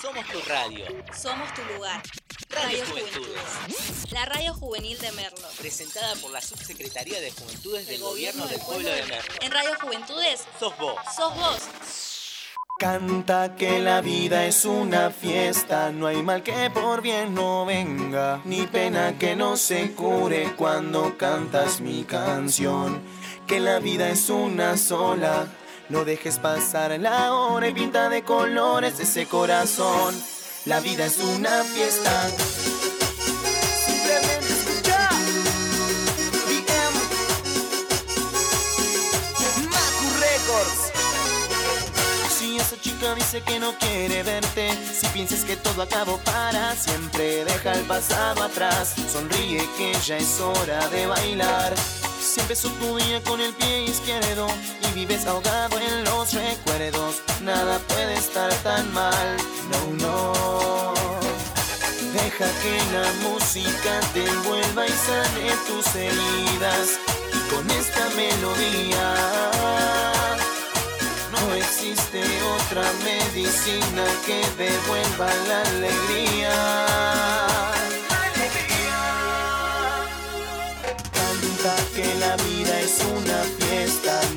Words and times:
Somos 0.00 0.26
tu 0.28 0.40
radio. 0.48 0.86
Somos 1.14 1.52
tu 1.52 1.62
lugar. 1.74 2.02
Radio 2.48 2.84
Juventudes. 2.86 4.12
La 4.12 4.24
radio 4.24 4.54
juvenil 4.54 4.98
de 4.98 5.12
Merlo. 5.12 5.46
Presentada 5.58 6.14
por 6.22 6.30
la 6.30 6.40
Subsecretaría 6.40 7.20
de 7.20 7.30
Juventudes 7.30 7.86
del 7.86 8.00
Gobierno 8.00 8.46
del 8.46 8.60
Pueblo 8.60 8.88
de 8.88 9.02
Merlo. 9.02 9.34
En 9.42 9.52
Radio 9.52 9.70
Juventudes 9.82 10.46
Sos 10.58 10.76
vos. 10.78 10.94
sos 11.14 11.34
vos. 11.36 11.58
Canta 12.78 13.56
que 13.56 13.78
la 13.78 14.00
vida 14.00 14.46
es 14.46 14.64
una 14.64 15.10
fiesta, 15.10 15.92
no 15.92 16.06
hay 16.06 16.22
mal 16.22 16.42
que 16.42 16.70
por 16.70 17.02
bien 17.02 17.34
no 17.34 17.66
venga, 17.66 18.40
ni 18.46 18.66
pena 18.66 19.18
que 19.18 19.36
no 19.36 19.58
se 19.58 19.92
cure 19.92 20.54
cuando 20.56 21.18
cantas 21.18 21.82
mi 21.82 22.04
canción. 22.04 23.02
Que 23.46 23.60
la 23.60 23.80
vida 23.80 24.08
es 24.08 24.30
una 24.30 24.78
sola, 24.78 25.46
no 25.90 26.04
dejes 26.04 26.38
pasar 26.38 26.98
la 27.00 27.34
hora 27.34 27.68
y 27.68 27.74
pinta 27.74 28.08
de 28.08 28.22
colores 28.22 29.00
ese 29.00 29.26
corazón. 29.26 30.14
La 30.64 30.78
vida 30.80 31.06
es 31.06 31.18
una 31.18 31.64
fiesta. 31.64 32.28
Simplemente 33.86 34.52
escucha. 34.52 35.08
DM. 36.46 36.94
Macu 39.68 40.08
Records. 40.20 40.92
Si 42.38 42.56
esa 42.58 42.80
chica 42.80 43.14
dice 43.16 43.42
que 43.42 43.58
no 43.58 43.72
quiere 43.78 44.22
verte, 44.22 44.70
si 44.94 45.06
piensas 45.08 45.44
que 45.44 45.56
todo 45.56 45.82
acabó 45.82 46.18
para 46.18 46.74
siempre, 46.76 47.44
deja 47.44 47.72
el 47.72 47.84
pasado 47.84 48.44
atrás, 48.44 48.94
sonríe 49.12 49.68
que 49.76 49.92
ya 50.06 50.18
es 50.18 50.40
hora 50.40 50.88
de 50.88 51.06
bailar. 51.06 51.74
Si 52.20 52.38
empezó 52.38 52.68
tu 52.70 52.96
día 52.96 53.20
con 53.24 53.40
el 53.40 53.52
pie 53.54 53.84
izquierdo 53.84 54.46
y 54.90 54.94
vives 54.94 55.26
ahogado 55.26 55.78
en 55.78 56.04
los 56.04 56.32
recuerdos, 56.32 57.22
nada 57.42 57.78
puede 57.88 58.14
estar 58.14 58.52
tan 58.62 58.92
mal, 58.92 59.36
no, 59.70 60.06
no. 60.06 60.94
Deja 62.12 62.46
que 62.62 62.78
la 62.92 63.12
música 63.28 64.00
te 64.12 64.26
envuelva 64.26 64.86
y 64.86 64.90
sane 64.90 65.52
tus 65.66 65.94
heridas 65.94 66.98
y 67.32 67.54
con 67.54 67.70
esta 67.70 68.08
melodía 68.16 69.14
no 71.32 71.54
existe 71.54 72.22
otra 72.58 72.82
medicina 73.04 74.04
que 74.26 74.44
devuelva 74.56 75.28
la 75.48 75.62
alegría. 75.70 77.49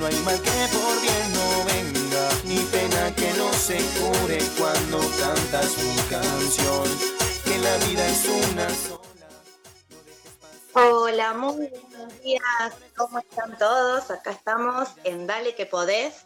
No 0.03 0.09
hay 0.09 0.15
mal 0.25 0.41
que 0.41 0.67
por 0.75 1.01
bien 1.01 1.33
no 1.33 1.63
venga, 1.63 2.29
ni 2.43 2.57
pena 2.65 3.15
que 3.15 3.31
no 3.37 3.53
se 3.53 3.77
cure 3.97 4.37
cuando 4.57 4.99
cantas 5.17 5.77
mi 5.77 5.95
canción. 6.09 6.83
Que 7.45 7.57
la 7.57 7.77
vida 7.85 8.05
es 8.07 8.25
una 8.25 8.69
sola. 8.69 9.27
Hola, 10.73 11.33
muy 11.35 11.67
buenos 11.69 12.21
días. 12.21 12.73
¿Cómo 12.97 13.19
están 13.19 13.57
todos? 13.57 14.11
Acá 14.11 14.31
estamos 14.31 14.89
en 15.05 15.25
Dale 15.25 15.55
que 15.55 15.65
podés. 15.65 16.25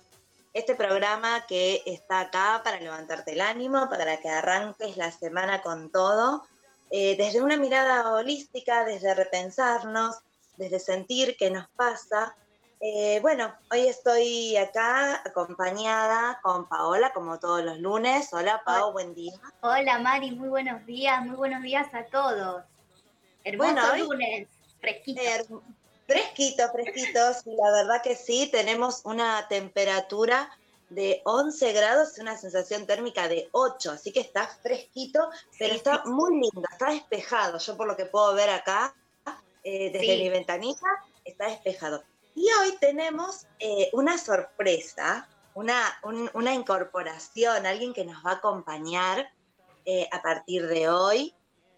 Este 0.53 0.73
programa 0.73 1.45
que 1.45 1.83
está 1.85 2.21
acá 2.21 2.61
para 2.63 2.79
levantarte 2.79 3.33
el 3.33 3.41
ánimo, 3.41 3.89
para 3.89 4.17
que 4.17 4.29
arranques 4.29 4.97
la 4.97 5.11
semana 5.11 5.61
con 5.61 5.91
todo, 5.91 6.47
eh, 6.89 7.15
desde 7.15 7.43
una 7.43 7.57
mirada 7.57 8.11
holística, 8.11 8.85
desde 8.85 9.13
repensarnos, 9.13 10.15
desde 10.55 10.79
sentir 10.79 11.37
qué 11.37 11.51
nos 11.51 11.67
pasa. 11.75 12.35
Eh, 12.79 13.19
bueno, 13.21 13.55
hoy 13.71 13.87
estoy 13.87 14.55
acá 14.55 15.21
acompañada 15.25 16.39
con 16.43 16.67
Paola, 16.69 17.11
como 17.11 17.39
todos 17.39 17.63
los 17.63 17.79
lunes. 17.79 18.31
Hola, 18.33 18.61
Pao, 18.63 18.91
buen 18.91 19.15
día. 19.15 19.33
Hola 19.61 19.97
Mari, 19.99 20.31
muy 20.31 20.47
buenos 20.49 20.85
días, 20.85 21.25
muy 21.25 21.35
buenos 21.35 21.63
días 21.63 21.87
a 21.93 22.05
todos. 22.05 22.63
Hermoso 23.43 23.71
Bueno, 23.73 23.91
hoy- 23.93 24.01
lunes, 24.01 24.47
fresquito. 24.79 25.21
Eh, 25.21 25.43
Fresquito, 26.05 26.63
fresquito, 26.71 27.19
sí, 27.33 27.49
la 27.61 27.69
verdad 27.69 28.01
que 28.01 28.15
sí, 28.15 28.47
tenemos 28.49 29.01
una 29.03 29.45
temperatura 29.49 30.49
de 30.89 31.21
11 31.25 31.73
grados 31.73 32.17
y 32.17 32.21
una 32.21 32.37
sensación 32.37 32.85
térmica 32.87 33.27
de 33.27 33.49
8, 33.51 33.91
así 33.91 34.13
que 34.13 34.21
está 34.21 34.47
fresquito, 34.47 35.19
pero 35.59 35.71
Sí, 35.73 35.77
está 35.77 36.03
sí. 36.05 36.09
muy 36.09 36.31
lindo, 36.39 36.61
está 36.71 36.91
despejado, 36.91 37.57
yo 37.57 37.75
por 37.75 37.87
lo 37.87 37.97
que 37.97 38.05
puedo 38.05 38.33
ver 38.35 38.49
acá, 38.51 38.95
eh, 39.65 39.89
desde 39.91 40.15
mi 40.15 40.29
ventanilla, 40.29 40.79
está 41.25 41.47
despejado. 41.49 42.01
Y 42.37 42.45
hoy 42.61 42.77
tenemos 42.79 43.47
eh, 43.57 43.89
una 43.93 44.15
sorpresa, 44.19 45.27
una, 45.55 45.81
un- 46.03 46.29
una 46.35 46.53
incorporación, 46.53 47.65
alguien 47.65 47.95
que 47.95 48.05
nos 48.05 48.23
va 48.23 48.33
a 48.33 48.35
acompañar 48.35 49.27
eh, 49.85 50.07
a 50.11 50.21
partir 50.21 50.67
de 50.67 50.87
hoy. 50.87 51.33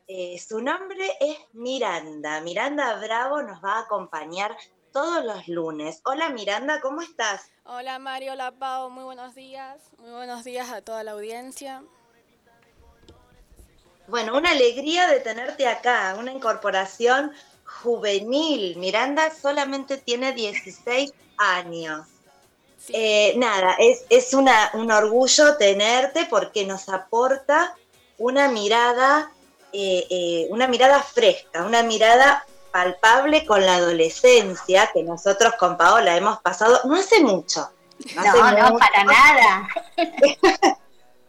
Eh, 0.09 0.37
su 0.37 0.59
nombre 0.59 1.13
es 1.21 1.37
Miranda. 1.53 2.41
Miranda 2.41 2.93
Bravo 2.99 3.41
nos 3.41 3.63
va 3.63 3.75
a 3.75 3.81
acompañar 3.83 4.57
todos 4.91 5.23
los 5.23 5.47
lunes. 5.47 6.01
Hola 6.03 6.27
Miranda, 6.27 6.81
¿cómo 6.81 7.01
estás? 7.03 7.49
Hola 7.63 7.97
Mario, 7.97 8.33
hola 8.33 8.51
Pau, 8.51 8.89
muy 8.89 9.05
buenos 9.05 9.35
días. 9.35 9.91
Muy 9.99 10.11
buenos 10.11 10.43
días 10.43 10.69
a 10.71 10.81
toda 10.81 11.05
la 11.05 11.11
audiencia. 11.11 11.83
Bueno, 14.07 14.35
una 14.35 14.51
alegría 14.51 15.07
de 15.07 15.21
tenerte 15.21 15.67
acá, 15.67 16.15
una 16.19 16.33
incorporación 16.33 17.31
juvenil. 17.81 18.77
Miranda 18.77 19.31
solamente 19.35 19.97
tiene 19.97 20.33
16 20.33 21.11
años. 21.37 22.07
Sí, 22.77 22.93
Eh, 22.95 23.33
nada, 23.37 23.75
es, 23.79 24.05
es 24.09 24.33
una, 24.33 24.71
un 24.73 24.91
orgullo 24.91 25.57
tenerte 25.57 26.25
porque 26.27 26.65
nos 26.65 26.89
aporta 26.89 27.75
una 28.17 28.49
mirada, 28.49 29.31
eh, 29.71 30.07
eh, 30.09 30.47
una 30.49 30.67
mirada 30.67 31.03
fresca, 31.03 31.63
una 31.65 31.83
mirada 31.83 32.45
palpable 32.71 33.45
con 33.45 33.65
la 33.65 33.75
adolescencia 33.75 34.91
que 34.93 35.03
nosotros 35.03 35.55
con 35.59 35.77
Paola 35.77 36.15
hemos 36.17 36.39
pasado 36.41 36.81
no 36.85 36.95
hace 36.95 37.21
mucho. 37.23 37.69
No, 38.15 38.21
hace 38.21 38.43
No, 38.43 38.51
no, 38.53 38.71
mucho. 38.71 38.79
para 38.79 39.03
nada. 39.03 39.67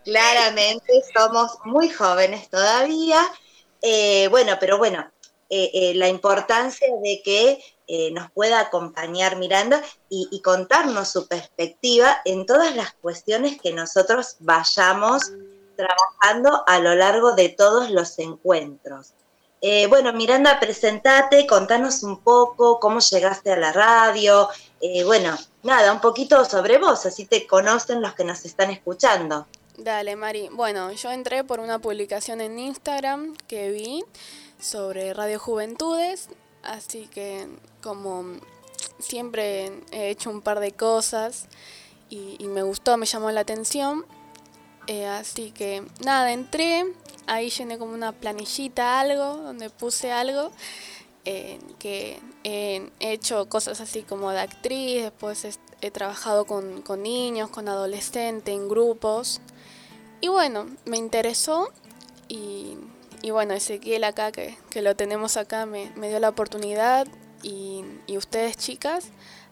Claramente 0.05 0.93
somos 1.15 1.59
muy 1.65 1.91
jóvenes 1.91 2.49
todavía. 2.51 3.23
Bueno, 4.31 4.57
pero 4.61 4.79
bueno, 4.79 5.11
eh, 5.53 5.71
eh, 5.75 5.95
la 5.97 6.09
importancia 6.09 6.87
de 7.03 7.23
que 7.25 7.61
eh, 7.89 8.13
nos 8.13 8.31
pueda 8.31 8.61
acompañar 8.61 9.35
Miranda 9.35 9.83
y, 10.09 10.29
y 10.31 10.43
contarnos 10.43 11.09
su 11.09 11.27
perspectiva 11.27 12.19
en 12.25 12.47
todas 12.47 12.77
las 12.77 12.93
cuestiones 12.93 13.61
que 13.61 13.73
nosotros 13.73 14.37
vayamos 14.39 15.33
trabajando 15.75 16.63
a 16.69 16.79
lo 16.79 16.95
largo 16.95 17.33
de 17.33 17.49
todos 17.49 17.91
los 17.91 18.17
encuentros. 18.21 19.15
Bueno, 19.91 20.15
Miranda, 20.15 20.59
presentate, 20.59 21.47
contanos 21.47 22.03
un 22.03 22.23
poco 22.23 22.81
cómo 22.81 23.01
llegaste 23.01 23.53
a 23.53 23.57
la 23.57 23.73
radio. 23.73 24.49
bueno, 25.05 25.37
nada, 25.63 25.93
un 25.93 26.01
poquito 26.01 26.47
sobre 26.47 26.79
vos, 26.79 27.05
así 27.05 27.27
te 27.27 27.47
conocen 27.47 28.01
los 28.01 28.15
que 28.15 28.25
nos 28.25 28.45
están 28.47 28.71
escuchando. 28.71 29.47
Dale, 29.77 30.17
Mari. 30.17 30.49
Bueno, 30.51 30.93
yo 30.93 31.11
entré 31.11 31.45
por 31.45 31.61
una 31.61 31.79
publicación 31.79 32.41
en 32.41 32.59
Instagram 32.59 33.37
que 33.49 33.71
vi 33.71 34.05
sobre 34.61 35.13
Radio 35.15 35.39
Juventudes, 35.39 36.29
así 36.63 37.07
que 37.07 37.49
como 37.83 38.25
siempre 38.99 39.73
he 39.91 40.11
hecho 40.11 40.31
un 40.31 40.43
par 40.43 40.61
de 40.61 40.73
cosas 40.73 41.47
y, 42.09 42.37
me 42.49 42.63
gustó, 42.63 42.97
me 42.97 43.07
llamó 43.07 43.31
la 43.31 43.41
atención, 43.41 44.05
eh, 44.87 45.07
así 45.07 45.53
que 45.53 45.85
nada, 46.05 46.33
entré, 46.33 46.85
ahí 47.27 47.51
llené 47.51 47.79
como 47.79 47.95
una 47.95 48.13
planillita, 48.13 49.01
algo, 49.01 49.37
donde 49.37 49.71
puse 49.71 50.11
algo, 50.11 50.51
que 51.25 52.21
he 52.43 52.91
hecho 52.99 53.49
cosas 53.49 53.81
así 53.81 54.03
como 54.03 54.31
de 54.33 54.41
actriz, 54.41 55.03
después 55.05 55.45
he, 55.45 55.53
he 55.81 55.91
trabajado 55.91 56.45
con, 56.47 56.83
con 56.83 57.03
niños, 57.03 57.51
con 57.51 57.69
adolescentes, 57.69 58.55
en 58.55 58.69
grupos. 58.69 59.41
Y 60.21 60.29
bueno, 60.29 60.67
me 60.85 60.97
interesó 60.97 61.71
y, 62.29 62.77
y 63.23 63.31
bueno, 63.31 63.55
Ezequiel 63.55 64.05
acá, 64.05 64.33
que, 64.33 64.57
que 64.71 64.83
lo 64.83 64.97
tenemos 64.97 65.37
acá, 65.37 65.67
me, 65.67 65.91
me 65.97 66.09
dio 66.09 66.19
la 66.21 66.29
oportunidad 66.29 67.07
y, 67.43 67.85
y 68.07 68.17
ustedes 68.17 68.57
chicas. 68.57 69.07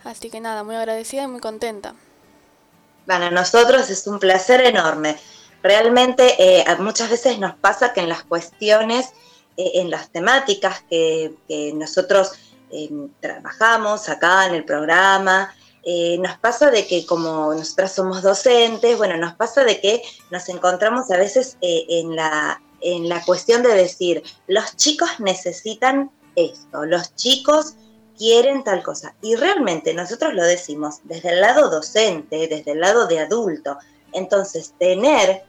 Así 0.04 0.30
que 0.30 0.40
nada, 0.40 0.64
muy 0.64 0.76
agradecida 0.76 1.24
y 1.24 1.26
muy 1.26 1.40
contenta. 1.40 1.94
Bueno, 3.06 3.26
a 3.26 3.30
nosotros 3.30 3.90
es 3.90 4.06
un 4.06 4.18
placer 4.18 4.60
enorme. 4.60 5.16
Realmente 5.62 6.36
eh, 6.38 6.64
muchas 6.78 7.10
veces 7.10 7.38
nos 7.38 7.54
pasa 7.56 7.92
que 7.92 8.00
en 8.00 8.08
las 8.08 8.22
cuestiones, 8.22 9.06
eh, 9.56 9.72
en 9.74 9.90
las 9.90 10.10
temáticas 10.10 10.84
que, 10.88 11.34
que 11.48 11.72
nosotros 11.74 12.32
eh, 12.70 12.90
trabajamos 13.20 14.08
acá 14.08 14.46
en 14.46 14.54
el 14.54 14.64
programa, 14.64 15.52
eh, 15.84 16.18
nos 16.18 16.36
pasa 16.38 16.70
de 16.70 16.86
que 16.86 17.06
como 17.06 17.54
nosotras 17.54 17.92
somos 17.94 18.22
docentes, 18.22 18.98
bueno, 18.98 19.16
nos 19.16 19.34
pasa 19.34 19.64
de 19.64 19.80
que 19.80 20.02
nos 20.30 20.48
encontramos 20.48 21.10
a 21.10 21.16
veces 21.16 21.56
en, 21.62 22.14
la, 22.14 22.60
en 22.80 23.08
la 23.08 23.24
cuestión 23.24 23.62
de 23.62 23.74
decir, 23.74 24.22
los 24.46 24.76
chicos 24.76 25.08
necesitan 25.18 26.10
esto, 26.36 26.84
los 26.84 27.14
chicos 27.16 27.74
quieren 28.16 28.64
tal 28.64 28.82
cosa. 28.82 29.14
Y 29.22 29.36
realmente 29.36 29.94
nosotros 29.94 30.34
lo 30.34 30.44
decimos 30.44 31.00
desde 31.04 31.30
el 31.30 31.40
lado 31.40 31.70
docente, 31.70 32.48
desde 32.48 32.72
el 32.72 32.80
lado 32.80 33.06
de 33.06 33.20
adulto. 33.20 33.78
Entonces, 34.12 34.74
tener 34.78 35.44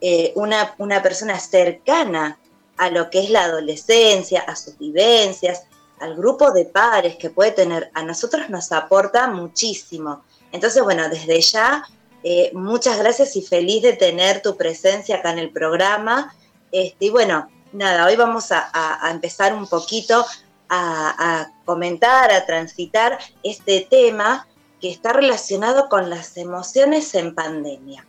eh, 0.00 0.32
una, 0.36 0.74
una 0.78 1.02
persona 1.02 1.38
cercana 1.38 2.38
a 2.76 2.90
lo 2.90 3.10
que 3.10 3.20
es 3.20 3.30
la 3.30 3.44
adolescencia, 3.44 4.40
a 4.40 4.56
sus 4.56 4.78
vivencias, 4.78 5.64
al 6.00 6.16
grupo 6.16 6.50
de 6.50 6.64
pares 6.64 7.16
que 7.16 7.30
puede 7.30 7.52
tener, 7.52 7.90
a 7.94 8.02
nosotros 8.02 8.48
nos 8.48 8.72
aporta 8.72 9.28
muchísimo. 9.28 10.22
Entonces, 10.52 10.82
bueno, 10.82 11.08
desde 11.08 11.40
ya, 11.40 11.84
eh, 12.22 12.50
muchas 12.54 12.98
gracias 12.98 13.36
y 13.36 13.42
feliz 13.42 13.82
de 13.82 13.92
tener 13.92 14.42
tu 14.42 14.56
presencia 14.56 15.16
acá 15.16 15.32
en 15.32 15.38
el 15.38 15.50
programa. 15.50 16.34
Este, 16.72 17.06
y 17.06 17.10
bueno, 17.10 17.48
nada, 17.72 18.06
hoy 18.06 18.16
vamos 18.16 18.52
a, 18.52 19.00
empezar 19.10 19.54
un 19.54 19.66
poquito 19.66 20.24
a, 20.68 21.50
comentar, 21.64 22.30
a 22.30 22.46
transitar 22.46 23.18
este 23.42 23.86
tema 23.88 24.46
que 24.80 24.90
está 24.90 25.12
relacionado 25.12 25.88
con 25.88 26.08
las 26.08 26.36
emociones 26.36 27.14
en 27.14 27.34
pandemia. 27.34 28.06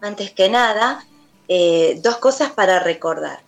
Antes 0.00 0.32
que 0.32 0.48
nada, 0.48 1.04
eh, 1.48 2.00
dos 2.02 2.16
cosas 2.18 2.50
para 2.52 2.80
recordar. 2.80 3.40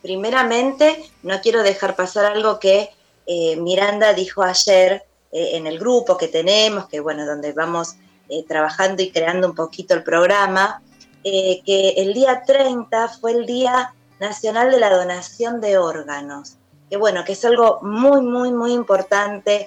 Primeramente, 0.00 1.10
no 1.22 1.40
quiero 1.40 1.62
dejar 1.62 1.96
pasar 1.96 2.26
algo 2.26 2.58
que 2.58 2.90
eh, 3.26 3.56
Miranda 3.56 4.12
dijo 4.12 4.42
ayer 4.42 5.04
eh, 5.32 5.50
en 5.56 5.66
el 5.66 5.78
grupo 5.78 6.16
que 6.16 6.28
tenemos, 6.28 6.88
que 6.88 7.00
bueno, 7.00 7.26
donde 7.26 7.52
vamos 7.52 7.96
trabajando 8.48 9.02
y 9.02 9.10
creando 9.10 9.46
un 9.46 9.54
poquito 9.54 9.92
el 9.92 10.02
programa, 10.02 10.80
que 11.22 11.94
el 11.96 12.14
día 12.14 12.42
30 12.44 13.08
fue 13.08 13.32
el 13.32 13.46
Día 13.46 13.94
Nacional 14.20 14.70
de 14.70 14.80
la 14.80 14.90
Donación 14.90 15.60
de 15.60 15.78
Órganos, 15.78 16.56
que 16.90 16.96
bueno, 16.96 17.24
que 17.24 17.32
es 17.32 17.44
algo 17.44 17.80
muy, 17.82 18.20
muy, 18.20 18.52
muy 18.52 18.72
importante, 18.72 19.66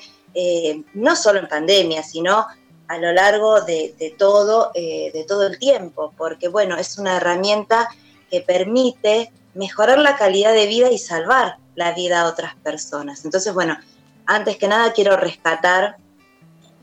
no 0.93 1.15
solo 1.15 1.39
en 1.39 1.47
pandemia, 1.47 2.03
sino 2.03 2.45
a 2.87 2.97
lo 2.97 3.11
largo 3.13 3.61
de, 3.61 4.15
todo, 4.17 4.71
de 4.73 5.25
todo 5.27 5.47
el 5.47 5.57
tiempo, 5.57 6.13
porque 6.17 6.47
bueno, 6.47 6.77
es 6.77 6.97
una 6.97 7.17
herramienta 7.17 7.89
que 8.29 8.41
permite 8.41 9.31
mejorar 9.53 9.99
la 9.99 10.17
calidad 10.17 10.53
de 10.53 10.67
vida 10.67 10.91
y 10.91 10.97
salvar 10.97 11.57
la 11.75 11.93
vida 11.93 12.21
a 12.21 12.27
otras 12.27 12.55
personas. 12.55 13.25
Entonces, 13.25 13.53
bueno, 13.53 13.77
antes 14.25 14.57
que 14.57 14.67
nada 14.67 14.93
quiero 14.93 15.17
rescatar 15.17 15.97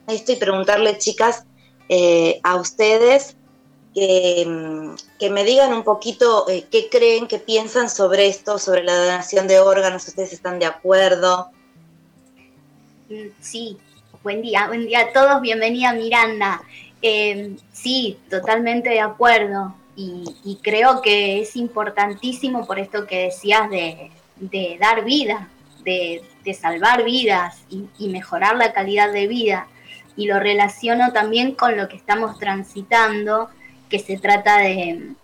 esto 0.06 0.32
y 0.32 0.36
preguntarle, 0.36 0.98
chicas, 0.98 1.44
eh, 1.88 2.40
a 2.42 2.56
ustedes 2.56 3.36
que, 3.94 4.44
mm, 4.46 4.94
que, 5.18 5.30
me 5.30 5.44
digan 5.44 5.72
un 5.72 5.84
poquito 5.84 6.48
eh, 6.48 6.66
qué 6.70 6.88
creen, 6.90 7.26
qué 7.26 7.38
piensan 7.38 7.90
sobre 7.90 8.28
esto, 8.28 8.58
sobre 8.58 8.84
la 8.84 8.96
donación 8.96 9.46
de 9.48 9.60
órganos, 9.60 10.06
¿ustedes 10.08 10.32
están 10.32 10.58
de 10.58 10.66
acuerdo? 10.66 11.50
Mm, 13.08 13.28
sí, 13.40 13.76
buen 14.22 14.40
día, 14.40 14.66
buen 14.68 14.86
día 14.86 15.00
a 15.00 15.12
todos, 15.12 15.40
bienvenida 15.40 15.92
Miranda. 15.92 16.62
Eh, 17.02 17.56
sí, 17.72 18.18
totalmente 18.30 18.90
de 18.90 19.00
acuerdo. 19.00 19.74
Y, 19.94 20.58
creo 20.62 21.02
que 21.02 21.42
es 21.42 21.54
importantísimo 21.54 22.66
por 22.66 22.78
esto 22.78 23.06
que 23.06 23.24
decías 23.24 23.68
de, 23.68 24.10
dar 24.80 25.04
vida, 25.04 25.48
de, 25.84 26.22
salvar 26.54 27.04
vidas 27.04 27.58
y, 27.68 28.08
mejorar 28.08 28.56
la 28.56 28.72
calidad 28.72 29.12
de 29.12 29.26
vida. 29.26 29.66
Y 30.16 30.26
lo 30.26 30.38
relaciono 30.40 31.12
también 31.12 31.54
con 31.54 31.76
lo 31.76 31.88
que 31.88 31.96
estamos 31.96 32.38
transitando, 32.38 33.50
que 33.92 34.00
se 34.00 34.18
trata 34.18 34.58
de, 34.58 35.14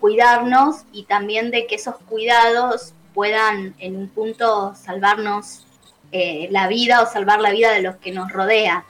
cuidarnos 0.00 0.82
y 0.90 1.04
también 1.04 1.52
de 1.52 1.68
que 1.68 1.76
esos 1.76 1.94
cuidados 2.08 2.94
puedan 3.14 3.76
en 3.78 3.94
un 3.94 4.08
punto 4.08 4.74
salvarnos 4.74 5.66
eh, 6.10 6.48
la 6.50 6.66
vida 6.66 7.02
o 7.02 7.06
salvar 7.06 7.40
la 7.40 7.50
vida 7.50 7.70
de 7.70 7.82
los 7.82 7.94
que 7.96 8.10
nos 8.10 8.32
rodea. 8.32 8.84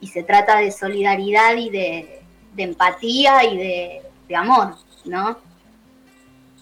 Y 0.00 0.08
se 0.08 0.22
trata 0.22 0.58
de 0.58 0.70
solidaridad 0.70 1.56
y 1.56 1.70
de 1.70 2.22
empatía 2.56 3.44
y 3.44 3.56
de 3.56 4.04
de 4.28 4.36
amor, 4.36 4.76
¿no? 5.04 5.38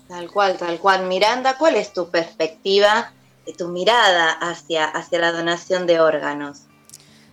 Tal 0.09 0.31
cual, 0.31 0.59
tal 0.59 0.79
cual. 0.79 1.07
Miranda, 1.07 1.57
¿cuál 1.57 1.77
es 1.77 1.93
tu 1.93 2.11
perspectiva, 2.11 3.13
tu 3.57 3.69
mirada 3.69 4.31
hacia, 4.33 4.85
hacia 4.87 5.19
la 5.21 5.33
donación 5.33 5.87
de 5.87 6.01
órganos? 6.01 6.63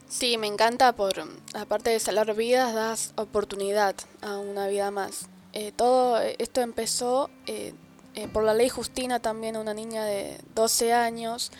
Sí, 0.10 0.38
me 0.38 0.48
encanta 0.48 0.94
por, 0.94 1.14
aparte 1.54 1.92
de 1.92 2.00
salvar 2.00 2.36
vidas, 2.36 2.74
das 2.74 3.14
oportunidad 3.16 3.96
a 4.22 4.38
una 4.38 4.68
vida 4.68 4.92
más. 4.92 5.30
Eh, 5.54 5.72
todo 5.72 6.20
esto 6.20 6.62
empezó 6.62 7.30
eh, 7.48 7.74
eh, 8.16 8.28
por 8.28 8.44
la 8.44 8.54
ley 8.54 8.70
Justina, 8.70 9.20
también 9.20 9.56
una 9.56 9.74
niña 9.74 10.04
de 10.04 10.38
12 10.56 10.94
años 10.94 11.52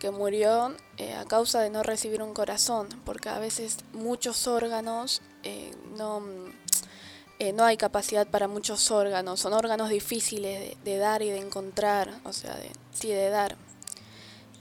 que 0.00 0.10
murió 0.10 0.74
a 1.18 1.24
causa 1.26 1.60
de 1.60 1.68
no 1.68 1.82
recibir 1.82 2.22
un 2.22 2.32
corazón, 2.32 2.88
porque 3.04 3.28
a 3.28 3.38
veces 3.38 3.76
muchos 3.92 4.46
órganos 4.46 5.20
no 5.98 6.22
eh, 7.38 7.52
no 7.52 7.64
hay 7.64 7.76
capacidad 7.76 8.26
para 8.26 8.48
muchos 8.48 8.90
órganos, 8.90 9.40
son 9.40 9.52
órganos 9.52 9.90
difíciles 9.90 10.74
de, 10.82 10.96
dar 10.96 11.20
y 11.20 11.28
de 11.28 11.38
encontrar, 11.38 12.18
o 12.24 12.32
sea, 12.32 12.54
de, 12.56 12.70
sí, 12.94 13.08
de 13.08 13.28
dar. 13.28 13.56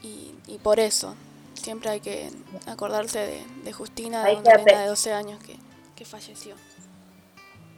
Y, 0.02 0.34
por 0.62 0.80
eso, 0.80 1.16
siempre 1.66 1.90
hay 1.90 2.00
que 2.00 2.30
acordarse 2.68 3.44
de, 3.64 3.74
Justina, 3.74 4.24
de 4.24 4.36
una 4.36 4.58
nena 4.58 4.82
de 4.82 4.88
12 4.88 5.14
años 5.14 5.40
que, 5.96 6.06
falleció. 6.06 6.54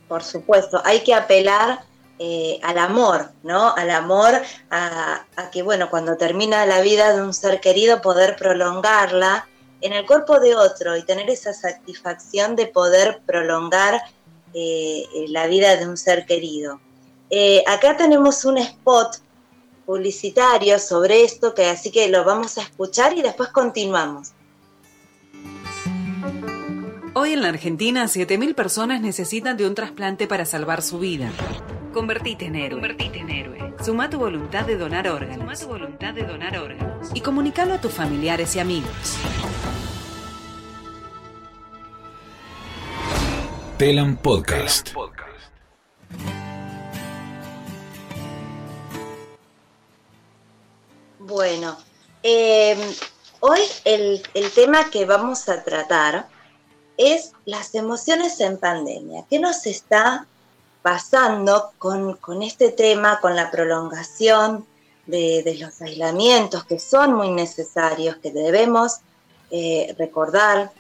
Por 0.10 0.24
supuesto, 0.24 0.82
hay 0.84 1.00
que 1.00 1.14
apelar 1.14 1.86
eh, 2.20 2.60
al 2.62 2.78
amor, 2.78 3.32
¿no? 3.44 3.74
Al 3.74 3.90
amor, 3.92 4.34
a, 4.70 5.26
a, 5.38 5.52
que, 5.52 5.62
bueno, 5.62 5.90
cuando 5.90 6.18
termina 6.18 6.66
la 6.66 6.82
vida 6.82 7.16
de 7.16 7.22
un 7.22 7.34
ser 7.34 7.62
querido, 7.62 8.02
poder 8.02 8.36
prolongarla 8.36 9.48
en 9.80 9.94
el 9.94 10.06
cuerpo 10.06 10.42
de 10.42 10.56
otro 10.56 10.98
y 10.98 11.04
tener 11.04 11.30
esa 11.30 11.54
satisfacción 11.54 12.58
de 12.58 12.66
poder 12.66 13.22
prolongar 13.26 14.02
eh, 14.54 15.06
la 15.30 15.48
vida 15.48 15.78
de 15.78 15.88
un 15.88 15.96
ser 15.96 16.26
querido. 16.26 16.82
Eh, 17.30 17.64
acá 17.68 17.96
tenemos 17.96 18.44
un 18.44 18.58
spot 18.58 19.18
publicitario 19.88 20.78
sobre 20.80 21.24
esto, 21.24 21.56
que 21.56 21.66
así 21.66 21.92
que 21.92 22.10
lo 22.10 22.26
vamos 22.26 22.58
a 22.58 22.62
escuchar 22.62 23.18
y 23.18 23.22
después 23.22 23.50
continuamos. 23.50 24.34
Hoy 27.14 27.32
en 27.32 27.42
la 27.42 27.48
Argentina, 27.48 28.04
7.000 28.04 28.54
personas 28.54 29.00
necesitan 29.02 29.56
de 29.56 29.66
un 29.66 29.76
trasplante 29.76 30.28
para 30.28 30.46
salvar 30.46 30.82
su 30.82 31.00
vida. 31.00 31.32
Convertite 31.94 32.46
en 32.46 32.58
héroe. 32.58 32.82
Convertite 32.82 33.20
en 33.20 33.30
héroe. 33.30 33.74
Suma 33.84 34.10
tu 34.10 34.20
voluntad 34.20 34.66
de 34.66 34.78
donar 34.78 35.08
órganos. 35.08 35.40
Suma 35.40 35.56
tu 35.56 35.68
voluntad 35.68 36.14
de 36.14 36.24
donar 36.24 36.58
órganos. 36.58 37.10
Y 37.14 37.22
comunícalo 37.22 37.74
a 37.74 37.82
tus 37.82 37.94
familiares 37.94 38.56
y 38.58 38.60
amigos. 38.60 39.18
Telam 43.78 44.18
Podcast. 44.18 44.90
Bueno, 51.28 51.76
em, 52.24 52.80
hoy 53.42 53.60
el, 53.84 54.24
tema 54.56 54.90
que 54.90 55.04
vamos 55.04 55.50
a 55.50 55.62
tratar 55.62 56.30
es 56.96 57.34
las 57.44 57.76
emociones 57.76 58.40
en 58.40 58.58
pandemia. 58.58 59.26
¿Qué 59.30 59.38
nos 59.38 59.66
está 59.66 60.26
pasando 60.82 61.74
con, 61.80 62.18
este 62.44 62.72
tema, 62.72 63.20
con 63.20 63.36
la 63.36 63.52
prolongación 63.52 64.66
de, 65.06 65.58
los 65.60 65.82
aislamientos 65.82 66.64
que 66.64 66.80
son 66.80 67.14
muy 67.14 67.32
necesarios, 67.32 68.16
que 68.24 68.32
debemos 68.32 69.02
eh, 69.52 69.94
recordar 69.98 70.72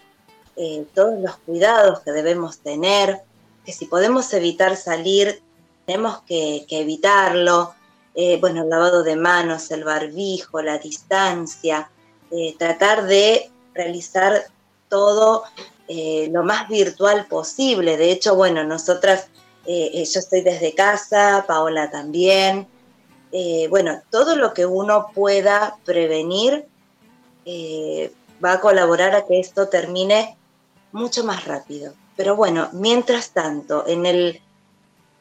eh, 0.56 0.86
todos 0.94 1.20
los 1.20 1.36
cuidados 1.40 2.00
que 2.00 2.14
debemos 2.14 2.60
tener, 2.60 3.22
que 3.66 3.74
si 3.74 3.86
podemos 3.86 4.32
evitar 4.34 4.78
salir, 4.78 5.44
tenemos 5.86 6.22
que, 6.22 6.66
evitarlo. 6.70 7.74
Eh, 8.20 8.38
bueno, 8.42 8.64
el 8.64 8.70
lavado 8.70 9.04
de 9.04 9.16
manos, 9.16 9.70
el 9.70 9.84
barbijo, 9.84 10.62
la 10.64 10.80
distancia, 10.80 11.90
eh, 12.32 12.56
tratar 12.58 13.06
de 13.06 13.52
realizar 13.74 14.48
todo 14.90 15.44
lo 15.88 16.44
más 16.44 16.68
virtual 16.68 17.28
posible. 17.28 17.96
De 17.96 18.12
hecho, 18.12 18.36
bueno, 18.36 18.66
nosotras, 18.66 19.28
yo 19.66 20.20
estoy 20.20 20.42
desde 20.42 20.76
casa, 20.76 21.46
Paola 21.48 21.90
también. 21.90 22.68
bueno, 23.70 24.02
todo 24.10 24.36
lo 24.36 24.54
que 24.54 24.66
uno 24.66 25.08
pueda 25.14 25.78
prevenir 25.86 26.66
va 28.44 28.52
a 28.52 28.60
colaborar 28.60 29.16
a 29.16 29.26
que 29.26 29.40
esto 29.40 29.70
termine 29.70 30.36
mucho 30.92 31.24
más 31.24 31.46
rápido. 31.46 31.94
Pero 32.18 32.36
bueno, 32.36 32.70
mientras 32.74 33.32
tanto, 33.32 33.88
en 33.88 34.06
el, 34.06 34.42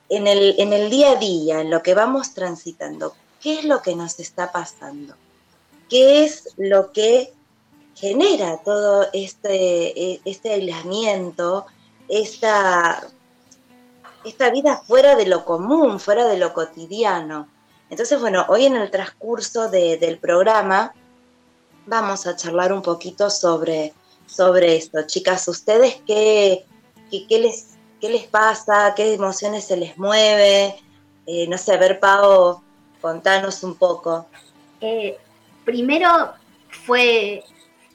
en 0.08 0.26
el, 0.26 0.54
en 0.58 0.72
el 0.72 0.90
día 0.90 1.12
a 1.12 1.16
día, 1.16 1.60
en 1.60 1.70
lo 1.70 1.82
que 1.82 1.94
vamos 1.94 2.34
transitando, 2.34 3.14
¿qué 3.40 3.58
es 3.58 3.64
lo 3.64 3.82
que 3.82 3.94
nos 3.94 4.18
está 4.20 4.52
pasando? 4.52 5.14
¿Qué 5.88 6.24
es 6.24 6.54
lo 6.56 6.92
que 6.92 7.32
genera 7.94 8.58
todo 8.58 9.06
este, 9.12 10.20
este 10.28 10.52
aislamiento, 10.52 11.66
esta, 12.08 13.08
esta 14.24 14.50
vida 14.50 14.82
fuera 14.86 15.16
de 15.16 15.26
lo 15.26 15.44
común, 15.44 16.00
fuera 16.00 16.26
de 16.26 16.38
lo 16.38 16.52
cotidiano? 16.52 17.48
Entonces, 17.88 18.20
bueno, 18.20 18.44
hoy 18.48 18.66
en 18.66 18.76
el 18.76 18.90
transcurso 18.90 19.68
del 19.68 20.18
programa 20.18 20.92
vamos 21.86 22.26
a 22.26 22.34
charlar 22.34 22.72
un 22.72 22.82
poquito 22.82 23.30
sobre 23.30 23.92
sobre 24.26 24.76
esto. 24.76 25.02
Chicas, 25.06 25.46
¿ustedes 25.48 26.00
qué, 26.06 26.66
qué, 27.10 27.38
les, 27.38 27.75
qué 28.00 28.08
les 28.08 28.24
pasa, 28.24 28.94
qué 28.96 29.14
emociones 29.14 29.64
se 29.64 29.76
les 29.76 29.96
mueve. 29.98 30.76
Eh, 31.26 31.46
no 31.48 31.58
sé, 31.58 31.72
a 31.72 31.78
ver, 31.78 31.98
Pau, 31.98 32.62
contanos 33.00 33.62
un 33.62 33.76
poco. 33.76 34.26
Eh, 34.80 35.16
primero 35.64 36.08
fue, 36.68 37.42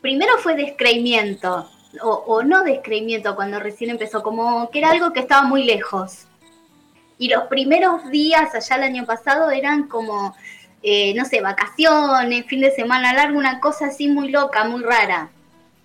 primero 0.02 0.38
fue 0.40 0.56
descreimiento, 0.56 1.70
o, 2.02 2.44
no 2.44 2.64
descreimiento 2.64 3.36
cuando 3.36 3.60
recién 3.60 3.90
empezó, 3.90 4.24
como 4.24 4.70
que 4.70 4.80
era 4.80 4.92
algo 4.92 5.14
que 5.14 5.20
estaba 5.20 5.44
muy 5.44 5.64
lejos. 5.64 6.26
Y 7.18 7.30
los 7.30 7.44
primeros 7.44 8.10
días, 8.10 8.56
allá 8.56 8.76
el 8.78 8.84
año 8.84 9.06
pasado, 9.06 9.52
eran 9.52 9.88
como, 9.88 10.36
eh, 10.82 11.14
no 11.14 11.26
sé, 11.26 11.42
vacaciones, 11.42 12.46
fin 12.48 12.62
de 12.62 12.72
semana 12.72 13.14
largo, 13.14 13.38
una 13.38 13.60
cosa 13.60 13.88
así 13.88 14.08
muy 14.08 14.30
loca, 14.30 14.64
muy 14.64 14.82
rara. 14.82 15.30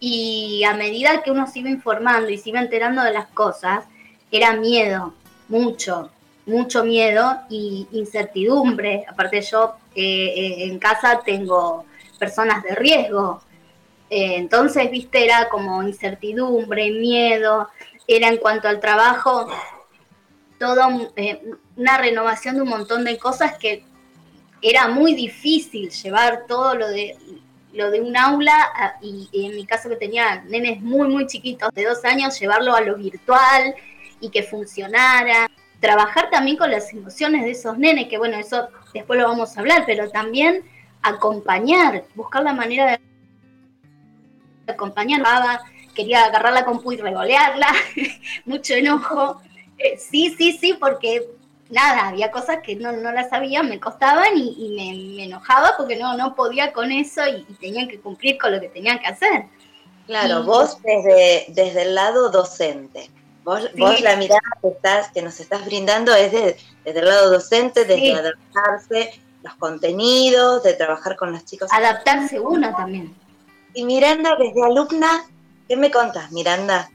Y 0.01 0.65
a 0.65 0.75
medida 0.75 1.23
que 1.23 1.31
uno 1.31 1.47
se 1.47 1.59
iba 1.61 1.69
informando 1.69 2.29
y 2.31 2.39
se 2.39 2.51
iba 2.51 2.61
enterando 2.61 3.03
de 3.03 3.13
las 3.13 3.27
cosas, 3.29 3.85
era 4.31 4.55
miedo, 4.55 5.15
mucho, 5.49 6.11
mucho 6.47 6.85
miedo 6.85 7.41
y 7.49 7.87
incertidumbre. 7.93 9.05
Aparte 9.09 9.41
yo 9.43 9.77
eh, 9.95 10.33
eh, 10.37 10.65
en 10.65 10.79
casa 10.79 11.21
tengo 11.25 11.85
personas 12.19 12.63
de 12.63 12.75
riesgo, 12.75 13.43
eh, 14.09 14.37
entonces, 14.37 14.91
viste, 14.91 15.25
era 15.25 15.49
como 15.49 15.83
incertidumbre, 15.83 16.91
miedo, 16.93 17.69
era 18.07 18.29
en 18.29 18.37
cuanto 18.37 18.69
al 18.69 18.81
trabajo, 18.81 19.49
toda 20.59 20.89
una 21.77 21.99
renovación 21.99 22.55
de 22.57 22.63
un 22.63 22.69
montón 22.69 23.05
de 23.05 23.19
cosas 23.19 23.59
que 23.59 23.85
era 24.63 24.89
muy 24.89 25.15
difícil 25.15 25.91
llevar 25.91 26.47
todo 26.47 26.75
lo 26.75 26.89
de 26.89 27.17
lo 27.75 27.91
de 27.91 28.01
un 28.01 28.17
aula 28.17 28.97
y, 29.03 29.29
en 29.35 29.55
mi 29.55 29.67
caso 29.67 29.91
que 29.91 29.97
tenía 29.97 30.43
nenes 30.45 30.81
muy 30.81 31.09
muy 31.09 31.27
chiquitos 31.27 31.69
de 31.75 31.85
dos 31.85 32.03
años 32.07 32.41
llevarlo 32.41 32.75
a 32.75 32.81
lo 32.81 32.97
virtual 32.97 33.75
y 34.21 34.31
que 34.31 34.43
funcionara 34.43 35.51
trabajar 35.81 36.31
también 36.31 36.57
con 36.57 36.71
las 36.71 36.93
emociones 36.93 37.45
de 37.45 37.51
esos 37.51 37.79
nenes, 37.79 38.09
que 38.09 38.19
bueno, 38.19 38.37
eso 38.39 38.69
después 38.93 39.21
lo 39.21 39.29
vamos 39.29 39.57
a 39.57 39.61
hablar, 39.61 39.85
pero 39.87 40.11
también 40.11 40.65
acompañar, 41.03 42.05
buscar 42.15 42.43
la 42.43 42.53
manera 42.53 42.99
de 44.67 44.73
acompañar. 44.73 45.23
Quería 45.95 46.25
agarrar 46.25 46.53
la 46.53 46.65
compu 46.65 46.93
y 46.93 46.97
regolearla, 46.97 47.69
mucho 48.45 48.75
enojo. 48.75 49.41
Eh, 49.79 49.97
sí, 49.99 50.35
sí, 50.37 50.59
sí, 50.59 50.75
porque 50.75 51.27
nada, 51.71 52.09
había 52.09 52.31
cosas 52.31 52.59
que 52.63 52.77
no, 52.77 52.93
no 52.93 53.13
las 53.13 53.31
sabía, 53.31 53.63
me 53.63 53.81
costaban 53.81 54.37
y, 54.37 54.75
me, 55.17 55.25
enojaba 55.25 55.73
porque 55.77 55.97
no, 55.97 56.17
no 56.17 56.35
podía 56.35 56.73
con 56.73 56.93
eso 56.93 57.23
y, 57.27 57.43
tenían 57.55 57.89
que 57.89 58.01
cumplir 58.01 58.39
con 58.39 58.53
lo 58.53 58.61
que 58.61 58.69
tenían 58.69 58.99
que 58.99 59.07
hacer. 59.07 59.45
Claro, 60.07 60.45
vos 60.45 60.79
desde, 60.83 61.47
desde 61.49 61.83
el 61.83 61.95
lado 61.95 62.31
docente. 62.31 63.11
Vos, 63.47 64.01
la 64.01 64.17
mirada 64.17 64.41
que, 64.61 64.69
estás, 64.71 65.13
que 65.13 65.23
nos 65.23 65.39
estás 65.39 65.65
brindando 65.67 66.13
es 66.13 66.33
desde 66.33 66.99
el 66.99 67.05
lado 67.05 67.31
docente, 67.31 67.85
desde 67.85 68.13
adaptarse 68.13 69.21
los 69.45 69.55
contenidos, 69.55 70.65
de 70.65 70.75
trabajar 70.75 71.15
con 71.15 71.31
los 71.31 71.45
chicos. 71.45 71.69
Adaptarse 71.73 72.41
uno 72.41 72.75
también. 72.75 73.15
Y 73.73 73.85
Miranda, 73.85 74.35
desde 74.37 74.65
alumna, 74.65 75.27
¿qué 75.69 75.77
me 75.77 75.93
contás, 75.93 76.33
Miranda? 76.33 76.91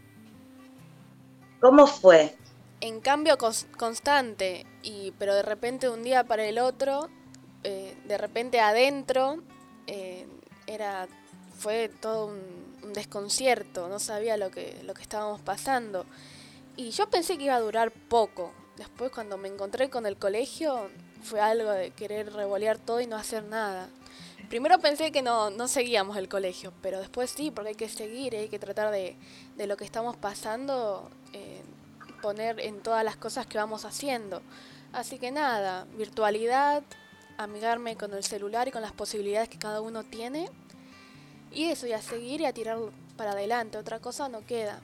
¿Cómo 1.61 1.87
fue? 1.87 2.35
En 2.81 2.99
cambio 2.99 3.37
constante, 3.77 4.65
y, 4.83 5.13
pero 5.17 5.33
de 5.33 5.43
repente 5.43 5.87
de 5.87 5.93
un 5.93 6.03
día 6.03 6.25
para 6.25 6.43
el 6.43 6.59
otro, 6.59 7.07
eh, 7.63 7.95
de 8.03 8.17
repente 8.17 8.59
adentro, 8.59 9.41
eh, 9.87 10.27
era, 10.67 11.07
fue 11.57 11.87
todo 11.87 12.25
un, 12.25 12.41
un, 12.83 12.91
desconcierto, 12.91 13.87
no 13.87 13.99
sabía 13.99 14.35
lo 14.35 14.51
que, 14.51 14.81
lo 14.83 14.93
que 14.93 15.01
estábamos 15.01 15.39
pasando. 15.39 16.05
Y 16.77 16.91
yo 16.91 17.09
pensé 17.09 17.37
que 17.37 17.45
iba 17.45 17.55
a 17.55 17.59
durar 17.59 17.91
poco. 17.91 18.53
Después 18.77 19.11
cuando 19.11 19.37
me 19.37 19.47
encontré 19.47 19.89
con 19.89 20.05
el 20.05 20.17
colegio 20.17 20.89
fue 21.21 21.39
algo 21.39 21.71
de 21.71 21.91
querer 21.91 22.33
revolear 22.33 22.77
todo 22.79 23.01
y 23.01 23.07
no 23.07 23.15
hacer 23.15 23.43
nada. 23.43 23.89
Primero 24.49 24.79
pensé 24.79 25.11
que 25.11 25.21
no, 25.21 25.49
no 25.49 25.67
seguíamos 25.67 26.17
el 26.17 26.27
colegio, 26.27 26.73
pero 26.81 26.99
después 26.99 27.29
sí, 27.29 27.51
porque 27.51 27.69
hay 27.69 27.75
que 27.75 27.89
seguir, 27.89 28.35
hay 28.35 28.49
que 28.49 28.59
tratar 28.59 28.91
de, 28.91 29.15
de 29.55 29.67
lo 29.67 29.77
que 29.77 29.85
estamos 29.85 30.17
pasando, 30.17 31.09
eh, 31.31 31.61
poner 32.21 32.59
en 32.59 32.81
todas 32.81 33.03
las 33.05 33.15
cosas 33.15 33.45
que 33.45 33.57
vamos 33.57 33.85
haciendo. 33.85 34.41
Así 34.91 35.19
que 35.19 35.31
nada, 35.31 35.85
virtualidad, 35.95 36.83
amigarme 37.37 37.95
con 37.95 38.13
el 38.13 38.23
celular 38.23 38.67
y 38.67 38.71
con 38.71 38.81
las 38.81 38.91
posibilidades 38.91 39.47
que 39.47 39.57
cada 39.57 39.79
uno 39.79 40.03
tiene. 40.03 40.49
Y 41.51 41.65
eso, 41.65 41.87
y 41.87 41.93
a 41.93 42.01
seguir 42.01 42.41
y 42.41 42.45
a 42.45 42.53
tirar 42.53 42.77
para 43.15 43.31
adelante, 43.31 43.77
otra 43.77 43.99
cosa 43.99 44.27
no 44.27 44.45
queda. 44.45 44.81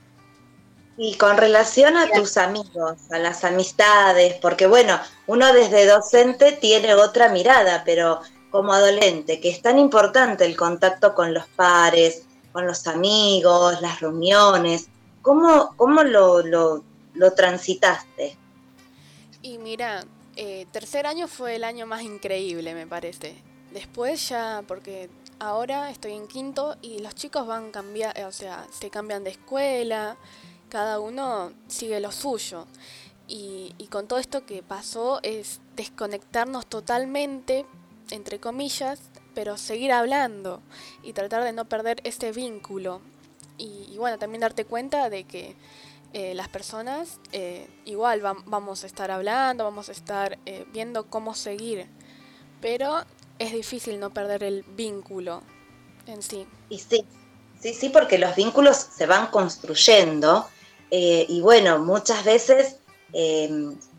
Y 0.98 1.16
con 1.16 1.38
relación 1.38 1.96
a 1.96 2.10
tus 2.10 2.38
amigos, 2.38 2.98
a 3.12 3.20
las 3.20 3.44
amistades, 3.44 4.36
porque 4.42 4.66
bueno, 4.66 5.00
uno 5.28 5.54
desde 5.54 5.86
docente 5.86 6.54
tiene 6.54 6.96
otra 6.96 7.30
mirada, 7.30 7.84
pero 7.86 8.22
como 8.50 8.74
adolescente, 8.74 9.40
que 9.40 9.50
es 9.50 9.62
tan 9.62 9.78
importante 9.78 10.46
el 10.46 10.58
contacto 10.58 11.14
con 11.14 11.34
los 11.34 11.46
pares, 11.50 12.24
con 12.52 12.66
los 12.66 12.88
amigos, 12.88 13.82
las 13.82 14.00
reuniones, 14.00 14.90
¿cómo, 15.22 15.76
cómo 15.76 16.04
lo, 16.04 16.42
lo, 16.42 17.34
transitaste? 17.36 18.36
Y 19.44 19.60
mira, 19.60 20.04
eh, 20.36 20.66
tercer 20.72 21.06
año 21.06 21.28
fue 21.28 21.58
el 21.58 21.64
año 21.64 21.86
más 21.86 22.02
increíble, 22.02 22.74
me 22.74 22.88
parece. 22.88 23.36
Después 23.72 24.30
ya, 24.30 24.64
porque 24.68 25.10
ahora 25.38 25.92
estoy 25.92 26.14
en 26.14 26.28
quinto 26.28 26.78
y 26.82 27.00
los 27.00 27.14
chicos 27.14 27.46
van 27.46 27.72
cambiar, 27.72 28.20
o 28.26 28.32
sea, 28.32 28.66
se 28.72 28.90
cambian 28.90 29.24
de 29.24 29.32
escuela, 29.32 30.18
cada 30.70 31.00
uno 31.00 31.52
sigue 31.68 32.00
lo 32.00 32.12
suyo. 32.12 32.66
Y, 33.28 33.74
con 33.92 34.08
todo 34.08 34.20
esto 34.20 34.46
que 34.46 34.64
pasó 34.64 35.20
es 35.22 35.60
desconectarnos 35.76 36.66
totalmente, 36.66 37.66
entre 38.10 38.40
comillas, 38.40 39.02
pero 39.36 39.58
seguir 39.58 39.92
hablando 39.92 40.62
y 41.04 41.14
tratar 41.14 41.44
de 41.44 41.52
no 41.52 41.66
perder 41.66 42.00
ese 42.04 42.32
vínculo. 42.32 43.02
Y, 43.58 43.98
bueno, 43.98 44.18
también 44.18 44.42
darte 44.42 44.66
cuenta 44.66 45.10
de 45.10 45.26
que 45.26 45.56
eh, 46.14 46.34
las 46.36 46.48
personas 46.48 47.20
eh, 47.34 47.68
igual 47.84 48.22
vamos 48.22 48.84
a 48.84 48.88
estar 48.88 49.12
hablando, 49.12 49.66
vamos 49.66 49.90
a 49.90 49.92
estar 49.92 50.40
eh, 50.46 50.66
viendo 50.72 51.08
cómo 51.08 51.36
seguir, 51.36 51.86
pero 52.62 53.04
es 53.40 53.52
difícil 53.52 54.00
no 54.00 54.12
perder 54.12 54.44
el 54.44 54.64
vínculo 54.64 55.44
en 56.06 56.22
sí. 56.22 56.48
Y 56.70 56.80
sí, 56.80 57.06
sí, 57.60 57.74
sí, 57.74 57.90
porque 57.90 58.18
los 58.18 58.36
vínculos 58.36 58.78
se 58.78 59.06
van 59.06 59.28
construyendo 59.28 60.48
eh, 60.90 61.26
y 61.28 61.42
bueno, 61.42 61.80
muchas 61.80 62.24
veces 62.24 62.78
eh, 63.14 63.50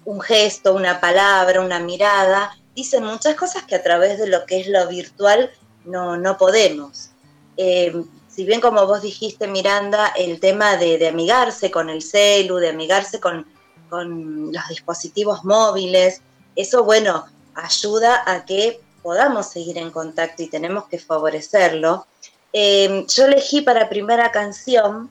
un 0.05 0.21
gesto, 0.21 0.75
una 0.75 1.01
palabra, 1.01 1.61
una 1.61 1.81
mirada, 1.81 2.57
dicen 2.75 3.05
muchas 3.05 3.35
cosas 3.35 3.65
que 3.65 3.75
a 3.75 3.83
través 3.83 4.19
de 4.19 4.29
lo 4.29 4.47
que 4.47 4.61
es 4.61 4.69
lo 4.69 4.87
virtual 4.89 5.51
no, 5.85 6.17
no 6.17 6.39
podemos. 6.39 7.11
Eh, 7.57 7.95
si 8.29 8.45
bien 8.45 8.61
como 8.61 8.87
vos 8.87 9.03
dijiste, 9.03 9.49
Miranda, 9.49 10.09
el 10.17 10.41
tema 10.41 10.77
de, 10.77 11.07
amigarse 11.09 11.71
con 11.71 11.91
el 11.91 12.03
celu, 12.03 12.57
de 12.57 12.69
amigarse 12.71 13.21
con, 13.21 13.47
con 13.91 14.53
los 14.53 14.69
dispositivos 14.69 15.45
móviles, 15.45 16.23
eso, 16.55 16.85
bueno, 16.85 17.27
ayuda 17.55 18.23
a 18.27 18.45
que 18.45 18.81
podamos 19.03 19.49
seguir 19.49 19.77
en 19.79 19.91
contacto 19.91 20.43
y 20.43 20.49
tenemos 20.49 20.87
que 20.87 20.99
favorecerlo. 20.99 22.07
yo 22.53 23.25
elegí 23.25 23.61
para 23.63 23.89
primera 23.89 24.31
canción 24.31 25.11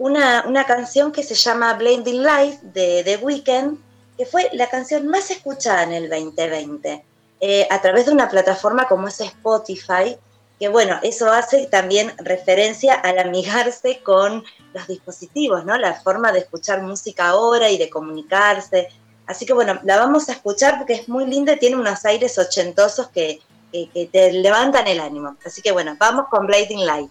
una, 0.00 0.64
canción 0.66 1.12
que 1.12 1.22
se 1.22 1.34
llama 1.34 1.74
Blinding 1.74 2.22
Light 2.22 2.60
de 2.62 3.02
The 3.04 3.18
Weeknd, 3.18 3.78
que 4.16 4.24
fue 4.24 4.48
la 4.52 4.66
canción 4.68 5.06
más 5.08 5.30
escuchada 5.30 5.82
en 5.82 5.92
el 5.92 6.08
2020, 6.08 7.04
eh, 7.40 7.68
a 7.70 7.82
través 7.82 8.06
de 8.06 8.12
una 8.12 8.28
plataforma 8.28 8.88
como 8.88 9.08
es 9.08 9.20
Spotify, 9.20 10.16
que 10.58 10.68
bueno, 10.68 10.98
eso 11.02 11.30
hace 11.30 11.66
también 11.66 12.12
referencia 12.16 12.94
al 12.94 13.18
amigarse 13.18 14.00
con 14.02 14.42
los 14.72 14.86
dispositivos, 14.86 15.66
¿no? 15.66 15.76
La 15.76 16.00
forma 16.00 16.32
de 16.32 16.40
escuchar 16.40 16.82
música 16.82 17.28
ahora 17.28 17.70
y 17.70 17.76
de 17.76 17.90
comunicarse. 17.90 18.88
Así 19.26 19.44
que 19.44 19.52
bueno, 19.52 19.80
la 19.84 19.98
vamos 19.98 20.30
a 20.30 20.32
escuchar 20.32 20.78
porque 20.78 20.94
es 20.94 21.08
muy 21.10 21.26
linda 21.26 21.56
tiene 21.56 21.76
unos 21.76 22.04
aires 22.06 22.38
ochentosos 22.38 23.08
que, 23.08 23.40
que 23.70 24.08
te 24.10 24.32
levantan 24.32 24.86
el 24.86 25.00
ánimo. 25.00 25.36
Así 25.44 25.60
que 25.60 25.72
bueno, 25.72 25.94
vamos 25.98 26.26
con 26.30 26.46
Blinding 26.46 26.86
Light. 26.86 27.10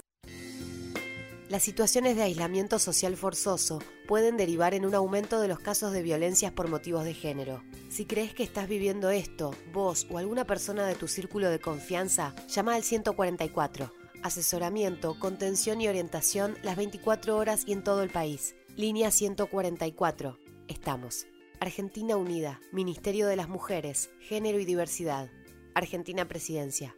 Las 1.48 1.62
situaciones 1.62 2.16
de 2.16 2.24
aislamiento 2.24 2.80
social 2.80 3.16
forzoso 3.16 3.84
pueden 4.08 4.36
derivar 4.36 4.74
en 4.74 4.84
un 4.84 4.96
aumento 4.96 5.40
de 5.40 5.48
los 5.48 5.60
casos 5.60 5.92
de 5.92 6.02
violencias 6.02 6.54
por 6.54 6.70
motivos 6.70 7.04
de 7.04 7.14
género. 7.14 7.62
Si 7.88 8.06
crees 8.06 8.34
que 8.34 8.42
estás 8.42 8.68
viviendo 8.68 9.12
esto, 9.12 9.54
vos 9.74 10.08
o 10.10 10.18
alguna 10.18 10.46
persona 10.46 10.88
de 10.88 10.96
tu 10.96 11.08
círculo 11.08 11.52
de 11.52 11.60
confianza, 11.60 12.34
llama 12.48 12.74
al 12.74 12.82
144. 12.82 13.94
Asesoramiento, 14.24 15.20
contención 15.20 15.82
y 15.82 15.90
orientación 15.90 16.58
las 16.64 16.78
24 16.78 17.36
horas 17.36 17.64
y 17.68 17.74
en 17.74 17.84
todo 17.84 18.04
el 18.04 18.10
país. 18.10 18.56
Línea 18.78 19.12
144. 19.12 20.40
Estamos. 20.70 21.28
Argentina 21.60 22.16
Unida, 22.16 22.62
Ministerio 22.72 23.28
de 23.28 23.36
las 23.36 23.50
Mujeres, 23.50 24.12
Género 24.22 24.62
y 24.62 24.66
Diversidad. 24.66 25.30
Argentina 25.76 26.26
Presidencia. 26.26 26.96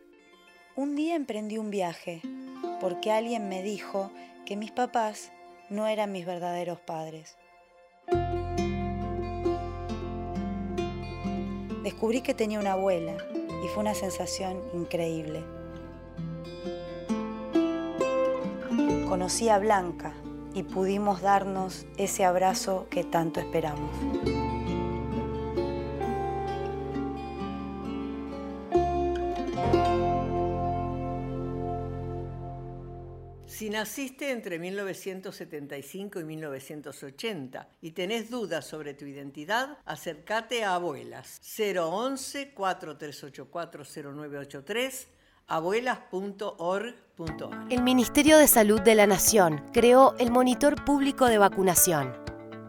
Un 0.76 0.96
día 0.96 1.16
emprendí 1.16 1.58
un 1.58 1.72
viaje 1.72 2.22
porque 2.80 3.12
alguien 3.12 3.50
me 3.50 3.64
dijo 3.64 4.12
que 4.46 4.56
mis 4.56 4.72
papás 4.72 5.32
no 5.72 5.88
eran 5.88 6.12
mis 6.12 6.28
verdaderos 6.28 6.80
padres. 6.80 7.38
Descubrí 11.82 12.22
que 12.22 12.36
tenía 12.36 12.60
una 12.60 12.74
abuela 12.74 13.18
y 13.64 13.68
fue 13.70 13.82
una 13.82 13.96
sensación 13.96 14.62
increíble. 14.76 15.55
Conocí 19.08 19.50
a 19.50 19.58
Blanca 19.58 20.14
y 20.54 20.64
pudimos 20.64 21.22
darnos 21.22 21.86
ese 21.98 22.26
abrazo 22.26 22.88
que 22.90 23.04
tanto 23.04 23.40
esperamos. 23.40 23.92
Si 33.46 33.70
naciste 33.70 34.32
entre 34.32 34.60
1975 34.60 36.20
y 36.20 36.24
1980 36.26 37.70
y 37.82 37.92
tenés 37.92 38.30
dudas 38.30 38.66
sobre 38.66 38.94
tu 38.94 39.06
identidad, 39.06 39.78
acércate 39.86 40.66
a 40.66 40.76
Abuelas 40.76 41.40
011 41.58 42.52
4384 42.54 43.84
0983 44.14 45.08
abuelas.org.ar. 45.48 47.05
El 47.70 47.82
Ministerio 47.82 48.38
de 48.38 48.46
Salud 48.46 48.82
de 48.82 48.94
la 48.94 49.08
Nación 49.08 49.64
creó 49.72 50.16
el 50.20 50.32
Monitor 50.32 50.84
Público 50.84 51.28
de 51.28 51.38
Vacunación, 51.38 52.14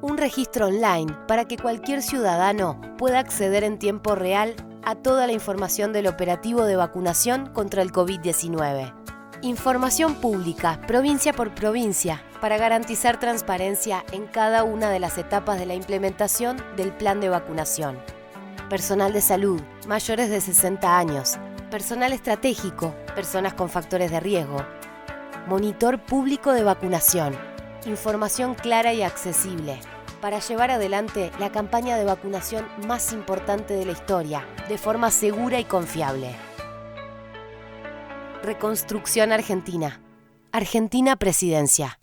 un 0.02 0.18
registro 0.18 0.66
online 0.66 1.12
para 1.26 1.46
que 1.46 1.56
cualquier 1.56 2.00
ciudadano 2.00 2.80
pueda 2.96 3.18
acceder 3.18 3.64
en 3.64 3.80
tiempo 3.80 4.14
real 4.14 4.54
a 4.85 4.94
toda 4.94 5.26
la 5.26 5.32
información 5.32 5.92
del 5.92 6.06
operativo 6.06 6.64
de 6.64 6.76
vacunación 6.76 7.48
contra 7.52 7.82
el 7.82 7.90
COVID-19. 7.90 8.94
Información 9.42 10.14
pública, 10.14 10.80
provincia 10.87 11.32
por 11.32 11.52
provincia, 11.52 12.22
para 12.40 12.56
garantizar 12.56 13.18
transparencia 13.18 14.04
en 14.12 14.26
cada 14.26 14.62
una 14.62 14.90
de 14.90 15.00
las 15.00 15.18
etapas 15.18 15.59
de 15.59 15.66
la 15.66 15.74
implementación 15.74 16.56
del 16.76 16.92
plan 16.92 17.20
de 17.20 17.30
vacunación. 17.30 17.98
Personal 18.70 19.12
de 19.12 19.22
salud, 19.22 19.61
mayores 19.88 20.30
de 20.30 20.40
60 20.40 20.98
años, 20.98 21.37
personal 21.70 22.12
estratégico, 22.12 22.94
personas 23.14 23.55
con 23.55 23.68
factores 23.68 24.11
de 24.11 24.20
riesgo, 24.20 24.64
monitor 25.46 26.00
público 26.00 26.52
de 26.52 26.62
vacunación, 26.62 27.37
información 27.87 28.55
clara 28.55 28.92
y 28.92 29.02
accesible, 29.02 29.79
para 30.20 30.38
llevar 30.38 30.70
adelante 30.70 31.31
la 31.38 31.52
campaña 31.52 31.96
de 31.96 32.05
vacunación 32.05 32.66
más 32.87 33.12
importante 33.12 33.74
de 33.74 33.85
la 33.85 33.92
historia, 33.92 34.46
de 34.68 34.79
forma 34.79 35.11
segura 35.11 35.59
y 35.61 35.64
confiable. 35.64 36.35
Reconstrucción 38.42 39.33
Argentina. 39.33 40.00
Argentina 40.52 41.16
Presidencia. 41.16 41.98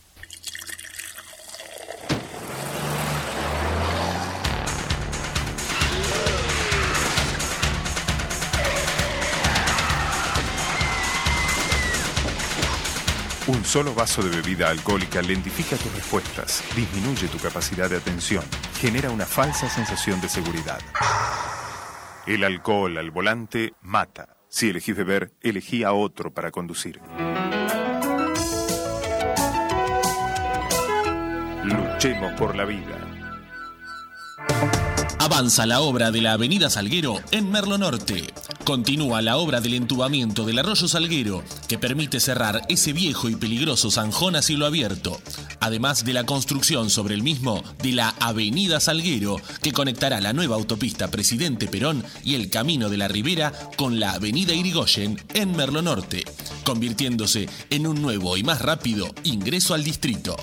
Un 13.45 13.65
solo 13.65 13.93
vaso 13.93 14.23
de 14.23 14.29
bebida 14.29 14.69
alcohólica 14.69 15.21
lentifica 15.21 15.75
tus 15.75 15.93
respuestas, 15.93 16.63
disminuye 16.77 17.27
tu 17.27 17.37
capacidad 17.37 17.89
de 17.89 17.97
atención, 17.97 18.45
genera 18.79 19.11
una 19.11 19.25
falsa 19.25 19.67
sensación 19.67 20.21
de 20.21 20.29
seguridad. 20.29 20.79
El 22.25 22.45
alcohol 22.45 22.97
al 22.97 23.11
volante 23.11 23.73
mata. 23.81 24.37
Si 24.47 24.69
elegís 24.69 24.95
beber, 24.95 25.33
elegí 25.41 25.83
a 25.83 25.91
otro 25.91 26.33
para 26.33 26.51
conducir. 26.51 27.01
Luchemos 31.65 32.31
por 32.39 32.55
la 32.55 32.63
vida. 32.63 33.13
Avanza 35.23 35.65
la 35.65 35.79
obra 35.79 36.11
de 36.11 36.19
la 36.19 36.33
Avenida 36.33 36.69
Salguero 36.69 37.15
en 37.31 37.49
Merlo 37.49 37.77
Norte. 37.77 38.33
Continúa 38.65 39.21
la 39.21 39.37
obra 39.37 39.61
del 39.61 39.73
entubamiento 39.73 40.43
del 40.43 40.59
arroyo 40.59 40.89
Salguero, 40.89 41.45
que 41.69 41.79
permite 41.79 42.19
cerrar 42.19 42.63
ese 42.67 42.91
viejo 42.91 43.29
y 43.29 43.37
peligroso 43.37 43.89
zanjón 43.89 44.35
a 44.35 44.41
cielo 44.41 44.65
abierto. 44.65 45.21
Además 45.61 46.03
de 46.03 46.11
la 46.11 46.25
construcción 46.25 46.89
sobre 46.89 47.15
el 47.15 47.23
mismo 47.23 47.63
de 47.81 47.93
la 47.93 48.09
Avenida 48.19 48.81
Salguero, 48.81 49.37
que 49.61 49.71
conectará 49.71 50.19
la 50.19 50.33
nueva 50.33 50.57
autopista 50.57 51.09
Presidente 51.09 51.67
Perón 51.67 52.03
y 52.25 52.35
el 52.35 52.49
Camino 52.49 52.89
de 52.89 52.97
la 52.97 53.07
Ribera 53.07 53.53
con 53.77 54.01
la 54.01 54.11
Avenida 54.11 54.53
Irigoyen 54.53 55.23
en 55.33 55.55
Merlo 55.55 55.81
Norte, 55.81 56.25
convirtiéndose 56.65 57.47
en 57.69 57.87
un 57.87 58.01
nuevo 58.01 58.35
y 58.35 58.43
más 58.43 58.61
rápido 58.61 59.07
ingreso 59.23 59.73
al 59.73 59.85
distrito. 59.85 60.35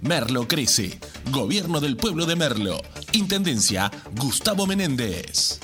Merlo 0.00 0.48
crece. 0.48 0.98
Gobierno 1.30 1.80
del 1.80 1.96
pueblo 1.96 2.26
de 2.26 2.34
Merlo. 2.34 2.80
Intendencia 3.12 3.90
Gustavo 4.14 4.66
Menéndez. 4.66 5.60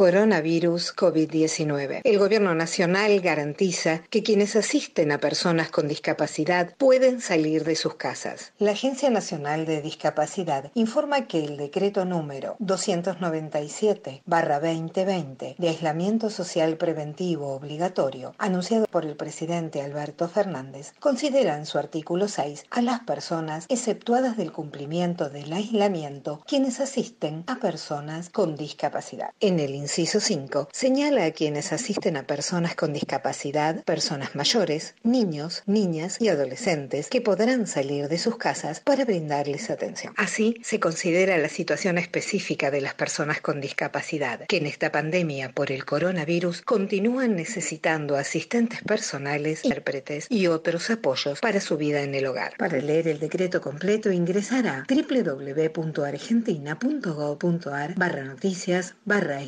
Coronavirus 0.00 0.96
COVID-19. 0.96 2.00
El 2.04 2.18
Gobierno 2.18 2.54
Nacional 2.54 3.20
garantiza 3.20 4.00
que 4.08 4.22
quienes 4.22 4.56
asisten 4.56 5.12
a 5.12 5.18
personas 5.18 5.68
con 5.68 5.88
discapacidad 5.88 6.74
pueden 6.78 7.20
salir 7.20 7.64
de 7.64 7.76
sus 7.76 7.96
casas. 7.96 8.54
La 8.58 8.70
Agencia 8.70 9.10
Nacional 9.10 9.66
de 9.66 9.82
Discapacidad 9.82 10.70
informa 10.72 11.26
que 11.26 11.44
el 11.44 11.58
decreto 11.58 12.06
número 12.06 12.56
297-2020 12.60 15.56
de 15.58 15.68
aislamiento 15.68 16.30
social 16.30 16.78
preventivo 16.78 17.52
obligatorio, 17.52 18.34
anunciado 18.38 18.86
por 18.86 19.04
el 19.04 19.16
presidente 19.16 19.82
Alberto 19.82 20.30
Fernández, 20.30 20.94
considera 20.98 21.58
en 21.58 21.66
su 21.66 21.76
artículo 21.76 22.26
6 22.26 22.64
a 22.70 22.80
las 22.80 23.00
personas 23.00 23.66
exceptuadas 23.68 24.38
del 24.38 24.50
cumplimiento 24.50 25.28
del 25.28 25.52
aislamiento 25.52 26.40
quienes 26.46 26.80
asisten 26.80 27.44
a 27.48 27.56
personas 27.56 28.30
con 28.30 28.56
discapacidad. 28.56 29.34
En 29.40 29.60
el 29.60 29.74
inciso 29.90 30.20
5, 30.20 30.68
señala 30.70 31.24
a 31.24 31.32
quienes 31.32 31.72
asisten 31.72 32.16
a 32.16 32.22
personas 32.22 32.76
con 32.76 32.92
discapacidad, 32.92 33.82
personas 33.82 34.36
mayores, 34.36 34.94
niños, 35.02 35.64
niñas 35.66 36.18
y 36.20 36.28
adolescentes 36.28 37.08
que 37.08 37.20
podrán 37.20 37.66
salir 37.66 38.06
de 38.06 38.16
sus 38.16 38.36
casas 38.36 38.78
para 38.78 39.04
brindarles 39.04 39.68
atención. 39.68 40.14
Así, 40.16 40.54
se 40.62 40.78
considera 40.78 41.36
la 41.38 41.48
situación 41.48 41.98
específica 41.98 42.70
de 42.70 42.82
las 42.82 42.94
personas 42.94 43.40
con 43.40 43.60
discapacidad, 43.60 44.46
que 44.46 44.58
en 44.58 44.66
esta 44.66 44.92
pandemia 44.92 45.50
por 45.50 45.72
el 45.72 45.84
coronavirus 45.84 46.62
continúan 46.62 47.34
necesitando 47.34 48.14
asistentes 48.14 48.84
personales, 48.84 49.64
intérpretes 49.64 50.26
y 50.28 50.46
otros 50.46 50.88
apoyos 50.90 51.40
para 51.40 51.60
su 51.60 51.76
vida 51.76 52.02
en 52.02 52.14
el 52.14 52.26
hogar. 52.26 52.56
Para 52.58 52.78
leer 52.78 53.08
el 53.08 53.18
decreto 53.18 53.60
completo 53.60 54.12
ingresará 54.12 54.84
a 54.88 54.90
www.argentina.gov.ar 54.94 57.94
barra 57.96 58.22
noticias 58.22 58.94
barra 59.04 59.40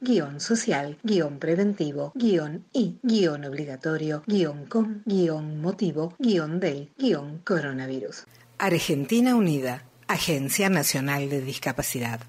guion 0.00 0.40
social 0.40 0.98
guion 1.02 1.38
preventivo 1.38 2.12
guion 2.14 2.64
y 2.72 2.98
guion 3.02 3.44
obligatorio 3.44 4.22
guion 4.26 4.66
con 4.66 5.02
guion 5.06 5.60
motivo 5.60 6.14
guion 6.18 6.60
del 6.60 6.90
guion 6.98 7.38
coronavirus. 7.38 8.26
Argentina 8.58 9.34
Unida, 9.34 9.84
Agencia 10.06 10.68
Nacional 10.68 11.28
de 11.30 11.40
Discapacidad. 11.40 12.20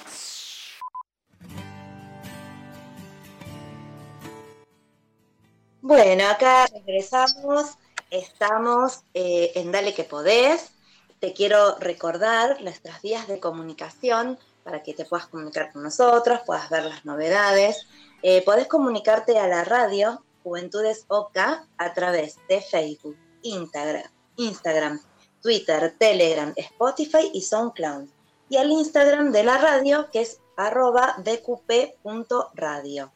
Bueno, 5.81 6.27
acá 6.27 6.67
regresamos, 6.67 7.77
estamos 8.11 9.01
eh, 9.13 9.51
en 9.55 9.71
Dale 9.71 9.95
que 9.95 10.03
Podés. 10.03 10.71
Te 11.19 11.33
quiero 11.33 11.77
recordar 11.79 12.61
nuestras 12.61 13.01
vías 13.01 13.27
de 13.27 13.39
comunicación 13.39 14.37
para 14.63 14.83
que 14.83 14.93
te 14.93 15.05
puedas 15.05 15.27
comunicar 15.27 15.71
con 15.71 15.83
nosotros, 15.83 16.41
puedas 16.45 16.69
ver 16.69 16.85
las 16.85 17.05
novedades. 17.05 17.87
Eh, 18.27 18.41
podés 18.41 18.65
comunicarte 18.65 19.37
a 19.37 19.47
la 19.47 19.63
radio 19.63 20.25
Juventudes 20.41 21.05
OK 21.09 21.37
a 21.37 21.93
través 21.93 22.39
de 22.49 22.59
Facebook, 22.59 23.15
Instagram, 23.43 24.09
Instagram, 24.37 24.99
Twitter, 25.43 25.93
Telegram, 25.99 26.51
Spotify 26.55 27.29
y 27.35 27.43
SoundCloud. 27.43 28.07
Y 28.49 28.57
al 28.57 28.71
Instagram 28.71 29.31
de 29.31 29.43
la 29.43 29.59
radio, 29.59 30.09
que 30.09 30.21
es 30.21 30.39
arroba 30.57 31.17
dqp.radio. 31.23 33.11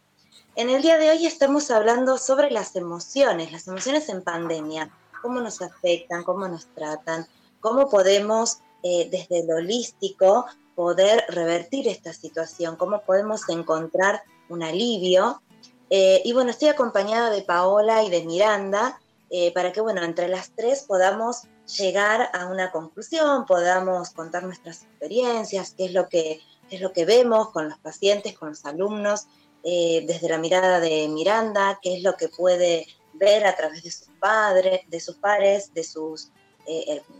En 0.56 0.70
el 0.70 0.84
día 0.84 1.00
de 1.00 1.10
hoy 1.10 1.26
estamos 1.26 1.72
hablando 1.72 2.20
sobre 2.20 2.52
las 2.52 2.76
emociones, 2.76 3.52
las 3.52 3.68
emociones 3.68 4.10
en 4.10 4.22
pandemia, 4.22 4.96
cómo 5.24 5.42
nos 5.42 5.64
afectan, 5.64 6.24
cómo 6.24 6.48
nos 6.48 6.68
tratan, 6.76 7.26
cómo 7.62 7.90
podemos 7.90 8.60
eh, 8.84 9.10
desde 9.10 9.44
lo 9.48 9.56
holístico 9.56 10.46
poder 10.76 11.26
revertir 11.30 11.88
esta 11.88 12.14
situación, 12.14 12.76
cómo 12.76 13.02
podemos 13.02 13.50
encontrar 13.50 14.22
un 14.50 14.64
alivio. 14.64 15.42
Eh, 15.90 16.22
y 16.26 16.34
bueno, 16.34 16.52
estoy 16.52 16.70
acompañada 16.70 17.30
de 17.30 17.42
Paola 17.42 18.04
y 18.04 18.10
de 18.10 18.24
Miranda 18.24 19.00
eh, 19.30 19.52
para 19.54 19.72
que, 19.72 19.82
bueno, 19.82 20.04
entre 20.04 20.28
las 20.28 20.52
tres 20.56 20.84
podamos 20.88 21.44
llegar 21.78 22.30
a 22.34 22.48
una 22.48 22.72
conclusión, 22.72 23.46
podamos 23.46 24.10
contar 24.12 24.44
nuestras 24.44 24.84
experiencias, 24.84 25.74
qué 25.78 25.86
es 25.86 25.94
lo 25.94 26.08
que, 26.10 26.42
es 26.70 26.82
lo 26.82 26.92
que 26.94 27.06
vemos 27.06 27.50
con 27.50 27.70
los 27.70 27.78
pacientes, 27.80 28.38
con 28.38 28.50
los 28.50 28.66
alumnos, 28.66 29.28
eh, 29.64 30.04
desde 30.08 30.30
la 30.30 30.38
mirada 30.38 30.80
de 30.80 31.08
Miranda, 31.08 31.80
qué 31.82 31.98
es 31.98 32.04
lo 32.04 32.16
que 32.16 32.30
puede 32.30 32.88
ver 33.14 33.46
a 33.46 33.56
través 33.56 33.84
de 33.84 33.92
sus 33.92 34.10
padres, 34.20 34.82
de 34.88 35.00
sus 35.00 35.16
pares, 35.16 35.74
de 35.74 35.84
sus, 35.84 36.30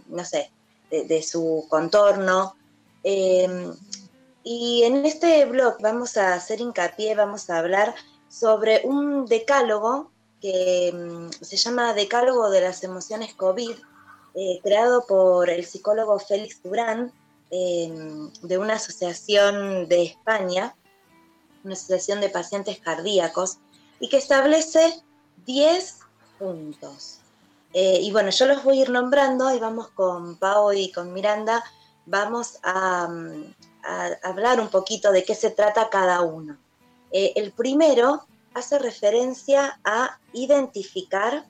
no 0.08 0.24
sé, 0.24 0.52
de 0.90 1.24
su 1.24 1.66
contorno. 1.68 2.56
Y 4.44 4.84
en 4.84 5.06
este 5.06 5.46
blog 5.46 5.82
vamos 5.82 6.18
a 6.18 6.34
hacer 6.34 6.62
hincapié, 6.62 7.16
vamos 7.16 7.50
a 7.50 7.60
hablar 7.60 7.96
sobre 8.30 8.82
un 8.86 9.26
decálogo 9.26 10.12
que 10.42 10.92
mm, 10.94 11.44
se 11.44 11.58
llama 11.58 11.94
Decálogo 11.94 12.50
de 12.50 12.62
las 12.62 12.84
Emociones 12.84 13.34
COVID, 13.36 13.76
eh, 14.36 14.60
creado 14.64 15.06
por 15.06 15.50
el 15.50 15.66
psicólogo 15.66 16.20
Félix 16.20 16.62
Durán, 16.64 17.12
eh, 17.52 17.92
de 18.44 18.58
una 18.58 18.76
asociación 18.76 19.88
de 19.88 20.04
España, 20.04 20.76
una 21.64 21.74
asociación 21.74 22.22
de 22.22 22.30
pacientes 22.30 22.80
cardíacos, 22.80 23.58
y 24.00 24.08
que 24.08 24.18
establece 24.18 25.04
10 25.46 26.00
puntos. 26.38 27.20
Eh, 27.74 28.00
y 28.02 28.12
bueno, 28.12 28.30
yo 28.30 28.46
los 28.46 28.64
voy 28.64 28.80
a 28.80 28.82
ir 28.84 28.90
nombrando 28.90 29.54
y 29.54 29.60
vamos 29.60 29.90
con 29.90 30.38
Pau 30.38 30.72
y 30.72 30.92
con 30.92 31.12
Miranda, 31.14 31.64
vamos 32.06 32.60
a, 32.64 33.08
mm, 33.08 33.56
hablar 34.24 34.60
un 34.60 34.70
poquito 34.70 35.12
de 35.12 35.24
qué 35.24 35.36
se 35.36 35.52
trata 35.52 35.90
cada 35.90 36.22
uno. 36.22 36.58
Eh, 37.12 37.34
el 37.36 37.52
primero 37.52 38.26
hace 38.54 38.80
referencia 38.80 39.80
a 39.84 40.20
identificar 40.34 41.46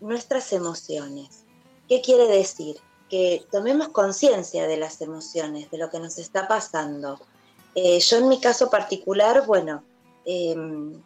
nuestras 0.00 0.52
emociones. 0.52 1.44
¿Qué 1.88 2.00
quiere 2.00 2.26
decir? 2.26 2.76
Que 3.08 3.46
tomemos 3.50 3.88
conciencia 3.88 4.66
de 4.66 4.76
las 4.76 5.00
emociones, 5.00 5.70
de 5.70 5.78
lo 5.78 5.90
que 5.90 5.98
nos 5.98 6.18
está 6.18 6.46
pasando. 6.46 7.18
Eh, 7.74 7.98
yo 8.00 8.18
en 8.18 8.28
mi 8.28 8.40
caso 8.40 8.68
particular, 8.70 9.46
bueno, 9.46 9.82
em, 10.24 11.02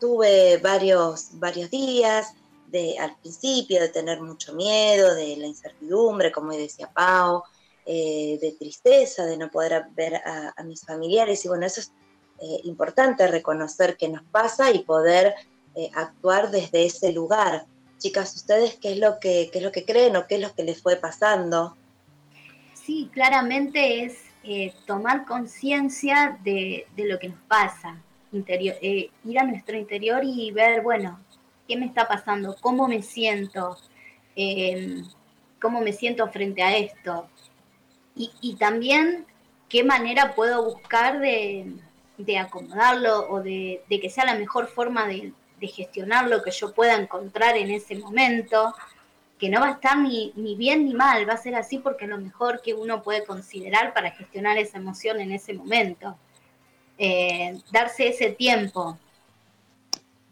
tuve 0.00 0.58
varios, 0.58 1.28
varios 1.32 1.70
días 1.70 2.34
de, 2.68 2.98
al 2.98 3.16
principio 3.16 3.80
de 3.80 3.88
tener 3.88 4.20
mucho 4.20 4.52
miedo, 4.54 5.14
de 5.14 5.36
la 5.36 5.46
incertidumbre, 5.46 6.32
como 6.32 6.50
decía 6.52 6.90
Pau, 6.92 7.44
eh, 7.86 8.38
de 8.40 8.52
tristeza, 8.52 9.24
de 9.24 9.36
no 9.36 9.50
poder 9.50 9.86
ver 9.94 10.16
a, 10.16 10.62
mis 10.64 10.82
familiares. 10.82 11.44
Y 11.44 11.48
bueno, 11.48 11.66
eso 11.66 11.80
es 11.80 11.92
eh, 12.40 12.60
importante 12.64 13.26
reconocer 13.26 13.96
qué 13.96 14.08
nos 14.08 14.22
pasa 14.24 14.70
y 14.70 14.80
poder 14.80 15.34
eh, 15.74 15.90
actuar 15.94 16.50
desde 16.50 16.84
ese 16.84 17.12
lugar. 17.12 17.66
Chicas, 17.98 18.34
¿ustedes 18.36 18.76
qué 18.76 18.92
es 18.92 18.98
lo 18.98 19.18
que, 19.18 19.48
qué 19.52 19.58
es 19.58 19.64
lo 19.64 19.72
que 19.72 19.84
creen 19.84 20.16
o 20.16 20.26
qué 20.26 20.36
es 20.36 20.40
lo 20.40 20.54
que 20.54 20.64
les 20.64 20.82
fue 20.82 20.96
pasando? 20.96 21.76
Sí, 22.74 23.10
claramente 23.12 24.04
es 24.04 24.18
tomar 24.86 25.26
conciencia 25.26 26.38
de, 26.44 26.86
de 26.94 27.08
lo 27.08 27.18
que 27.18 27.30
nos 27.30 27.40
pasa, 27.48 28.00
interior, 28.30 28.76
ir 28.80 29.38
a 29.40 29.42
nuestro 29.42 29.76
interior 29.76 30.22
y 30.22 30.52
ver, 30.52 30.82
bueno, 30.82 31.18
qué 31.66 31.76
me 31.76 31.86
está 31.86 32.06
pasando, 32.06 32.56
cómo 32.60 32.88
me 32.88 33.02
siento, 33.02 33.76
eh, 34.34 35.02
cómo 35.60 35.80
me 35.80 35.92
siento 35.92 36.28
frente 36.28 36.62
a 36.62 36.76
esto. 36.76 37.28
Y, 38.16 38.32
y 38.40 38.56
también 38.56 39.26
qué 39.68 39.84
manera 39.84 40.34
puedo 40.34 40.64
buscar 40.64 41.20
de, 41.20 41.72
de 42.18 42.38
acomodarlo 42.38 43.28
o 43.30 43.42
de, 43.42 43.82
de, 43.88 44.00
que 44.00 44.10
sea 44.10 44.24
la 44.24 44.34
mejor 44.34 44.68
forma 44.68 45.06
de, 45.06 45.32
de, 45.60 45.66
gestionar 45.66 46.28
lo 46.28 46.42
que 46.42 46.50
yo 46.50 46.72
pueda 46.72 46.94
encontrar 46.94 47.56
en 47.56 47.70
ese 47.70 47.96
momento, 47.96 48.74
que 49.38 49.50
no 49.50 49.60
va 49.60 49.68
a 49.68 49.72
estar 49.72 49.98
ni, 49.98 50.32
ni, 50.36 50.54
bien 50.54 50.84
ni 50.84 50.94
mal, 50.94 51.28
va 51.28 51.34
a 51.34 51.38
ser 51.38 51.54
así 51.54 51.78
porque 51.78 52.04
es 52.04 52.10
lo 52.10 52.18
mejor 52.18 52.62
que 52.62 52.74
uno 52.74 53.02
puede 53.02 53.24
considerar 53.24 53.92
para 53.92 54.10
gestionar 54.12 54.56
esa 54.56 54.78
emoción 54.78 55.20
en 55.20 55.32
ese 55.32 55.52
momento. 55.52 56.16
Eh, 56.98 57.60
darse 57.70 58.08
ese 58.08 58.30
tiempo. 58.30 58.98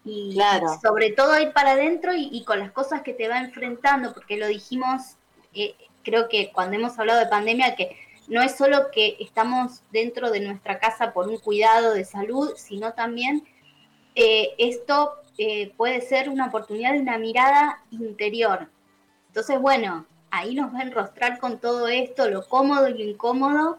Y 0.07 0.35
claro. 0.35 0.67
sobre 0.83 1.13
todo 1.13 1.39
ir 1.39 1.53
para 1.53 1.73
adentro 1.73 2.15
y, 2.15 2.29
y, 2.33 2.45
con 2.45 2.59
las 2.59 2.73
cosas 2.73 3.03
que 3.03 3.15
te 3.15 3.29
va 3.29 3.39
enfrentando, 3.39 4.13
porque 4.13 4.37
lo 4.37 4.47
dijimos, 4.47 5.17
eh, 5.55 5.75
creo 6.05 6.29
que 6.29 6.53
cuando 6.53 6.77
hemos 6.77 6.99
hablado 6.99 7.19
de 7.19 7.27
pandemia, 7.27 7.75
que 7.75 7.97
no 8.29 8.43
es 8.43 8.57
solo 8.57 8.91
que 8.93 9.17
estamos 9.21 9.83
dentro 9.91 10.31
de 10.31 10.41
nuestra 10.41 10.79
casa 10.79 11.13
por 11.13 11.29
un 11.29 11.39
cuidado 11.39 11.93
de 11.93 12.05
salud, 12.05 12.53
sino 12.57 12.93
también 12.93 13.45
eh, 14.15 14.51
esto 14.59 15.15
eh, 15.37 15.73
puede 15.77 16.01
ser 16.01 16.29
una 16.29 16.47
oportunidad 16.47 16.93
de 16.93 17.01
una 17.01 17.19
mirada 17.19 17.83
interior. 17.91 18.69
Entonces, 19.29 19.59
bueno, 19.61 20.07
ahí 20.31 20.55
nos 20.55 20.73
va 20.73 20.79
a 20.79 20.83
enrostrar 20.83 21.39
con 21.39 21.59
todo 21.59 21.89
esto, 21.89 22.29
lo 22.31 22.47
cómodo 22.47 22.89
y 22.89 22.95
lo 22.95 23.05
incómodo, 23.05 23.79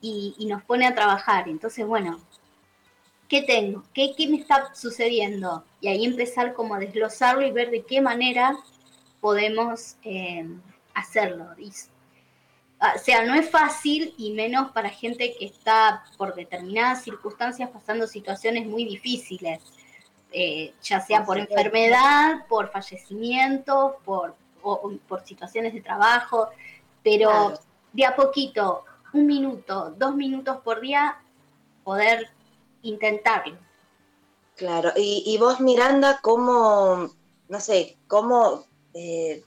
y, 0.00 0.34
nos 0.46 0.62
pone 0.62 0.86
a 0.86 0.94
trabajar. 0.94 1.48
Entonces, 1.48 1.86
bueno, 1.86 2.20
¿qué 3.28 3.42
tengo? 3.42 3.84
¿Qué, 3.94 4.14
¿Qué 4.16 4.28
me 4.28 4.36
está 4.36 4.74
sucediendo? 4.74 5.64
Y 5.80 5.88
ahí 5.88 6.04
empezar 6.04 6.52
como 6.52 6.74
a 6.74 6.78
desglosarlo 6.78 7.46
y 7.46 7.52
ver 7.52 7.70
de 7.70 7.84
qué 7.84 8.02
manera 8.02 8.54
podemos 9.20 9.96
eh, 10.04 10.46
hacerlo. 10.94 11.46
Y 11.58 11.70
o 12.80 12.98
sea, 12.98 13.24
no 13.24 13.34
es 13.34 13.48
fácil 13.50 14.14
y 14.18 14.32
menos 14.32 14.70
para 14.72 14.90
gente 14.90 15.34
que 15.38 15.46
está 15.46 16.04
por 16.18 16.34
determinadas 16.34 17.02
circunstancias 17.02 17.70
pasando 17.70 18.06
situaciones 18.06 18.66
muy 18.66 18.84
difíciles, 18.84 19.60
eh, 20.32 20.74
ya 20.82 21.00
sea 21.00 21.24
por 21.24 21.38
enfermedad, 21.38 22.46
por 22.48 22.70
fallecimiento, 22.70 23.98
por, 24.04 24.34
o, 24.62 24.92
por 25.08 25.24
situaciones 25.24 25.72
de 25.72 25.80
trabajo, 25.80 26.48
pero 27.02 27.30
claro. 27.30 27.60
de 27.92 28.04
a 28.04 28.16
poquito, 28.16 28.84
un 29.12 29.26
minuto, 29.26 29.94
dos 29.96 30.14
minutos 30.14 30.58
por 30.58 30.80
día, 30.80 31.16
poder 31.84 32.28
intentarlo. 32.82 33.56
Claro, 34.56 34.92
y, 34.96 35.22
y 35.26 35.38
vos 35.38 35.60
Miranda, 35.60 36.18
¿cómo, 36.20 37.10
no 37.48 37.60
sé, 37.60 37.96
cómo 38.08 38.66
eh, 38.94 39.42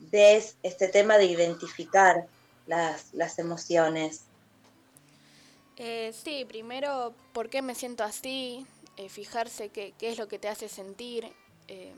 este 0.64 0.88
tema 0.90 1.18
de 1.18 1.26
identificar 1.26 2.28
las, 2.68 3.14
las 3.14 3.40
emociones? 3.40 4.22
Eh, 5.78 6.14
sí, 6.14 6.46
primero, 6.46 7.14
¿por 7.34 7.50
qué 7.50 7.62
me 7.62 7.76
siento 7.76 8.04
así? 8.04 8.66
Eh, 8.98 9.10
fijarse 9.10 9.70
qué, 9.70 9.94
qué, 9.98 10.12
es 10.12 10.18
lo 10.18 10.28
que 10.28 10.40
te 10.40 10.50
hace 10.50 10.68
sentir. 10.68 11.32
Eh, 11.68 11.94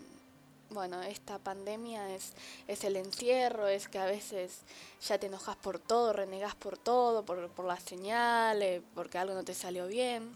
bueno, 0.70 1.02
esta 1.02 1.40
pandemia 1.40 2.14
es, 2.14 2.34
es 2.68 2.84
el 2.84 2.96
encierro, 2.96 3.68
es 3.68 3.88
que 3.88 3.98
a 3.98 4.06
veces 4.06 4.60
ya 5.02 5.18
te 5.18 5.28
enojas 5.28 5.56
por 5.56 5.80
todo, 5.80 6.14
renegas 6.14 6.54
por 6.56 6.78
todo, 6.78 7.24
por, 7.26 7.50
por 7.50 7.66
las 7.66 7.82
señales, 7.82 8.84
porque 8.94 9.18
algo 9.18 9.34
no 9.34 9.44
te 9.44 9.56
salió 9.56 9.88
bien. 9.88 10.36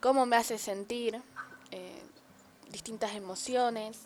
¿Cómo 0.00 0.26
me 0.26 0.36
hace 0.36 0.58
sentir? 0.58 1.22
distintas 2.70 3.14
emociones. 3.14 3.98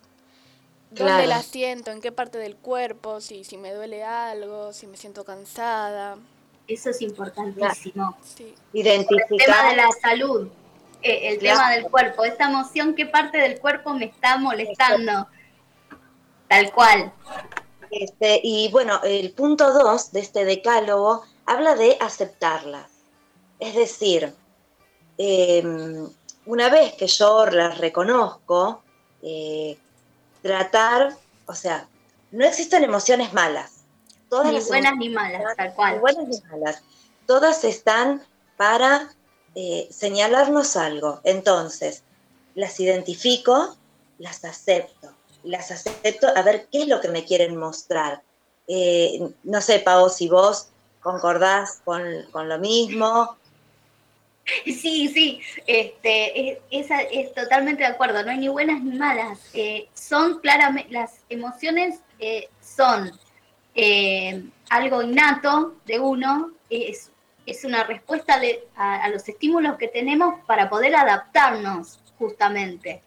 ¿Dónde 0.95 1.13
claro. 1.13 1.27
la 1.27 1.43
siento? 1.43 1.91
¿En 1.91 2.01
qué 2.01 2.13
parte 2.13 2.39
del 2.39 2.55
cuerpo? 2.55 3.21
Si, 3.21 3.43
si 3.43 3.57
me 3.57 3.75
duele 3.75 4.05
algo, 4.05 4.73
si 4.73 4.87
me 4.87 4.97
siento 4.97 5.25
cansada. 5.25 6.17
Eso 6.69 6.91
es 6.91 7.03
importantísimo. 7.03 8.17
Sí. 8.23 8.55
Identificar. 8.73 9.27
El 9.31 9.39
tema 9.39 9.71
de 9.71 9.77
la 9.77 9.89
salud, 10.01 10.49
eh, 11.03 11.33
el 11.33 11.39
claro. 11.39 11.59
tema 11.59 11.71
del 11.73 11.91
cuerpo, 11.91 12.25
esta 12.25 12.45
emoción, 12.45 12.95
¿qué 12.95 13.07
parte 13.07 13.39
del 13.39 13.59
cuerpo 13.59 13.93
me 13.93 14.05
está 14.05 14.39
molestando? 14.39 15.27
Tal 16.47 16.73
cual. 16.73 17.13
Este, 17.91 18.41
y 18.45 18.71
bueno, 18.71 19.01
el 19.03 19.33
punto 19.33 19.73
2 19.73 20.13
de 20.13 20.21
este 20.21 20.45
decálogo 20.45 21.25
habla 21.45 21.75
de 21.75 21.97
aceptarlas. 22.01 22.91
Es 23.59 23.75
decir, 23.75 24.33
eh, 25.19 25.63
una 26.47 26.69
vez 26.69 26.95
que 26.95 27.09
yo 27.09 27.47
las 27.47 27.79
reconozco, 27.79 28.83
eh, 29.23 29.77
tratar, 30.45 31.17
o 31.47 31.55
sea, 31.55 31.89
no 32.31 32.45
existen 32.45 32.85
emociones 32.85 33.33
malas. 33.33 33.85
Todas 34.29 34.53
ni 34.53 34.61
buenas 34.61 34.95
ni 34.99 35.09
malas, 35.09 35.43
tal 35.57 35.73
cual. 35.73 35.95
Ni 35.95 36.01
buenas 36.01 36.29
ni 36.29 36.41
malas. 36.51 36.83
Todas 37.27 37.65
están 37.65 38.23
para 38.59 39.11
eh, 39.55 39.89
señalarnos 39.91 40.77
algo. 40.77 41.23
Entonces, 41.25 42.03
las 42.55 42.79
identifico, 42.79 43.75
las 44.19 44.45
acepto. 44.45 45.15
Las 45.45 45.71
acepto 45.71 46.29
a 46.37 46.43
ver 46.43 46.69
qué 46.71 46.83
es 46.83 46.89
lo 46.89 47.01
que 47.01 47.09
me 47.09 47.25
quieren 47.25 47.57
mostrar. 47.57 48.23
Eh, 48.69 49.27
no 49.45 49.63
sé, 49.63 49.79
Pau, 49.79 50.11
si 50.11 50.29
vos 50.29 50.69
concordás 51.01 51.81
con, 51.87 52.03
con 52.33 52.51
lo 52.51 52.59
mismo. 52.59 53.39
Sí, 54.67 55.09
sí, 55.09 55.41
este, 55.67 56.61
es, 56.71 56.87
es 57.11 57.35
totalmente 57.35 57.83
de 57.83 57.89
acuerdo, 57.89 58.23
no 58.23 58.31
hay 58.31 58.39
ni 58.39 58.49
buenas 58.49 58.83
ni 58.83 58.97
malas. 58.99 59.39
Eh, 59.55 59.89
son 59.95 60.41
claramente, 60.41 60.93
las 60.93 61.21
emociones 61.29 62.01
eh, 62.19 62.49
son 62.61 63.11
eh, 63.75 64.43
algo 64.71 65.03
innato 65.03 65.77
de 65.87 65.99
uno, 65.99 66.53
es, 66.71 67.11
es 67.47 67.65
una 67.65 67.85
respuesta 67.85 68.41
a 68.77 69.09
los 69.09 69.29
estímulos 69.29 69.77
que 69.77 69.89
tenemos 69.89 70.41
para 70.47 70.69
poder 70.69 70.95
adaptarnos 70.97 72.01
justamente 72.19 73.03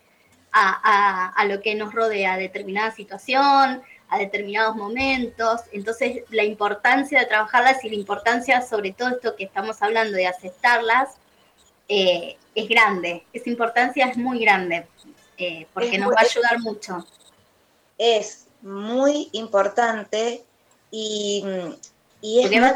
a, 0.51 0.79
a- 0.83 1.29
a 1.29 1.45
lo 1.45 1.61
que 1.61 1.75
nos 1.75 1.93
rodea, 1.93 2.33
a 2.33 2.37
determinada 2.37 2.91
situación, 2.91 3.81
a 4.09 4.17
determinados 4.17 4.75
momentos. 4.75 5.61
Entonces, 5.71 6.23
la 6.29 6.43
importancia 6.43 7.19
de 7.19 7.25
trabajarlas 7.25 7.83
y 7.83 7.89
la 7.89 7.95
importancia 7.95 8.61
sobre 8.61 8.91
todo 8.91 9.09
esto 9.09 9.35
que 9.35 9.43
estamos 9.45 9.81
hablando 9.81 10.15
de 10.17 10.27
aceptarlas 10.27 11.17
eh, 11.87 12.37
es 12.55 12.67
grande. 12.69 13.25
Esa 13.33 13.49
importancia 13.49 14.07
es 14.07 14.17
muy 14.17 14.39
grande 14.39 14.87
eh, 15.37 15.67
porque 15.73 15.91
Es 15.95 15.99
nos 15.99 16.07
muy- 16.07 16.15
va 16.15 16.21
a 16.21 16.25
ayudar 16.25 16.59
mucho. 16.59 17.05
Es 17.97 18.45
muy 18.61 19.29
importante 19.33 20.43
y, 20.91 21.43
y 22.21 22.43
es 22.43 22.51
muy. 22.51 22.69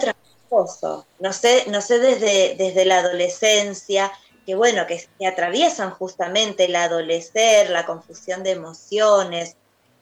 No 1.19 1.32
sé, 1.34 1.65
no 1.67 1.82
sé 1.82 2.00
desde, 2.00 2.56
desde 2.56 2.84
la 2.86 3.00
adolescencia, 3.00 4.12
que 4.45 4.56
bueno, 4.56 4.86
que, 4.86 5.08
que 5.17 5.26
atraviesan 5.28 5.91
justamente 5.91 6.65
el 6.65 6.76
adolecer, 6.76 7.69
la 7.69 7.86
confusión 7.86 8.43
de 8.43 8.52
emociones. 8.52 9.56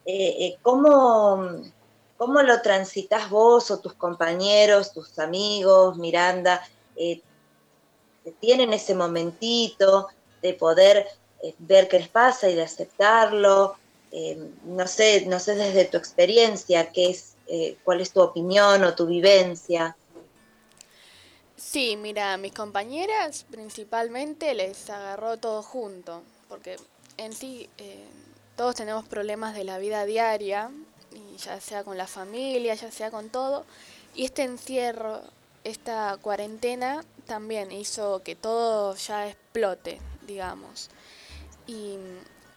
Eh, 0.06 0.36
eh, 0.40 0.58
¿cómo, 0.64 1.62
¿Cómo 2.18 2.42
lo 2.42 2.62
transitas 2.62 3.30
vos 3.30 3.70
o 3.70 3.80
tus 3.80 3.94
compañeros, 3.94 4.92
tus 4.92 5.20
amigos, 5.20 5.98
Miranda? 5.98 6.66
Eh, 6.96 7.22
tienen 8.40 8.74
ese 8.74 8.96
momentito 8.96 10.08
de 10.42 10.54
poder 10.54 11.08
eh, 11.44 11.54
ver 11.60 11.88
qué 11.88 12.00
les 12.00 12.10
pasa 12.10 12.50
y 12.50 12.56
de 12.56 12.64
aceptarlo. 12.64 13.76
Eh, 14.12 14.38
no 14.64 14.88
sé, 14.88 15.26
no 15.28 15.40
sé 15.40 15.56
desde 15.56 15.86
tu 15.86 15.98
experiencia 15.98 16.92
qué 16.92 17.12
es, 17.12 17.36
eh, 17.48 17.78
cuál 17.84 18.02
es 18.02 18.12
tu 18.12 18.22
opinión 18.22 18.84
o 18.84 18.96
tu 18.96 19.06
vivencia. 19.06 19.96
Sí, 21.56 21.98
mira, 21.98 22.38
mis 22.38 22.54
compañeras 22.54 23.46
principalmente 23.52 24.54
les 24.54 24.90
agarró 24.90 25.38
todo 25.38 25.62
junto, 25.62 26.24
porque 26.48 26.78
en 27.18 27.34
sí 27.34 27.70
eh, 27.78 28.08
todos 28.56 28.76
tenemos 28.76 29.06
problemas 29.08 29.54
de 29.56 29.66
la 29.66 29.78
vida 29.78 30.06
diaria, 30.06 30.72
ya 31.38 31.60
sea 31.60 31.84
con 31.84 31.98
la 31.98 32.08
familia, 32.08 32.76
ya 32.76 32.92
sea 32.92 33.12
con 33.12 33.30
todo, 33.30 33.66
y 34.16 34.26
este 34.26 34.44
encierro, 34.44 35.22
esta 35.64 36.18
cuarentena 36.22 37.04
también 37.26 37.72
hizo 37.72 38.22
que 38.24 38.36
todo 38.36 38.96
ya 38.96 39.28
explote, 39.28 40.00
digamos. 40.26 40.90
Y, 41.68 41.98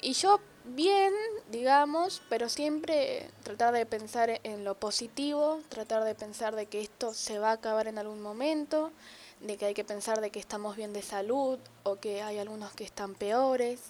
y 0.01 0.12
yo 0.15 0.41
bien, 0.65 1.12
digamos, 1.51 2.23
pero 2.29 2.49
siempre 2.49 3.29
tratar 3.43 3.75
de 3.75 3.85
pensar 3.85 4.41
en 4.45 4.65
lo 4.65 4.75
positivo, 4.77 5.61
tratar 5.69 6.05
de 6.05 6.15
pensar 6.15 6.55
de 6.55 6.67
que 6.67 6.81
esto 6.81 7.12
se 7.12 7.38
va 7.38 7.51
a 7.51 7.55
acabar 7.55 7.88
en 7.88 7.99
algún 7.99 8.23
momento, 8.23 8.93
de 9.41 9.57
que 9.57 9.67
hay 9.67 9.75
que 9.75 9.85
pensar 9.85 10.21
de 10.21 10.31
que 10.31 10.38
estamos 10.38 10.77
bien 10.77 10.93
de 10.93 11.03
salud 11.03 11.59
o 11.83 11.97
que 11.97 12.23
hay 12.23 12.38
algunos 12.38 12.73
que 12.75 12.85
están 12.85 13.15
peores 13.15 13.81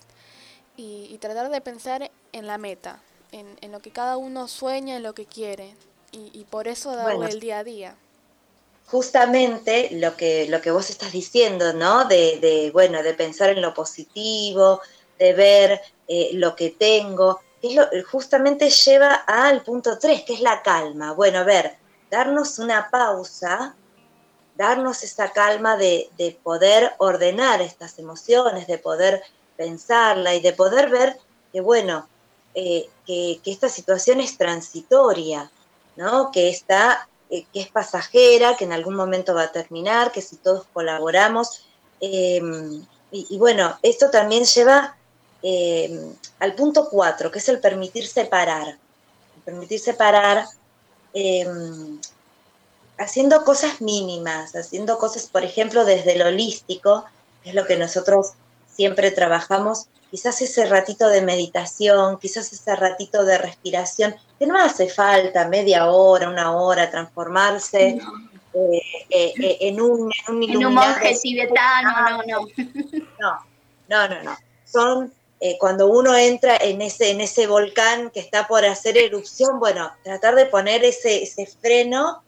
y, 0.77 1.09
y 1.11 1.19
tratar 1.19 1.51
de 1.51 1.61
pensar 1.61 2.11
en 2.33 2.47
la 2.47 2.57
meta, 2.57 3.03
en, 3.33 3.59
en 3.61 3.71
lo 3.71 3.81
que 3.81 3.91
cada 3.91 4.17
uno 4.17 4.49
sueña, 4.49 4.97
en 4.97 5.03
lo 5.03 5.15
que 5.15 5.27
quiere 5.27 5.77
y, 6.11 6.31
y 6.33 6.45
por 6.47 6.69
eso 6.69 6.97
darle 6.97 7.17
Bueno. 7.17 7.31
el 7.31 7.41
día 7.41 7.59
a 7.59 7.65
día. 7.65 7.97
Justamente 8.93 9.89
lo 9.93 10.17
que, 10.17 10.47
lo 10.49 10.61
que 10.61 10.71
vos 10.71 10.91
estás 10.91 11.13
diciendo, 11.13 11.73
¿no? 11.73 12.05
De, 12.05 12.39
de, 12.41 12.71
bueno, 12.73 13.03
de 13.03 13.15
pensar 13.15 13.49
en 13.51 13.63
lo 13.63 13.73
positivo, 13.75 14.81
de 15.19 15.33
ver 15.33 15.81
eh, 16.09 16.31
lo 16.35 16.55
que 16.55 16.71
tengo, 16.71 17.41
es 17.63 17.75
lo- 17.75 17.89
justamente 18.11 18.69
lleva 18.71 19.15
al 19.27 19.63
punto 19.65 19.99
3, 19.99 20.23
que 20.25 20.35
es 20.35 20.41
la 20.41 20.63
calma. 20.63 21.13
Bueno, 21.15 21.39
a 21.39 21.45
ver, 21.45 21.79
darnos 22.11 22.59
una 22.59 22.91
pausa, 22.91 23.75
darnos 24.55 25.03
esa 25.05 25.33
calma 25.33 25.77
de, 25.77 26.11
de 26.19 26.33
poder 26.43 26.93
ordenar 26.99 27.63
estas 27.63 27.99
emociones, 27.99 28.67
de 28.67 28.79
poder 28.79 29.23
pensarla 29.57 30.35
y 30.35 30.41
de 30.41 30.53
poder 30.53 30.91
ver 30.91 31.19
que, 31.53 31.61
bueno, 31.61 32.09
eh, 32.55 32.91
que, 33.07 33.41
que 33.45 33.53
esta 33.53 33.69
situación 33.71 34.21
es 34.21 34.37
transitoria, 34.39 35.51
¿no? 35.97 36.31
Que 36.33 36.51
está, 36.51 37.09
eh, 37.33 37.47
que 37.53 37.61
es 37.63 37.69
pasajera, 37.69 38.57
que 38.57 38.65
en 38.65 38.73
algún 38.73 38.95
momento 38.95 39.35
va 39.35 39.45
a 39.45 39.53
terminar, 39.53 40.13
que 40.13 40.21
si 40.21 40.37
todos 40.37 40.67
colaboramos. 40.73 41.65
eh, 42.01 42.41
y, 43.15 43.37
bueno, 43.37 43.79
esto 43.83 44.09
también 44.11 44.45
lleva 44.45 44.97
eh, 45.43 46.15
al 46.39 46.55
punto 46.55 46.89
4, 46.89 47.31
que 47.31 47.41
es 47.41 47.49
el 47.51 47.61
permitir 47.61 48.07
separar. 48.07 48.79
Permitir 49.45 49.81
separar 49.81 50.47
eh, 51.13 51.47
haciendo 52.99 53.45
cosas 53.45 53.83
mínimas, 53.83 54.57
haciendo 54.57 54.99
cosas, 54.99 55.27
por 55.27 55.45
ejemplo, 55.45 55.85
desde 55.85 56.17
lo 56.17 56.29
holístico, 56.29 57.05
que 57.43 57.51
es 57.51 57.55
lo 57.55 57.67
que 57.67 57.77
nosotros 57.77 58.33
siempre 58.75 59.11
trabajamos, 59.11 59.89
quizás 60.13 60.43
ese 60.43 60.67
ratito 60.67 61.09
de 61.09 61.23
meditación, 61.23 62.19
quizás 62.19 62.53
ese 62.53 62.77
ratito 62.77 63.25
de 63.25 63.39
respiración, 63.39 64.15
que 64.39 64.47
no 64.47 64.57
hace 64.59 64.89
falta 64.91 65.49
media 65.49 65.87
hora, 65.91 66.29
una 66.29 66.55
hora, 66.55 66.91
transformarse 66.91 67.99
eh, 68.53 68.83
eh, 69.09 69.33
eh, 69.41 69.57
en 69.63 69.81
un, 69.81 70.13
en 70.29 70.35
un 70.35 70.43
En 70.43 70.67
un 70.67 70.75
monje 70.75 71.19
tibetano, 71.21 71.91
no, 72.11 72.23
no. 72.27 72.47
No, 73.19 73.39
no, 73.89 74.09
no, 74.09 74.23
no. 74.23 74.37
Son 74.67 75.11
eh, 75.41 75.57
cuando 75.59 75.87
uno 75.89 76.15
entra 76.15 76.59
en 76.59 76.83
ese, 76.83 77.11
en 77.11 77.23
ese 77.23 77.47
volcán 77.47 78.11
que 78.11 78.21
está 78.21 78.47
por 78.47 78.65
hacer 78.67 78.99
erupción, 78.99 79.59
bueno, 79.59 79.91
tratar 80.05 80.35
de 80.35 80.45
poner 80.47 80.85
ese, 80.85 81.23
ese 81.23 81.47
freno 81.47 82.23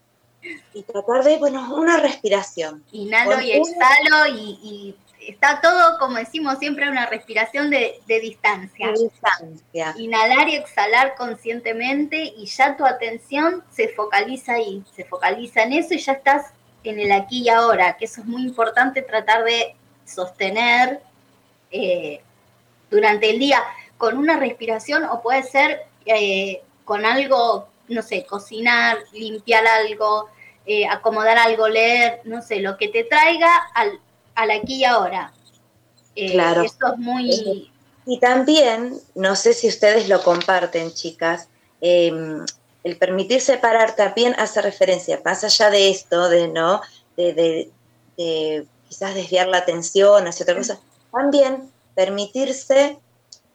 y 0.73 0.83
tratar 0.83 1.23
de, 1.23 1.37
bueno, 1.37 1.75
una 1.75 1.99
respiración. 1.99 2.83
Inhalo 2.93 3.41
y 3.43 3.59
una- 3.59 3.71
exhalo 3.71 4.27
y, 4.35 4.59
y 4.63 4.97
está 5.29 5.61
todo, 5.61 5.99
como 5.99 6.17
decimos 6.17 6.59
siempre, 6.59 6.89
una 6.89 7.07
respiración 7.07 7.71
de, 7.71 8.01
de 8.07 8.21
distancia. 8.21 8.89
De 8.89 9.03
distancia. 9.05 9.95
Inhalar 9.97 10.49
y 10.49 10.57
exhalar 10.57 11.15
conscientemente 11.17 12.33
y 12.37 12.47
ya 12.47 12.77
tu 12.77 12.85
atención 12.85 13.65
se 13.71 13.89
focaliza 13.89 14.55
ahí, 14.55 14.83
se 14.95 15.05
focaliza 15.05 15.63
en 15.63 15.75
eso 15.75 15.95
y 15.95 15.99
ya 15.99 16.13
estás 16.13 16.53
en 16.85 17.01
el 17.01 17.13
aquí 17.13 17.43
y 17.43 17.49
ahora, 17.49 17.97
que 17.97 18.05
eso 18.05 18.21
es 18.21 18.27
muy 18.27 18.43
importante 18.43 19.03
tratar 19.03 19.45
de 19.45 19.75
sostener 20.05 21.01
eh, 21.71 22.21
durante 22.91 23.31
el 23.31 23.39
día 23.39 23.63
con 23.97 24.19
una 24.19 24.37
respiración 24.37 25.05
o 25.05 25.23
puede 25.23 25.43
ser 25.43 25.83
eh, 26.05 26.63
con 26.85 27.07
algo, 27.07 27.69
no 27.89 28.03
sé, 28.03 28.27
cocinar, 28.27 28.99
limpiar 29.13 29.67
algo, 29.67 30.29
eh, 30.67 30.87
acomodar 30.87 31.39
algo, 31.39 31.69
leer, 31.69 32.21
no 32.25 32.43
sé, 32.43 32.61
lo 32.61 32.77
que 32.77 32.89
te 32.89 33.05
traiga 33.05 33.51
al, 33.75 33.99
al 34.35 34.51
aquí 34.51 34.77
y 34.77 34.85
ahora. 34.85 35.33
Eh, 36.17 36.33
Claro. 36.33 36.63
Eso 36.63 36.77
es 36.93 36.99
muy... 36.99 37.71
Y 38.07 38.19
también, 38.21 38.99
no 39.15 39.35
sé 39.35 39.55
si 39.55 39.67
ustedes 39.67 40.09
lo 40.11 40.23
comparten, 40.23 40.93
chicas, 40.93 41.49
eh, 41.81 42.13
el 42.83 42.99
permitir 42.99 43.41
separar 43.41 43.97
también 43.97 44.35
hace 44.39 44.61
referencia, 44.61 45.21
más 45.25 45.43
allá 45.43 45.71
de 45.71 45.89
esto, 45.91 46.29
de 46.29 46.49
no, 46.49 46.83
de, 47.17 47.33
de- 47.33 47.71
de 48.19 48.67
quizás 48.89 49.15
desviar 49.15 49.49
la 49.49 49.59
atención 49.59 50.27
hacia 50.27 50.45
otra 50.45 50.57
cosa, 50.57 50.79
también 51.11 51.73
permitirse 51.95 52.99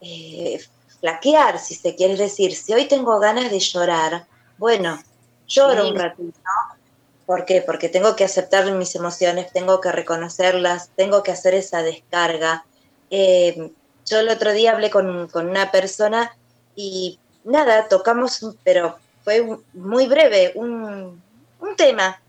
eh, 0.01 0.59
flaquear, 0.99 1.59
si 1.59 1.75
se 1.75 1.95
quiere 1.95 2.15
decir, 2.17 2.55
si 2.55 2.73
hoy 2.73 2.85
tengo 2.87 3.19
ganas 3.19 3.51
de 3.51 3.59
llorar, 3.59 4.25
bueno, 4.57 4.99
lloro 5.47 5.83
Sí. 5.83 5.91
un 5.91 5.95
ratito. 5.95 6.39
¿Por 7.29 7.45
qué? 7.45 7.61
Porque 7.61 7.89
tengo 7.89 8.15
que 8.15 8.23
aceptar 8.23 8.65
mis 8.71 8.95
emociones, 8.95 9.53
tengo 9.53 9.79
que 9.81 9.91
reconocerlas, 9.91 10.89
tengo 10.95 11.21
que 11.21 11.31
hacer 11.31 11.53
esa 11.53 11.83
descarga. 11.83 12.65
Eh, 13.11 13.71
yo 14.07 14.19
el 14.19 14.29
otro 14.29 14.51
día 14.51 14.71
hablé 14.71 14.89
con, 14.89 15.27
con 15.27 15.47
una 15.47 15.69
persona 15.69 16.35
y 16.75 17.19
nada, 17.43 17.87
tocamos, 17.87 18.43
pero 18.63 18.97
fue 19.23 19.41
un- 19.41 19.63
muy 19.73 20.07
breve, 20.07 20.53
un, 20.55 21.21
un 21.59 21.75
tema. 21.75 22.19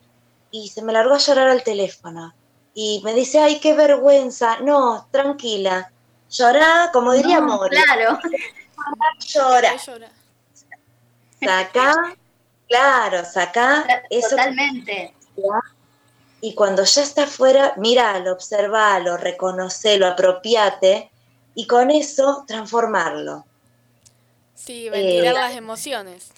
Y 0.51 0.68
se 0.68 0.82
me 0.82 0.92
largó 0.92 1.14
a 1.14 1.18
llorar 1.18 1.48
al 1.48 1.62
teléfono. 1.62 2.34
Y 2.74 3.01
me 3.03 3.14
dice, 3.14 3.38
ay, 3.38 3.59
qué 3.59 3.72
vergüenza. 3.72 4.59
No, 4.61 5.09
tranquila. 5.11 5.90
Llorá, 6.28 6.90
como 6.92 7.12
diría 7.12 7.40
No, 7.40 7.57
Mori. 7.57 7.74
claro. 7.74 8.18
Llora. 9.26 9.72
Sacá, 11.42 11.94
claro, 12.71 13.25
sacá 13.25 13.85
eso. 14.09 14.31
Totalmente. 14.31 15.12
Y 16.41 16.55
cuando 16.55 16.85
ya 16.85 17.03
está 17.03 17.25
afuera, 17.25 17.75
míralo, 17.77 18.33
observalo, 18.33 19.18
reconocelo, 19.18 20.07
apropiate 20.07 21.11
y 21.55 21.66
con 21.66 21.91
eso 21.91 22.45
transformarlo. 22.47 23.45
Sí, 24.55 24.89
ventilar 24.89 25.35
Eh, 25.35 25.39
las 25.39 25.55
emociones. 25.57 26.33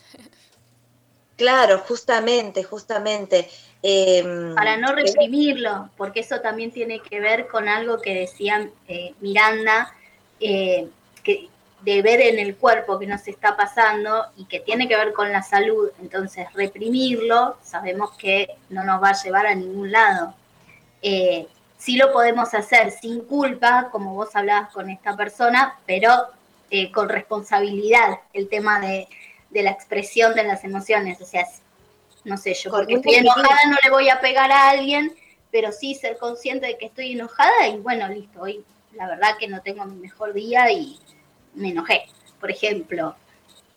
Claro, 1.36 1.78
justamente, 1.86 2.64
justamente. 2.64 3.48
em, 3.84 4.54
para 4.54 4.76
no 4.76 4.90
eh, 4.90 5.02
reprimirlo, 5.02 5.90
porque 5.96 6.20
eso 6.20 6.40
también 6.40 6.70
tiene 6.70 7.00
que 7.00 7.18
ver 7.20 7.48
con 7.48 7.68
algo 7.68 8.00
que 8.00 8.14
decía 8.14 8.70
eh, 8.86 9.12
Miranda, 9.20 9.92
eh, 10.38 10.88
que 11.24 11.48
de 11.84 12.00
ver 12.02 12.20
en 12.20 12.38
el 12.38 12.56
cuerpo 12.56 12.98
que 12.98 13.06
nos 13.06 13.26
está 13.26 13.56
pasando 13.56 14.26
y 14.36 14.44
que 14.44 14.60
tiene 14.60 14.88
que 14.88 14.96
ver 14.96 15.12
con 15.12 15.32
la 15.32 15.42
salud. 15.42 15.90
Entonces, 16.00 16.46
reprimirlo 16.54 17.56
sabemos 17.62 18.12
que 18.16 18.48
no 18.70 18.84
nos 18.84 19.02
va 19.02 19.10
a 19.10 19.22
llevar 19.22 19.46
a 19.46 19.54
ningún 19.54 19.90
lado. 19.90 20.34
Eh, 21.02 21.46
sí 21.78 21.96
lo 21.96 22.12
podemos 22.12 22.54
hacer 22.54 22.92
sin 22.92 23.22
culpa, 23.22 23.88
como 23.90 24.14
vos 24.14 24.34
hablabas 24.34 24.72
con 24.72 24.90
esta 24.90 25.16
persona, 25.16 25.78
pero 25.84 26.28
eh, 26.70 26.92
con 26.92 27.08
responsabilidad, 27.08 28.20
el 28.32 28.48
tema 28.48 28.80
de, 28.80 29.08
de 29.50 29.62
la 29.62 29.70
expresión 29.70 30.34
de 30.34 30.44
las 30.44 30.62
emociones. 30.62 31.20
O 31.20 31.26
sea, 31.26 31.46
no 32.24 32.36
sé, 32.36 32.54
yo 32.54 32.70
porque 32.70 32.94
estoy 32.94 33.16
enojada 33.16 33.58
no 33.68 33.76
le 33.82 33.90
voy 33.90 34.08
a 34.08 34.20
pegar 34.20 34.52
a 34.52 34.70
alguien, 34.70 35.12
pero 35.50 35.72
sí 35.72 35.96
ser 35.96 36.16
consciente 36.16 36.66
de 36.66 36.78
que 36.78 36.86
estoy 36.86 37.12
enojada 37.12 37.66
y 37.68 37.78
bueno, 37.78 38.08
listo, 38.08 38.40
hoy 38.40 38.64
la 38.92 39.08
verdad 39.08 39.36
que 39.38 39.48
no 39.48 39.60
tengo 39.62 39.84
mi 39.84 39.96
mejor 39.96 40.32
día 40.32 40.70
y 40.70 40.98
me 41.54 41.70
enojé, 41.70 42.06
por 42.40 42.50
ejemplo. 42.50 43.14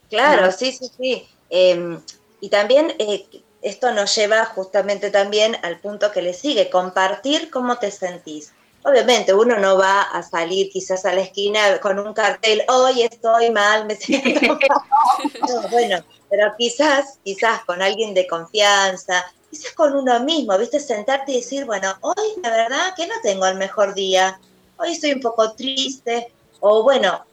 Claro, 0.08 0.46
¿no? 0.46 0.52
sí, 0.52 0.72
sí, 0.72 0.90
sí. 0.96 1.28
Eh, 1.50 1.98
y 2.40 2.48
también 2.48 2.94
eh, 2.98 3.26
esto 3.62 3.92
nos 3.92 4.14
lleva 4.14 4.44
justamente 4.44 5.10
también 5.10 5.56
al 5.62 5.80
punto 5.80 6.12
que 6.12 6.22
le 6.22 6.34
sigue, 6.34 6.70
compartir 6.70 7.50
cómo 7.50 7.78
te 7.78 7.90
sentís. 7.90 8.52
Obviamente 8.84 9.34
uno 9.34 9.58
no 9.58 9.76
va 9.76 10.02
a 10.02 10.22
salir 10.22 10.70
quizás 10.70 11.04
a 11.04 11.12
la 11.12 11.22
esquina 11.22 11.80
con 11.80 11.98
un 11.98 12.14
cartel, 12.14 12.62
hoy 12.68 13.02
estoy 13.02 13.50
mal, 13.50 13.86
me 13.86 13.96
siento 13.96 14.40
mal". 14.46 14.58
No, 15.48 15.68
bueno, 15.70 15.98
pero 16.30 16.54
quizás, 16.56 17.18
quizás 17.24 17.64
con 17.64 17.82
alguien 17.82 18.14
de 18.14 18.28
confianza, 18.28 19.24
quizás 19.50 19.72
con 19.72 19.96
uno 19.96 20.20
mismo, 20.20 20.56
¿viste? 20.56 20.78
Sentarte 20.78 21.32
y 21.32 21.36
decir, 21.38 21.64
bueno, 21.64 21.96
hoy 22.02 22.40
la 22.40 22.50
verdad 22.50 22.94
que 22.94 23.08
no 23.08 23.14
tengo 23.22 23.46
el 23.46 23.56
mejor 23.56 23.94
día, 23.94 24.38
hoy 24.76 24.92
estoy 24.92 25.14
un 25.14 25.20
poco 25.20 25.54
triste, 25.54 26.32
o 26.60 26.84
bueno, 26.84 27.25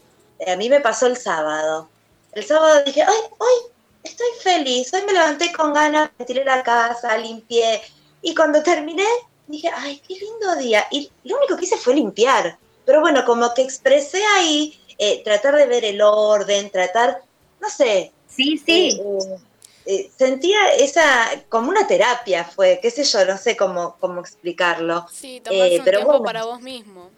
a 0.51 0.55
mí 0.57 0.69
me 0.69 0.81
pasó 0.81 1.07
el 1.07 1.17
sábado. 1.17 1.89
El 2.31 2.43
sábado 2.45 2.83
dije, 2.83 3.01
ay, 3.03 3.17
hoy 3.37 3.71
estoy 4.03 4.27
feliz, 4.41 4.93
hoy 4.93 5.01
me 5.05 5.13
levanté 5.13 5.51
con 5.53 5.73
ganas, 5.73 6.09
me 6.17 6.25
tiré 6.25 6.43
la 6.45 6.63
casa, 6.63 7.17
limpié, 7.17 7.81
y 8.21 8.33
cuando 8.35 8.63
terminé, 8.63 9.05
dije, 9.47 9.69
ay, 9.75 10.01
qué 10.07 10.15
lindo 10.15 10.55
día. 10.57 10.87
Y 10.91 11.11
lo 11.23 11.37
único 11.37 11.57
que 11.57 11.65
hice 11.65 11.77
fue 11.77 11.95
limpiar. 11.95 12.57
Pero 12.85 13.01
bueno, 13.01 13.23
como 13.25 13.53
que 13.53 13.61
expresé 13.61 14.23
ahí, 14.37 14.79
eh, 14.97 15.23
tratar 15.23 15.55
de 15.55 15.67
ver 15.67 15.85
el 15.85 16.01
orden, 16.01 16.69
tratar, 16.71 17.21
no 17.59 17.69
sé. 17.69 18.11
Sí, 18.27 18.57
sí. 18.57 18.99
eh, 18.99 19.37
eh, 19.85 20.11
sentía 20.17 20.73
esa, 20.75 21.45
como 21.49 21.69
una 21.69 21.85
terapia 21.87 22.45
fue, 22.45 22.79
qué 22.81 22.89
sé 22.91 23.03
yo, 23.03 23.25
no 23.25 23.37
sé 23.37 23.55
cómo, 23.57 23.97
cómo 23.99 24.21
explicarlo. 24.21 25.05
Sí, 25.09 25.41
tomarse 25.41 25.75
Eh, 25.75 25.79
un 25.79 25.85
pero 25.85 25.99
tiempo 25.99 26.19
bueno. 26.19 26.23
para 26.23 26.45
vos 26.45 26.61
mismo. 26.61 27.09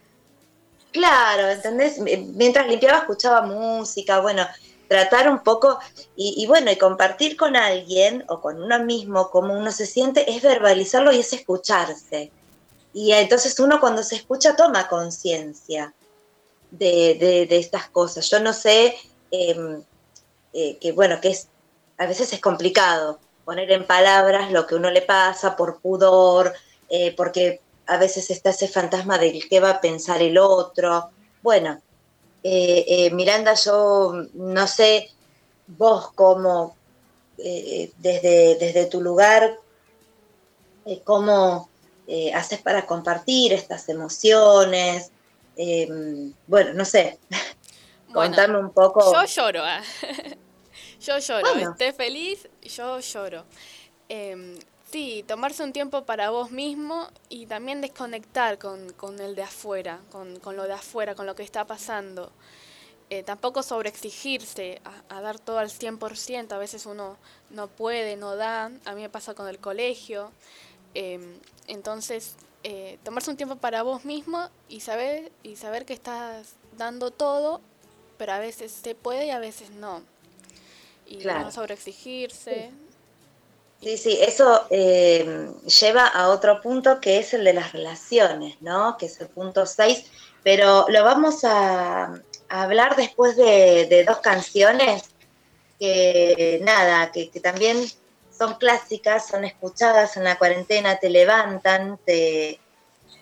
Claro, 0.96 1.50
¿entendés? 1.50 2.00
Mientras 2.00 2.68
limpiaba 2.68 3.00
escuchaba 3.00 3.42
música, 3.42 4.22
bueno, 4.22 4.48
tratar 4.88 5.30
un 5.30 5.44
poco 5.44 5.78
y, 6.16 6.46
bueno, 6.48 6.72
y 6.72 6.78
compartir 6.78 7.36
con 7.36 7.58
alguien 7.58 8.24
o 8.30 8.40
con 8.40 8.64
uno 8.64 8.80
mismo 8.80 9.30
cómo 9.30 9.54
uno 9.56 9.74
se 9.74 9.88
siente 9.88 10.32
es 10.32 10.42
verbalizarlo 10.42 11.12
y 11.12 11.20
es 11.20 11.34
escucharse. 11.34 12.32
Y 12.94 13.12
entonces 13.12 13.60
uno 13.60 13.82
cuando 13.82 14.04
se 14.04 14.16
escucha 14.16 14.56
toma 14.56 14.88
conciencia 14.88 15.94
de 16.72 17.46
estas 17.52 17.90
cosas. 17.90 18.30
Yo 18.30 18.40
no 18.40 18.54
sé, 18.54 18.96
em, 19.32 19.84
eh, 20.54 20.78
que 20.80 20.94
bueno, 20.94 21.20
que 21.20 21.28
es, 21.32 21.50
a 21.98 22.06
veces 22.06 22.32
es 22.32 22.40
complicado 22.40 23.20
poner 23.44 23.70
en 23.70 23.86
palabras 23.86 24.50
lo 24.50 24.66
que 24.66 24.76
uno 24.76 24.90
le 24.92 25.02
pasa 25.02 25.58
por 25.58 25.82
pudor, 25.82 26.54
eh, 26.88 27.14
porque 27.18 27.60
a 27.88 27.98
veces 27.98 28.30
está 28.32 28.50
ese 28.50 28.68
fantasma 28.68 29.18
del 29.18 29.48
qué 29.48 29.60
va 29.60 29.72
a 29.72 29.82
pensar 29.82 30.22
el 30.22 30.38
otro. 30.38 31.10
Bueno, 31.42 31.82
eh, 32.44 32.86
eh, 32.88 33.12
Miranda, 33.12 33.54
yo 33.54 34.14
no 34.34 34.68
sé 34.68 35.10
vos 35.68 36.12
cómo, 36.14 36.76
eh, 37.38 37.92
desde, 37.98 38.56
desde 38.56 38.86
tu 38.86 39.02
lugar, 39.02 39.60
cómo 41.04 41.70
haces 42.36 42.62
para 42.62 42.86
compartir 42.86 43.54
estas 43.54 43.90
emociones. 43.90 45.12
Eh, 45.58 46.32
bueno, 46.48 46.74
no 46.74 46.86
sé, 46.86 47.18
Bueno, 48.10 48.36
contame 48.36 48.58
un 48.60 48.72
poco. 48.72 49.12
Yo 49.12 49.26
lloro. 49.26 49.62
ah. 49.64 49.82
yo 51.02 51.18
lloro. 51.18 51.54
Bueno. 51.54 51.72
Esté 51.72 51.94
feliz, 51.94 52.48
yo 52.62 53.00
lloro. 53.00 53.46
Sí, 54.96 55.26
tomarse 55.28 55.62
un 55.62 55.74
tiempo 55.74 56.06
para 56.06 56.30
vos 56.30 56.52
mismo 56.52 57.10
y 57.28 57.48
también 57.48 57.82
desconectar 57.82 58.58
con, 58.58 58.94
con 58.94 59.20
el 59.20 59.36
de 59.36 59.44
afuera, 59.44 60.00
con, 60.10 60.40
con 60.40 60.56
lo 60.56 60.64
de 60.64 60.72
afuera, 60.72 61.16
con 61.16 61.26
lo 61.26 61.36
que 61.36 61.44
está 61.44 61.68
pasando. 61.68 62.32
Eh, 63.10 63.22
tampoco 63.22 63.62
sobreexigirse 63.62 64.82
a, 64.86 65.18
a 65.18 65.20
dar 65.20 65.38
todo 65.38 65.60
al 65.60 65.68
100%, 65.70 66.50
a 66.54 66.58
veces 66.58 66.86
uno 66.86 67.18
no 67.50 67.68
puede, 67.68 68.16
no 68.16 68.38
da, 68.38 68.72
a 68.86 68.96
mí 68.96 69.02
me 69.02 69.10
pasa 69.10 69.34
con 69.34 69.50
el 69.50 69.60
colegio. 69.60 70.32
Em, 70.94 71.40
entonces, 71.68 72.38
eh, 72.64 72.98
tomarse 73.04 73.30
un 73.30 73.36
tiempo 73.36 73.58
para 73.58 73.84
vos 73.84 74.06
mismo 74.06 74.48
y 74.70 74.80
saber, 74.80 75.30
y 75.44 75.58
saber 75.58 75.84
que 75.86 75.92
estás 75.92 76.54
dando 76.78 77.12
todo, 77.12 77.60
pero 78.18 78.32
a 78.32 78.40
veces 78.40 78.72
se 78.72 78.96
puede 78.96 79.26
y 79.26 79.32
a 79.32 79.40
veces 79.40 79.72
no. 79.72 80.04
Y 81.06 81.18
Claro. 81.18 81.42
no 81.44 81.52
sobreexigirse. 81.52 82.70
Sí, 82.72 82.85
sí, 83.98 84.18
eso 84.22 84.66
eh, 84.70 85.50
lleva 85.82 86.08
a 86.08 86.30
otro 86.30 86.62
punto 86.62 87.00
que 87.00 87.20
es 87.20 87.34
el 87.34 87.44
de 87.44 87.54
las 87.54 87.72
relaciones, 87.72 88.62
¿no? 88.62 88.98
Que 88.98 89.06
es 89.06 89.20
el 89.22 89.28
punto 89.28 89.66
6, 89.66 90.06
pero 90.44 90.86
lo 90.90 91.04
vamos 91.04 91.44
a, 91.44 92.22
hablar 92.50 92.96
después 92.96 93.36
de, 93.36 94.04
dos 94.08 94.20
canciones 94.20 95.04
que, 95.80 96.60
nada, 96.64 97.12
que, 97.12 97.30
que 97.30 97.40
también 97.40 97.78
son 98.38 98.56
clásicas, 98.56 99.28
son 99.28 99.46
escuchadas 99.46 100.18
en 100.18 100.24
la 100.24 100.38
cuarentena, 100.38 100.98
te 100.98 101.10
levantan, 101.10 101.98
te, 102.06 102.60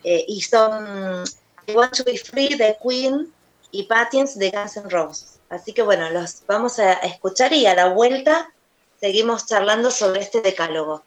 eh, 0.02 0.24
y 0.28 0.42
son 0.42 1.24
I 1.66 1.72
Want 1.72 1.96
to 1.96 2.04
Be 2.04 2.18
Free 2.18 2.54
de 2.56 2.76
Queen 2.82 3.32
y 3.70 3.84
Patience 3.84 4.38
de 4.38 4.50
Guns 4.50 4.76
N' 4.76 4.90
Roses. 4.90 5.40
Así 5.48 5.72
que 5.72 5.82
bueno, 5.82 6.10
los 6.10 6.42
vamos 6.46 6.78
a 6.78 6.92
escuchar 6.94 7.52
y 7.52 7.66
a 7.66 7.74
la 7.74 7.88
vuelta 7.88 8.52
seguimos 9.04 9.44
charlando 9.44 9.90
sobre 9.90 10.22
este 10.22 10.40
decálogo. 10.40 11.02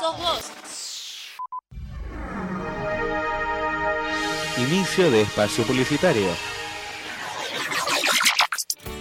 Sos 0.00 0.16
vos. 0.16 0.50
Inicio 4.56 5.10
de 5.10 5.20
espacio 5.20 5.62
publicitario. 5.64 6.28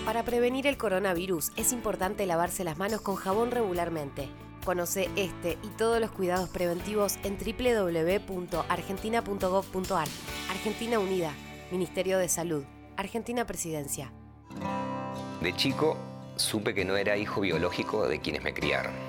Para 0.04 0.24
prevenir 0.24 0.68
el 0.68 0.78
coronavirus 0.78 1.52
es 1.56 1.72
importante 1.72 2.26
lavarse 2.26 2.66
las 2.66 2.78
manos 2.78 3.00
con 3.00 3.16
jabón 3.16 3.52
regularmente. 3.52 4.28
Conoce 4.66 5.10
este 5.16 5.58
y 5.64 5.70
todos 5.78 6.02
los 6.02 6.12
cuidados 6.12 6.50
preventivos 6.50 7.18
en 7.24 7.38
www.argentina.gov.ar. 7.38 10.08
Argentina 10.50 11.00
Unida, 11.00 11.32
Ministerio 11.72 12.18
de 12.18 12.28
Salud, 12.28 12.66
Argentina 12.98 13.46
Presidencia. 13.46 14.12
De 15.40 15.56
chico 15.56 15.96
supe 16.36 16.74
que 16.74 16.84
no 16.84 16.98
era 16.98 17.16
hijo 17.16 17.40
biológico 17.40 18.06
de 18.06 18.20
quienes 18.20 18.44
me 18.44 18.54
criaron. 18.54 19.09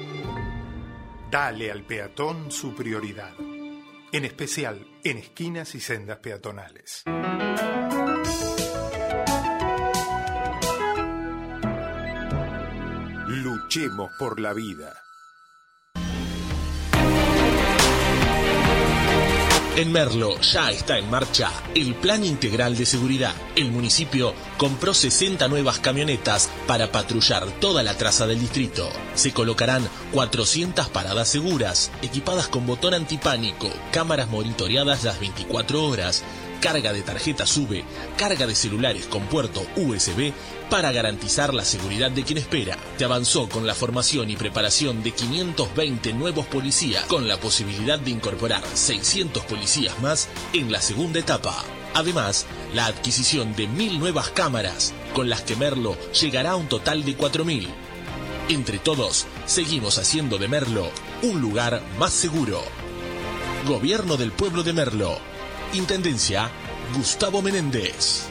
Dale 1.30 1.70
al 1.70 1.84
peatón 1.84 2.50
su 2.50 2.74
prioridad, 2.74 3.32
en 4.12 4.24
especial 4.24 4.84
en 5.04 5.18
esquinas 5.18 5.76
y 5.76 5.80
sendas 5.80 6.18
peatonales. 6.18 7.04
Luchemos 13.28 14.10
por 14.18 14.40
la 14.40 14.52
vida. 14.52 14.92
En 19.76 19.92
Merlo 19.92 20.38
ya 20.40 20.72
está 20.72 20.98
en 20.98 21.08
marcha 21.08 21.52
el 21.76 21.94
Plan 21.94 22.24
Integral 22.24 22.76
de 22.76 22.84
Seguridad. 22.84 23.32
El 23.54 23.70
municipio 23.70 24.34
compró 24.56 24.92
60 24.92 25.46
nuevas 25.46 25.78
camionetas 25.78 26.50
para 26.66 26.90
patrullar 26.90 27.46
toda 27.60 27.84
la 27.84 27.96
traza 27.96 28.26
del 28.26 28.40
distrito. 28.40 28.90
Se 29.14 29.32
colocarán 29.32 29.88
400 30.12 30.88
paradas 30.88 31.28
seguras, 31.28 31.92
equipadas 32.02 32.48
con 32.48 32.66
botón 32.66 32.94
antipánico, 32.94 33.70
cámaras 33.92 34.28
monitoreadas 34.28 35.04
las 35.04 35.20
24 35.20 35.84
horas, 35.84 36.24
carga 36.60 36.92
de 36.92 37.02
tarjeta 37.02 37.46
SUBE, 37.46 37.84
carga 38.16 38.46
de 38.46 38.54
celulares 38.54 39.06
con 39.06 39.24
puerto 39.24 39.62
USB 39.76 40.32
para 40.68 40.92
garantizar 40.92 41.52
la 41.52 41.64
seguridad 41.64 42.10
de 42.10 42.22
quien 42.22 42.38
espera. 42.38 42.78
Se 42.96 43.04
avanzó 43.04 43.48
con 43.48 43.66
la 43.66 43.74
formación 43.74 44.30
y 44.30 44.36
preparación 44.36 45.02
de 45.02 45.12
520 45.12 46.12
nuevos 46.12 46.46
policías, 46.46 47.04
con 47.06 47.26
la 47.26 47.38
posibilidad 47.38 47.98
de 47.98 48.10
incorporar 48.10 48.62
600 48.74 49.44
policías 49.44 49.98
más 50.00 50.28
en 50.52 50.70
la 50.70 50.80
segunda 50.80 51.18
etapa. 51.18 51.64
Además, 51.94 52.46
la 52.72 52.86
adquisición 52.86 53.54
de 53.56 53.66
mil 53.66 53.98
nuevas 53.98 54.28
cámaras, 54.28 54.92
con 55.12 55.28
las 55.28 55.42
que 55.42 55.56
Merlo 55.56 55.96
llegará 56.12 56.52
a 56.52 56.56
un 56.56 56.68
total 56.68 57.04
de 57.04 57.16
4.000. 57.16 57.66
Entre 58.48 58.78
todos, 58.78 59.26
seguimos 59.46 59.98
haciendo 59.98 60.38
de 60.38 60.48
Merlo 60.48 60.90
un 61.22 61.40
lugar 61.40 61.82
más 61.98 62.12
seguro. 62.12 62.62
Gobierno 63.66 64.16
del 64.16 64.32
pueblo 64.32 64.62
de 64.62 64.72
Merlo. 64.72 65.29
Intendencia, 65.72 66.50
Gustavo 66.96 67.42
Menéndez. 67.42 68.24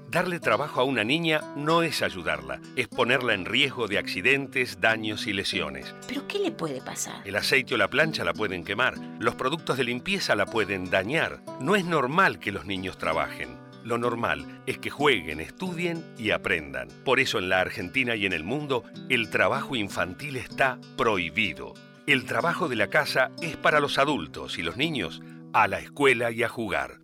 Darle 0.10 0.40
trabajo 0.40 0.82
a 0.82 0.84
una 0.84 1.04
niña 1.04 1.42
no 1.56 1.84
es 1.84 2.02
ayudarla, 2.02 2.62
es 2.76 2.88
ponerla 2.88 3.34
en 3.34 3.46
riesgo 3.46 3.88
de 3.88 3.98
accidentes, 3.98 4.80
daños 4.82 5.26
y 5.28 5.34
lesiones. 5.34 5.96
¿Pero 6.08 6.28
qué 6.28 6.40
le 6.40 6.52
puede 6.52 6.82
pasar? 6.82 7.26
El 7.26 7.36
aceite 7.36 7.76
o 7.76 7.78
la 7.78 7.90
plancha 7.90 8.24
la 8.24 8.34
pueden 8.34 8.64
quemar, 8.64 8.98
los 9.20 9.36
productos 9.36 9.78
de 9.78 9.86
limpieza 9.86 10.36
la 10.36 10.46
pueden 10.46 10.90
dañar. 10.90 11.42
No 11.62 11.76
es 11.76 11.86
normal 11.86 12.40
que 12.40 12.52
los 12.52 12.66
niños 12.66 12.98
trabajen. 12.98 13.58
Lo 13.84 13.98
normal 13.98 14.62
es 14.66 14.78
que 14.78 14.90
jueguen, 14.90 15.40
estudien 15.40 16.06
y 16.18 16.32
aprendan. 16.32 16.90
Por 17.04 17.20
eso 17.20 17.40
en 17.40 17.50
la 17.50 17.62
Argentina 17.62 18.16
y 18.16 18.26
en 18.26 18.34
el 18.34 18.44
mundo 18.44 18.84
el 19.10 19.30
trabajo 19.30 19.76
infantil 19.76 20.36
está 20.36 20.78
prohibido. 20.98 21.74
El 22.08 22.26
trabajo 22.26 22.68
de 22.68 22.76
la 22.76 22.90
casa 22.90 23.32
es 23.42 23.58
para 23.58 23.80
los 23.80 24.00
adultos 24.00 24.58
y 24.58 24.64
los 24.64 24.76
niños 24.76 25.22
a 25.54 25.68
la 25.68 25.80
escuela 25.80 26.32
y 26.32 26.42
a 26.42 26.50
jugar. 26.50 27.01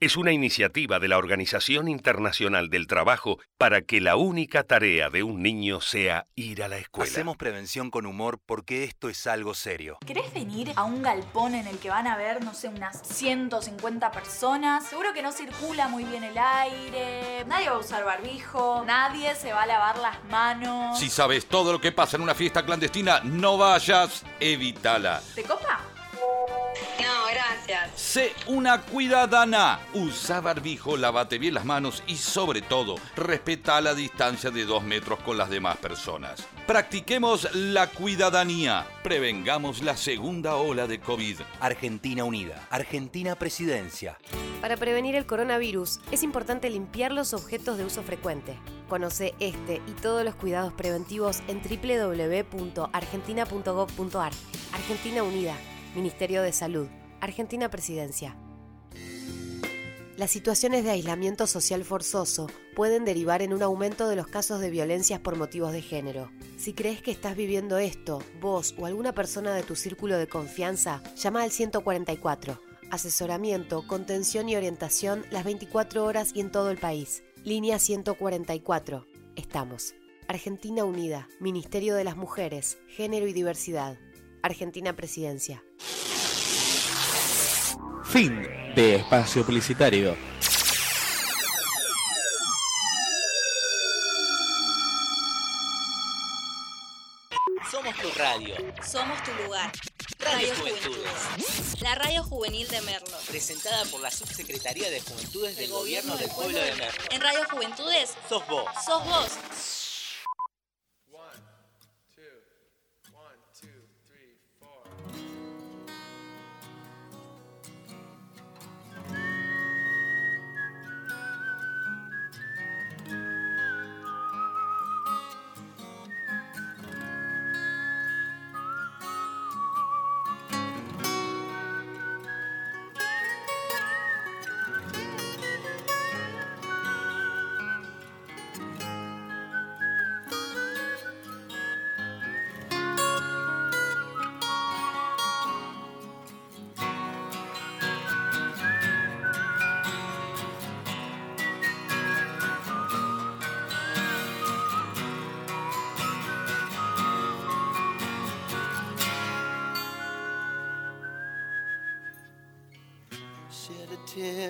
Es 0.00 0.16
una 0.16 0.30
iniciativa 0.30 1.00
de 1.00 1.08
la 1.08 1.18
Organización 1.18 1.88
Internacional 1.88 2.70
del 2.70 2.86
Trabajo 2.86 3.40
para 3.58 3.82
que 3.82 4.00
la 4.00 4.14
única 4.14 4.62
tarea 4.62 5.10
de 5.10 5.24
un 5.24 5.42
niño 5.42 5.80
sea 5.80 6.28
ir 6.36 6.62
a 6.62 6.68
la 6.68 6.78
escuela. 6.78 7.10
Hacemos 7.10 7.36
prevención 7.36 7.90
con 7.90 8.06
humor 8.06 8.38
porque 8.46 8.84
esto 8.84 9.08
es 9.08 9.26
algo 9.26 9.54
serio. 9.54 9.98
¿Querés 10.06 10.32
venir 10.32 10.72
a 10.76 10.84
un 10.84 11.02
galpón 11.02 11.56
en 11.56 11.66
el 11.66 11.78
que 11.78 11.90
van 11.90 12.06
a 12.06 12.16
ver, 12.16 12.44
no 12.44 12.54
sé, 12.54 12.68
unas 12.68 13.02
150 13.08 14.12
personas? 14.12 14.86
Seguro 14.86 15.12
que 15.12 15.22
no 15.22 15.32
circula 15.32 15.88
muy 15.88 16.04
bien 16.04 16.22
el 16.22 16.38
aire, 16.38 17.44
nadie 17.48 17.68
va 17.68 17.74
a 17.74 17.80
usar 17.80 18.04
barbijo, 18.04 18.84
nadie 18.86 19.34
se 19.34 19.52
va 19.52 19.64
a 19.64 19.66
lavar 19.66 19.98
las 19.98 20.22
manos. 20.26 20.96
Si 20.96 21.08
sabes 21.08 21.46
todo 21.46 21.72
lo 21.72 21.80
que 21.80 21.90
pasa 21.90 22.16
en 22.16 22.22
una 22.22 22.36
fiesta 22.36 22.64
clandestina, 22.64 23.18
no 23.24 23.58
vayas, 23.58 24.24
evítala. 24.38 25.20
¿Te 25.34 25.42
copa? 25.42 25.97
No, 27.00 27.26
gracias. 27.30 28.00
Sé 28.00 28.32
una 28.46 28.82
cuidadana. 28.82 29.80
Usa 29.94 30.40
barbijo, 30.40 30.96
lávate 30.96 31.38
bien 31.38 31.54
las 31.54 31.64
manos 31.64 32.02
y 32.06 32.16
sobre 32.16 32.62
todo, 32.62 32.96
respeta 33.16 33.80
la 33.80 33.94
distancia 33.94 34.50
de 34.50 34.64
dos 34.64 34.82
metros 34.82 35.18
con 35.20 35.38
las 35.38 35.50
demás 35.50 35.76
personas. 35.78 36.46
Practiquemos 36.66 37.54
la 37.54 37.88
cuidadanía. 37.88 38.86
Prevengamos 39.02 39.82
la 39.82 39.96
segunda 39.96 40.56
ola 40.56 40.86
de 40.86 41.00
COVID. 41.00 41.40
Argentina 41.60 42.24
Unida. 42.24 42.66
Argentina 42.70 43.34
Presidencia. 43.36 44.18
Para 44.60 44.76
prevenir 44.76 45.14
el 45.14 45.24
coronavirus 45.24 46.00
es 46.10 46.22
importante 46.22 46.68
limpiar 46.68 47.12
los 47.12 47.32
objetos 47.32 47.78
de 47.78 47.84
uso 47.84 48.02
frecuente. 48.02 48.58
Conoce 48.88 49.34
este 49.38 49.80
y 49.86 49.92
todos 49.92 50.24
los 50.24 50.34
cuidados 50.34 50.72
preventivos 50.72 51.42
en 51.46 51.62
www.argentina.gov.ar. 51.62 54.32
Argentina 54.72 55.22
Unida. 55.22 55.54
Ministerio 55.94 56.42
de 56.42 56.52
Salud. 56.52 56.86
Argentina 57.20 57.70
Presidencia. 57.70 58.36
Las 60.16 60.30
situaciones 60.30 60.84
de 60.84 60.90
aislamiento 60.90 61.46
social 61.46 61.84
forzoso 61.84 62.48
pueden 62.76 63.04
derivar 63.04 63.40
en 63.40 63.54
un 63.54 63.62
aumento 63.62 64.08
de 64.08 64.16
los 64.16 64.26
casos 64.26 64.60
de 64.60 64.70
violencias 64.70 65.20
por 65.20 65.36
motivos 65.36 65.72
de 65.72 65.80
género. 65.80 66.30
Si 66.58 66.74
crees 66.74 67.00
que 67.00 67.10
estás 67.10 67.36
viviendo 67.36 67.78
esto, 67.78 68.22
vos 68.40 68.74
o 68.78 68.86
alguna 68.86 69.14
persona 69.14 69.54
de 69.54 69.62
tu 69.62 69.76
círculo 69.76 70.18
de 70.18 70.28
confianza, 70.28 71.02
llama 71.16 71.42
al 71.42 71.52
144. 71.52 72.60
Asesoramiento, 72.90 73.86
contención 73.86 74.48
y 74.48 74.56
orientación 74.56 75.24
las 75.30 75.44
24 75.44 76.04
horas 76.04 76.32
y 76.34 76.40
en 76.40 76.50
todo 76.50 76.70
el 76.70 76.78
país. 76.78 77.22
Línea 77.44 77.78
144. 77.78 79.06
Estamos. 79.36 79.94
Argentina 80.26 80.84
Unida, 80.84 81.28
Ministerio 81.40 81.94
de 81.94 82.04
las 82.04 82.16
Mujeres, 82.16 82.78
Género 82.88 83.26
y 83.26 83.32
Diversidad. 83.32 83.96
Argentina 84.42 84.94
Presidencia. 84.94 85.62
Fin 88.04 88.42
de 88.74 88.96
espacio 88.96 89.44
publicitario. 89.44 90.16
Somos 97.70 97.94
tu 97.96 98.10
radio. 98.18 98.54
Somos 98.82 99.22
tu 99.24 99.30
lugar. 99.44 99.70
Radio 100.20 100.48
Radio 100.48 100.54
Juventudes. 100.56 101.12
Juventudes. 101.36 101.82
La 101.82 101.94
radio 101.94 102.22
juvenil 102.24 102.68
de 102.68 102.80
Merlo. 102.82 103.16
Presentada 103.28 103.84
por 103.86 104.00
la 104.00 104.10
Subsecretaría 104.10 104.90
de 104.90 105.00
Juventudes 105.00 105.56
del 105.56 105.70
Gobierno 105.70 106.16
del 106.16 106.30
Pueblo 106.30 106.58
de 106.58 106.74
Merlo. 106.76 107.02
En 107.10 107.20
Radio 107.20 107.40
Juventudes 107.50 108.14
Sos 108.28 108.46
vos. 108.48 108.64
sos 108.84 109.04
vos. 109.04 109.28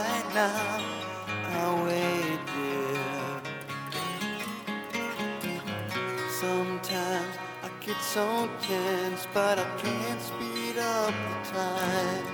right 0.00 0.34
now, 0.34 0.80
I'll 1.56 1.84
wait, 1.84 2.40
dear. 2.52 3.00
Sometimes 6.40 7.34
I 7.62 7.68
get 7.84 8.00
so 8.00 8.48
tense, 8.62 9.26
but 9.32 9.58
I 9.58 9.66
can't 9.82 10.20
speed 10.20 10.78
up 10.78 11.14
the 11.28 11.36
time. 11.58 12.26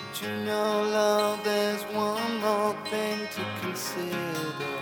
But 0.00 0.22
you 0.22 0.32
know, 0.44 0.82
love, 0.98 1.42
there's 1.44 1.82
one 1.84 2.40
more 2.40 2.74
thing 2.90 3.20
to 3.36 3.42
consider. 3.62 4.74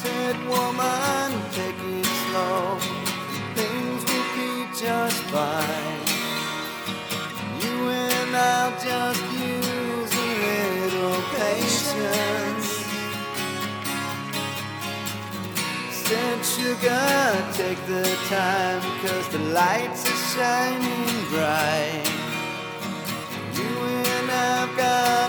Said 0.00 0.36
woman, 0.48 1.30
take 1.52 1.80
it 1.96 2.06
slow. 2.22 2.78
Things 3.58 4.00
will 4.08 4.28
be 4.36 4.50
just 4.80 5.20
fine. 5.34 5.93
I'll 8.34 8.72
just 8.80 9.22
use 9.32 10.12
a 10.14 10.32
little 10.80 11.22
patience. 11.38 12.68
Said 15.90 16.44
sugar, 16.44 17.06
take 17.52 17.80
the 17.86 18.04
time, 18.28 18.82
cause 19.02 19.28
the 19.28 19.38
lights 19.38 20.04
are 20.10 20.22
shining 20.34 21.28
bright. 21.30 22.10
You 23.54 23.72
and 24.16 24.30
I've 24.30 24.76
got 24.76 25.23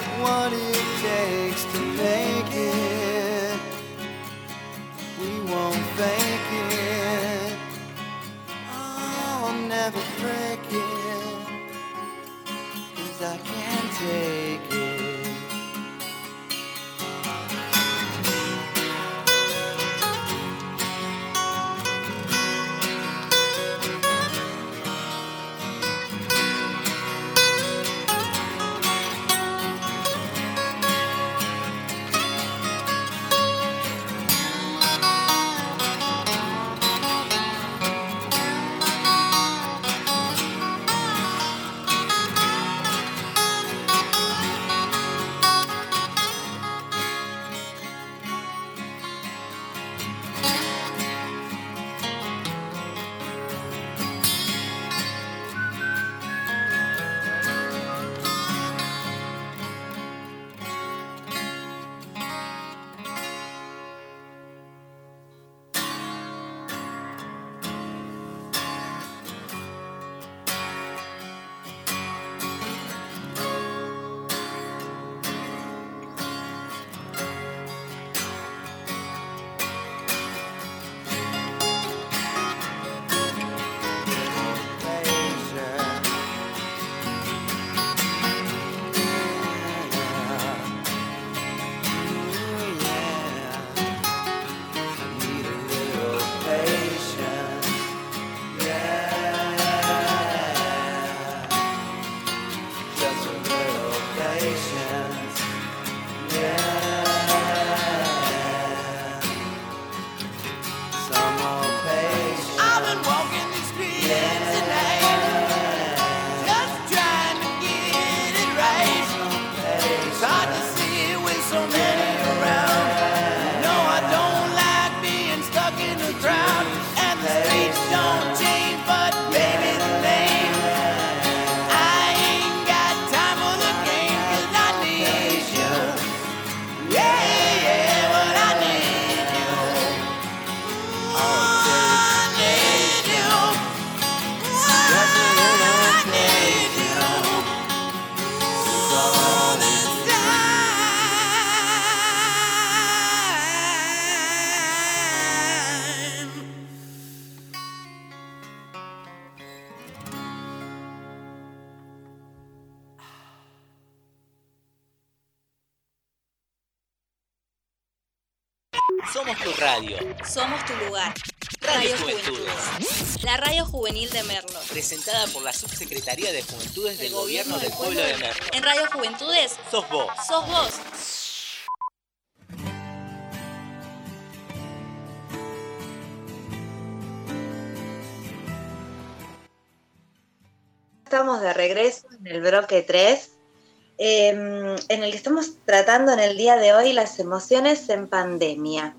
tratando 195.65 196.13
en 196.13 196.19
el 196.19 196.37
día 196.37 196.55
de 196.57 196.73
hoy 196.73 196.93
las 196.93 197.19
emociones 197.19 197.89
en 197.89 198.07
pandemia. 198.07 198.95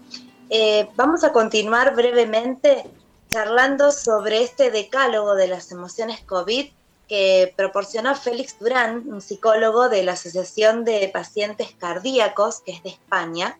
Eh, 0.51 0.89
vamos 0.97 1.25
a 1.25 1.33
continuar 1.33 1.95
brevemente 1.95 2.85
charlando 3.29 3.91
sobre 3.93 4.43
este 4.43 4.71
decálogo 4.71 5.35
de 5.35 5.49
las 5.49 5.73
emociones 5.73 6.21
COVID 6.21 6.69
que 7.09 7.55
proporcionó 7.57 8.14
Félix 8.14 8.59
Durán, 8.59 9.05
un 9.07 9.21
psicólogo 9.21 9.89
de 9.89 10.03
la 10.03 10.12
Asociación 10.12 10.85
de 10.85 11.09
Pacientes 11.12 11.73
Cardíacos, 11.79 12.61
que 12.61 12.73
es 12.73 12.83
de 12.83 12.91
España. 12.91 13.59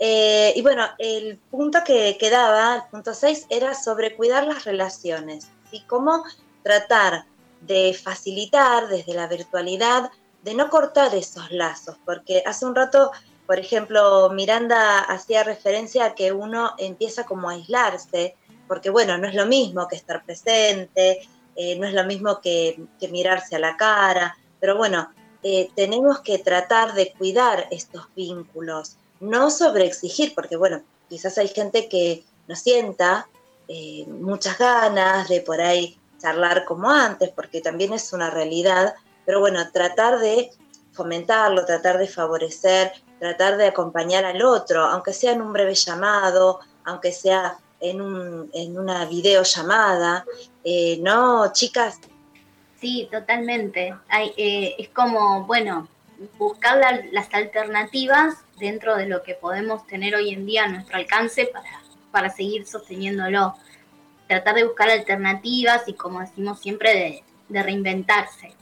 Eh, 0.00 0.52
y 0.56 0.62
bueno, 0.62 0.86
el 0.98 1.38
punto 1.50 1.78
que 1.84 2.16
quedaba, 2.18 2.76
el 2.76 2.82
punto 2.90 3.14
6, 3.14 3.46
era 3.50 3.74
sobre 3.74 4.16
cuidar 4.16 4.46
las 4.46 4.64
relaciones 4.64 5.48
y 5.70 5.82
cómo 5.82 6.24
tratar 6.64 7.24
de 7.60 7.94
facilitar 7.94 8.88
desde 8.88 9.14
la 9.14 9.28
virtualidad, 9.28 10.10
de 10.42 10.54
no 10.54 10.68
cortar 10.70 11.14
esos 11.14 11.50
lazos, 11.50 11.96
porque 12.04 12.42
hace 12.44 12.66
un 12.66 12.74
rato, 12.74 13.12
por 13.46 13.58
ejemplo, 13.58 14.30
Miranda 14.30 15.00
hacía 15.00 15.44
referencia 15.44 16.04
a 16.04 16.14
que 16.14 16.32
uno 16.32 16.72
empieza 16.78 17.24
como 17.24 17.48
a 17.48 17.52
aislarse, 17.52 18.36
porque 18.66 18.90
bueno, 18.90 19.18
no 19.18 19.28
es 19.28 19.34
lo 19.34 19.46
mismo 19.46 19.88
que 19.88 19.96
estar 19.96 20.24
presente, 20.24 21.20
eh, 21.54 21.76
no 21.78 21.86
es 21.86 21.94
lo 21.94 22.04
mismo 22.04 22.40
que, 22.40 22.80
mirarse 23.10 23.56
a 23.56 23.58
la 23.58 23.76
cara, 23.76 24.36
pero 24.58 24.76
bueno, 24.76 25.10
eh, 25.42 25.70
tenemos 25.74 26.20
que 26.20 26.38
tratar 26.38 26.94
de 26.94 27.12
cuidar 27.12 27.68
estos 27.70 28.06
vínculos, 28.14 28.96
no 29.20 29.50
sobreexigir, 29.50 30.34
porque 30.34 30.56
bueno, 30.56 30.82
quizás 31.08 31.38
hay 31.38 31.48
gente 31.48 31.88
que 31.88 32.24
no 32.48 32.56
sienta 32.56 33.28
eh, 33.68 34.06
muchas 34.08 34.58
ganas 34.58 35.28
de 35.28 35.40
por 35.40 35.60
ahí 35.60 35.98
charlar 36.18 36.64
como 36.64 36.90
antes, 36.90 37.30
porque 37.30 37.60
también 37.60 37.92
es 37.92 38.12
una 38.12 38.30
realidad, 38.30 38.94
pero 39.24 39.40
bueno, 39.40 39.60
tratar 39.72 40.18
de 40.18 40.50
fomentarlo, 40.92 41.64
tratar 41.64 41.98
de 41.98 42.06
favorecer, 42.06 42.92
tratar 43.18 43.56
de 43.56 43.66
acompañar 43.66 44.24
al 44.24 44.42
otro, 44.42 44.84
aunque 44.84 45.12
sea 45.12 45.32
en 45.32 45.42
un 45.42 45.52
breve 45.52 45.74
llamado, 45.74 46.60
aunque 46.84 47.12
sea 47.12 47.56
en, 47.80 48.00
un, 48.00 48.50
en 48.52 48.78
una 48.78 49.04
videollamada, 49.06 50.24
eh, 50.64 50.98
¿no, 51.00 51.52
chicas? 51.52 51.98
Sí, 52.80 53.08
totalmente. 53.10 53.94
Hay, 54.08 54.32
eh, 54.36 54.74
es 54.78 54.88
como, 54.88 55.44
bueno, 55.46 55.88
buscar 56.38 56.78
la, 56.78 57.00
las 57.12 57.32
alternativas 57.32 58.34
dentro 58.58 58.96
de 58.96 59.06
lo 59.06 59.22
que 59.22 59.34
podemos 59.34 59.86
tener 59.86 60.14
hoy 60.14 60.30
en 60.30 60.46
día 60.46 60.64
a 60.64 60.68
nuestro 60.68 60.96
alcance 60.96 61.46
para, 61.46 61.82
para 62.10 62.30
seguir 62.30 62.66
sosteniéndolo 62.66 63.54
tratar 64.28 64.54
de 64.54 64.64
buscar 64.64 64.88
alternativas 64.88 65.82
y 65.86 65.94
como 65.94 66.20
decimos 66.20 66.60
siempre 66.60 66.94
de, 66.94 67.24
de 67.48 67.62
reinventarse, 67.62 68.54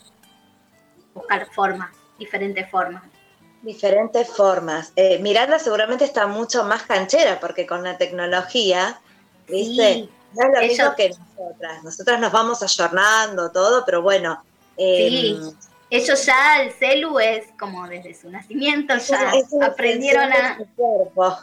buscar 1.14 1.46
formas, 1.52 1.90
diferentes 2.18 2.70
formas. 2.70 3.02
Diferentes 3.62 4.28
formas. 4.28 4.92
Eh, 4.96 5.18
Miranda 5.18 5.58
seguramente 5.58 6.04
está 6.04 6.26
mucho 6.26 6.64
más 6.64 6.84
canchera 6.84 7.38
porque 7.40 7.66
con 7.66 7.82
la 7.82 7.98
tecnología, 7.98 8.98
¿viste? 9.46 9.94
Sí, 9.94 10.10
no 10.34 10.42
es 10.46 10.54
lo 10.54 10.60
mismo 10.60 10.84
ellos- 10.84 10.94
que 10.96 11.08
nosotras. 11.10 11.84
Nosotras 11.84 12.20
nos 12.20 12.32
vamos 12.32 12.62
ayornando 12.62 13.50
todo, 13.50 13.84
pero 13.84 14.00
bueno. 14.02 14.42
eh, 14.76 15.08
Sí, 15.10 15.40
ellos 15.90 16.24
ya 16.24 16.62
el 16.62 16.72
celu 16.72 17.18
es 17.18 17.48
como 17.58 17.86
desde 17.88 18.14
su 18.14 18.30
nacimiento 18.30 18.96
ya 18.96 19.32
es 19.32 19.46
aprendieron 19.60 20.32
a... 20.32 20.56
de 20.56 20.64
su 20.64 20.70
cuerpo. 20.76 21.38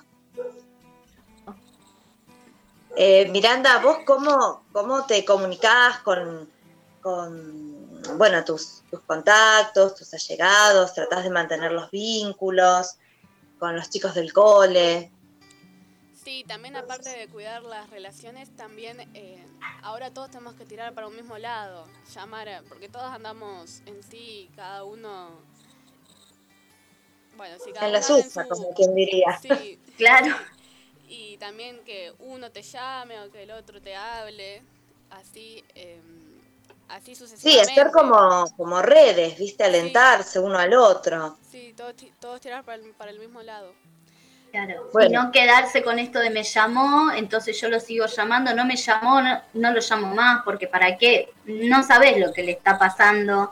Eh, 2.96 3.30
Miranda, 3.30 3.78
¿vos 3.80 4.00
cómo, 4.06 4.64
cómo 4.72 5.06
te 5.06 5.24
comunicás 5.24 6.00
con, 6.00 6.50
con 7.02 7.67
bueno, 8.16 8.44
tus, 8.46 8.84
tus 8.90 9.02
contactos, 9.02 9.96
tus 9.96 10.14
allegados? 10.14 10.94
¿Tratás 10.94 11.24
de 11.24 11.30
mantener 11.30 11.72
los 11.72 11.90
vínculos 11.92 12.96
con 13.60 13.76
los 13.76 13.90
chicos 13.90 14.14
del 14.16 14.32
cole? 14.34 15.12
Sí, 16.24 16.44
también 16.48 16.76
aparte 16.76 17.10
de 17.10 17.28
cuidar 17.30 17.64
las 17.64 17.90
relaciones, 17.90 18.54
también 18.56 19.00
eh, 19.14 19.44
ahora 19.82 20.12
todos 20.14 20.30
tenemos 20.30 20.56
que 20.56 20.66
tirar 20.66 20.94
para 20.94 21.08
un 21.08 21.16
mismo 21.16 21.38
lado, 21.38 21.88
llamar, 22.14 22.50
a- 22.50 22.64
porque 22.64 22.90
todos 22.90 23.06
andamos 23.06 23.82
en 23.86 24.04
sí, 24.04 24.50
cada 24.56 24.84
uno... 24.84 25.30
Bueno, 27.38 27.56
sí, 27.64 27.72
cada 27.72 27.86
En 27.88 27.94
la 27.94 28.00
uno 28.00 28.08
anda 28.16 28.24
suya, 28.30 28.44
su- 28.44 28.50
como 28.50 28.74
quien 28.74 28.96
diría. 28.96 29.40
Sí. 29.42 29.80
Claro. 29.98 30.36
Y 31.08 31.38
también 31.38 31.84
que 31.86 32.14
uno 32.20 32.52
te 32.52 32.62
llame 32.62 33.20
o 33.22 33.32
que 33.32 33.44
el 33.44 33.52
otro 33.52 33.82
te 33.82 33.96
hable, 33.96 34.62
así, 35.10 35.64
eh, 35.74 36.02
así 36.90 37.16
Sí, 37.16 37.60
hacer 37.60 37.92
como, 37.92 38.46
como 38.56 38.82
redes, 38.82 39.38
¿viste? 39.38 39.64
Alentarse 39.64 40.40
uno 40.40 40.58
al 40.58 40.74
otro. 40.74 41.38
Sí, 41.50 41.74
todos, 41.76 41.94
todos 42.20 42.42
tirar 42.42 42.64
para 42.64 42.82
el, 42.82 42.92
para 42.94 43.12
el 43.12 43.20
mismo 43.20 43.42
lado. 43.42 43.74
Claro, 44.52 44.90
Bueno. 44.94 45.10
y 45.10 45.14
no 45.26 45.32
quedarse 45.32 45.84
con 45.84 46.00
esto 46.00 46.20
de 46.20 46.30
me 46.30 46.42
llamó, 46.44 47.12
entonces 47.12 47.60
yo 47.60 47.68
lo 47.68 47.80
sigo 47.82 48.06
llamando, 48.06 48.54
no 48.56 48.64
me 48.66 48.78
llamó, 48.78 49.22
no, 49.22 49.42
no 49.54 49.72
lo 49.72 49.82
llamo 49.82 50.16
más, 50.16 50.42
porque 50.46 50.68
para 50.68 50.98
qué, 50.98 51.34
no 51.46 51.84
sabes 51.84 52.18
lo 52.18 52.32
que 52.32 52.44
le 52.44 52.54
está 52.54 52.80
pasando, 52.80 53.52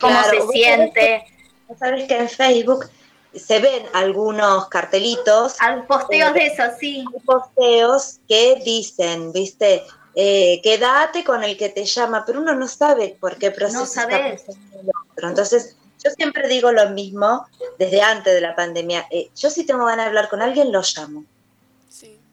cómo 0.00 0.18
Claro, 0.22 0.46
se 0.46 0.52
siente. 0.52 1.26
Vos 1.68 1.78
sabés 1.78 2.08
que 2.08 2.16
en 2.16 2.28
Facebook 2.30 2.86
se 3.34 3.58
ven 3.58 3.84
algunos 3.92 4.68
cartelitos. 4.68 5.56
posteos 5.86 6.32
de 6.32 6.46
eso, 6.46 6.62
sí. 6.80 7.04
Posteos 7.26 8.20
que 8.26 8.56
dicen, 8.64 9.32
viste, 9.32 9.84
eh, 10.18 10.60
quédate 10.62 11.22
con 11.22 11.44
el 11.44 11.58
que 11.58 11.68
te 11.68 11.84
llama, 11.84 12.24
pero 12.24 12.40
uno 12.40 12.54
no 12.54 12.66
sabe 12.66 13.16
por 13.20 13.36
qué 13.36 13.50
proceso 13.50 13.80
No 13.80 13.84
está 13.84 14.08
pasando 14.08 14.80
el 14.80 14.88
otro. 15.12 15.28
Entonces, 15.28 15.76
yo 16.02 16.10
siempre 16.10 16.48
digo 16.48 16.72
lo 16.72 16.88
mismo 16.90 17.46
desde 17.78 18.00
antes 18.00 18.32
de 18.34 18.40
la 18.40 18.56
pandemia. 18.56 19.06
eh, 19.10 19.30
yo 19.36 19.50
si 19.50 19.66
tengo 19.66 19.84
ganas 19.84 20.06
de 20.06 20.08
hablar 20.08 20.28
con 20.30 20.40
alguien, 20.40 20.72
lo 20.72 20.80
llamo. 20.80 21.24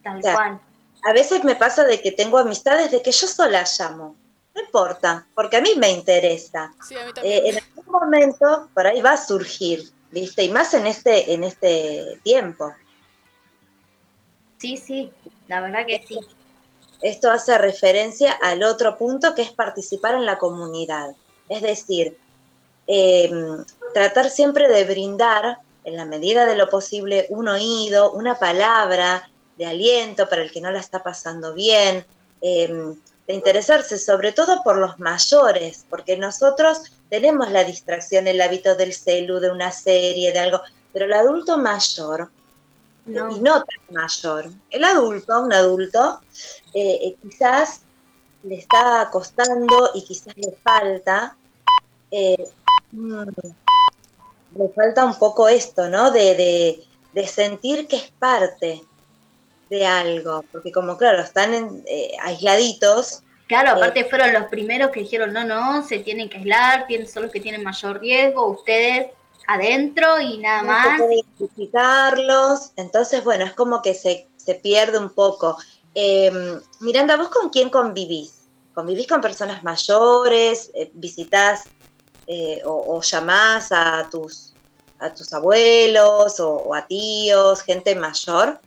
Tal 0.02 0.20
O 0.20 0.22
sea, 0.22 0.34
cual. 0.34 0.62
A 1.06 1.12
veces 1.12 1.44
me 1.44 1.56
pasa 1.56 1.84
de 1.84 2.02
que 2.02 2.14
tengo 2.14 2.38
amistades 2.38 2.90
de 2.92 3.02
que 3.02 3.12
yo 3.12 3.28
sola 3.28 3.66
llamo. 3.78 4.16
No 4.56 4.62
importa, 4.62 5.26
porque 5.36 5.58
a 5.58 5.62
mí 5.62 5.72
me 5.76 5.90
interesa. 5.92 6.74
Sí, 6.88 6.96
a 6.96 7.06
mí 7.06 7.12
Eh, 7.22 7.42
en 7.50 7.58
algún 7.58 7.86
momento 7.92 8.70
por 8.74 8.88
ahí 8.88 9.02
va 9.02 9.14
a 9.14 9.18
surgir, 9.18 9.84
¿viste? 10.12 10.44
Y 10.44 10.50
más 10.50 10.74
en 10.74 10.88
este, 10.88 11.34
en 11.34 11.44
este 11.44 12.20
tiempo. 12.24 12.74
Sí, 14.58 14.78
sí, 14.78 15.12
la 15.48 15.60
verdad 15.60 15.86
que 15.86 16.02
sí. 16.08 16.20
Esto 17.04 17.30
hace 17.30 17.58
referencia 17.58 18.32
al 18.32 18.64
otro 18.64 18.98
punto 18.98 19.36
que 19.36 19.42
es 19.42 19.52
participar 19.52 20.16
en 20.16 20.26
la 20.26 20.38
comunidad. 20.38 21.14
Es 21.50 21.62
decir, 21.62 22.18
eh, 22.88 23.30
tratar 23.94 24.30
siempre 24.30 24.70
de 24.70 24.86
brindar, 24.86 25.58
en 25.84 25.98
la 25.98 26.06
medida 26.06 26.46
de 26.46 26.56
lo 26.56 26.70
posible, 26.70 27.28
un 27.30 27.50
oído, 27.50 28.14
una 28.14 28.40
palabra 28.40 29.30
de 29.58 29.66
aliento 29.66 30.30
para 30.30 30.44
el 30.44 30.52
que 30.52 30.62
no 30.62 30.72
la 30.72 30.80
está 30.80 31.04
pasando 31.04 31.54
bien, 31.54 32.06
eh, 32.42 32.96
de 33.28 33.34
interesarse 33.34 33.98
sobre 33.98 34.32
todo 34.32 34.64
por 34.64 34.78
los 34.78 34.98
mayores, 34.98 35.86
porque 35.90 36.16
nosotros 36.16 36.84
tenemos 37.10 37.52
la 37.52 37.66
distracción, 37.66 38.28
el 38.28 38.40
hábito 38.40 38.76
del 38.76 38.94
celu, 38.94 39.42
de 39.42 39.52
una 39.52 39.74
serie, 39.74 40.32
de 40.32 40.40
algo, 40.40 40.62
pero 40.94 41.04
el 41.04 41.14
adulto 41.14 41.58
mayor, 41.58 42.30
No. 43.06 43.30
y 43.36 43.40
no 43.42 43.64
tan 43.64 43.96
mayor, 43.96 44.46
el 44.70 44.84
adulto, 44.84 45.42
un 45.42 45.52
adulto, 45.52 46.22
eh, 46.74 47.00
eh, 47.04 47.16
quizás 47.22 47.82
le 48.44 48.56
está 48.56 49.10
costando 49.12 49.90
y 49.94 50.04
quizás 50.06 50.36
le 50.38 50.54
falta, 50.64 51.36
eh, 52.12 52.38
mm, 52.92 53.24
le 54.58 54.70
falta 54.70 55.04
un 55.06 55.18
poco 55.20 55.50
esto, 55.50 55.90
¿no? 55.90 56.12
De, 56.12 56.36
de- 56.36 56.84
de 57.14 57.28
sentir 57.28 57.88
que 57.88 57.98
es 57.98 58.12
parte 58.18 58.82
de 59.70 59.86
algo, 59.86 60.44
porque 60.52 60.72
como 60.72 60.98
claro, 60.98 61.22
están 61.22 61.54
en- 61.54 61.84
eh, 61.86 62.12
aisladitos. 62.22 63.22
Claro, 63.48 63.72
aparte 63.72 64.06
fueron 64.06 64.32
los 64.34 64.46
primeros 64.46 64.90
que 64.92 65.02
dijeron, 65.02 65.32
no, 65.34 65.44
no, 65.44 65.84
se 65.86 66.00
tienen 66.00 66.30
que 66.30 66.38
aislar, 66.38 66.88
tienen, 66.88 67.08
son 67.08 67.24
los 67.24 67.32
que 67.32 67.40
tienen 67.42 67.64
mayor 67.64 68.00
riesgo, 68.00 68.48
ustedes 68.48 69.12
adentro 69.48 70.20
y 70.20 70.38
nada 70.38 70.64
más. 70.64 71.00
No 71.00 71.08
se 71.08 71.16
identificarlos, 71.16 72.72
entonces 72.76 73.24
bueno, 73.24 73.46
es 73.46 73.54
como 73.54 73.82
que 73.82 73.94
se, 73.94 74.28
se 74.38 74.56
pierde 74.56 74.98
un 74.98 75.10
poco. 75.10 75.58
Em, 75.96 76.60
Miranda, 76.80 77.18
¿vos 77.18 77.30
con 77.30 77.50
quién 77.50 77.70
convivís? 77.70 78.48
¿Convivís 78.74 79.08
con 79.08 79.22
personas 79.22 79.64
mayores? 79.64 80.72
Eh, 80.74 80.92
¿Visitás 80.94 81.64
eh, 82.28 82.62
o, 82.66 83.02
llamás 83.02 83.72
a 83.72 84.08
tus, 84.10 84.54
a 85.00 85.14
tus 85.14 85.32
abuelos 85.34 86.40
o, 86.40 86.56
o 86.56 86.74
a 86.74 86.88
tíos, 86.88 87.62
gente 87.62 87.96
mayor? 87.96 88.60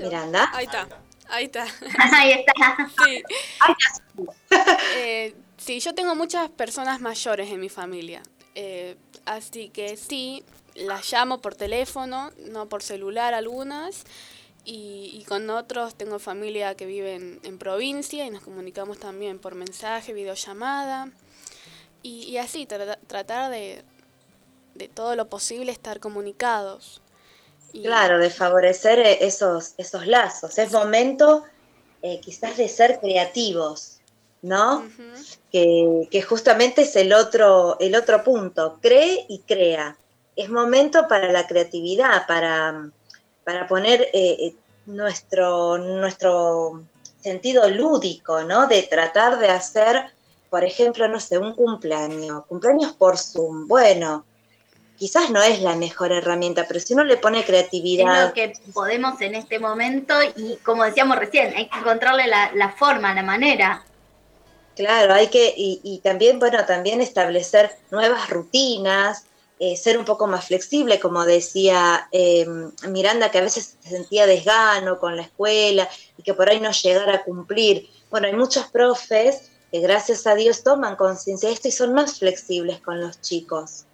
Miranda. 0.00 0.50
Ahí 0.52 0.64
está. 0.64 0.88
Ahí 1.32 1.44
está. 1.46 1.64
Ahí 2.18 2.32
está. 2.32 2.52
Sí. 3.04 3.22
Eh, 4.96 5.34
sí, 5.56 5.80
yo 5.80 5.94
tengo 5.94 6.14
muchas 6.14 6.50
personas 6.50 7.00
mayores 7.00 7.50
en 7.50 7.60
mi 7.60 7.68
familia. 7.68 8.22
Eh, 8.54 8.96
así 9.24 9.68
que 9.70 9.96
sí, 9.96 10.44
las 10.74 11.10
llamo 11.12 11.40
por 11.40 11.54
teléfono, 11.54 12.30
no 12.50 12.68
por 12.68 12.82
celular 12.82 13.34
algunas. 13.34 14.04
Y, 14.64 15.10
y 15.14 15.24
con 15.24 15.50
otros 15.50 15.96
tengo 15.96 16.18
familia 16.20 16.76
que 16.76 16.86
vive 16.86 17.14
en, 17.16 17.40
en 17.44 17.58
provincia 17.58 18.26
y 18.26 18.30
nos 18.30 18.42
comunicamos 18.44 18.98
también 18.98 19.38
por 19.40 19.54
mensaje, 19.56 20.12
videollamada. 20.12 21.10
Y, 22.02 22.24
y 22.24 22.38
así, 22.38 22.66
tra- 22.66 22.98
tratar 23.08 23.50
de, 23.52 23.84
de 24.76 24.88
todo 24.88 25.16
lo 25.16 25.28
posible 25.30 25.72
estar 25.72 26.00
comunicados. 26.00 27.01
Y- 27.72 27.82
Claro, 27.82 28.18
de 28.18 28.30
favorecer 28.30 28.98
eh, 28.98 29.18
esos, 29.22 29.74
esos 29.78 30.06
lazos. 30.06 30.58
Es 30.58 30.72
momento 30.72 31.44
eh, 32.02 32.20
quizás 32.20 32.56
de 32.56 32.68
ser 32.68 32.98
creativos, 33.00 34.00
¿no? 34.42 34.86
que, 35.50 36.08
que 36.10 36.22
justamente 36.22 36.82
es 36.82 36.96
el 36.96 37.12
otro, 37.12 37.76
el 37.80 37.94
otro 37.94 38.24
punto. 38.24 38.78
Cree 38.80 39.24
y 39.28 39.40
crea. 39.40 39.96
Es 40.34 40.48
momento 40.48 41.06
para 41.08 41.30
la 41.30 41.46
creatividad, 41.46 42.26
para, 42.26 42.90
para 43.44 43.66
poner 43.68 44.08
eh, 44.12 44.54
nuestro, 44.86 45.78
nuestro 45.78 46.82
sentido 47.20 47.68
lúdico, 47.68 48.42
¿no? 48.42 48.66
De 48.66 48.82
tratar 48.82 49.38
de 49.38 49.48
hacer, 49.48 50.06
por 50.50 50.64
ejemplo, 50.64 51.06
no 51.06 51.20
sé, 51.20 51.38
un 51.38 51.54
cumpleaños, 51.54 52.46
cumpleaños 52.46 52.92
por 52.94 53.18
Zoom. 53.18 53.68
Bueno, 53.68 54.24
quizás 55.02 55.30
no 55.30 55.42
es 55.42 55.60
la 55.60 55.74
mejor 55.74 56.12
herramienta, 56.12 56.64
pero 56.68 56.78
si 56.78 56.94
uno 56.94 57.02
le 57.02 57.16
pone 57.16 57.40
Es 57.40 57.46
creatividad, 57.46 58.28
lo 58.28 58.32
que 58.34 58.52
podemos 58.72 59.20
en 59.20 59.34
este 59.34 59.58
momento 59.58 60.14
y 60.36 60.58
como 60.58 60.84
decíamos 60.84 61.18
recién, 61.18 61.52
hay 61.56 61.68
que 61.68 61.76
encontrarle 61.76 62.28
la, 62.28 62.52
la 62.54 62.70
forma, 62.70 63.12
la 63.12 63.24
manera. 63.24 63.84
Claro, 64.76 65.12
hay 65.12 65.26
que, 65.26 65.52
y, 65.56 65.80
y 65.82 65.98
también, 65.98 66.38
bueno, 66.38 66.64
también 66.66 67.00
establecer 67.00 67.72
nuevas 67.90 68.30
rutinas, 68.30 69.24
eh, 69.58 69.76
ser 69.76 69.98
un 69.98 70.04
poco 70.04 70.28
más 70.28 70.44
flexible, 70.46 71.00
como 71.00 71.24
decía 71.24 72.06
eh, 72.12 72.46
Miranda, 72.88 73.32
que 73.32 73.38
a 73.38 73.42
veces 73.42 73.78
se 73.82 73.88
sentía 73.88 74.24
desgano 74.28 75.00
con 75.00 75.16
la 75.16 75.22
escuela 75.22 75.88
y 76.16 76.22
que 76.22 76.34
por 76.34 76.48
ahí 76.48 76.60
no 76.60 76.70
llegara 76.70 77.16
a 77.16 77.24
cumplir. 77.24 77.88
Bueno, 78.08 78.28
hay 78.28 78.36
muchos 78.36 78.66
profes 78.66 79.50
que 79.72 79.80
gracias 79.80 80.28
a 80.28 80.36
Dios 80.36 80.62
toman 80.62 80.94
conciencia 80.94 81.48
de 81.48 81.56
esto 81.56 81.66
y 81.66 81.72
son 81.72 81.92
más 81.92 82.20
flexibles 82.20 82.80
con 82.80 83.00
los 83.00 83.20
chicos. 83.20 83.86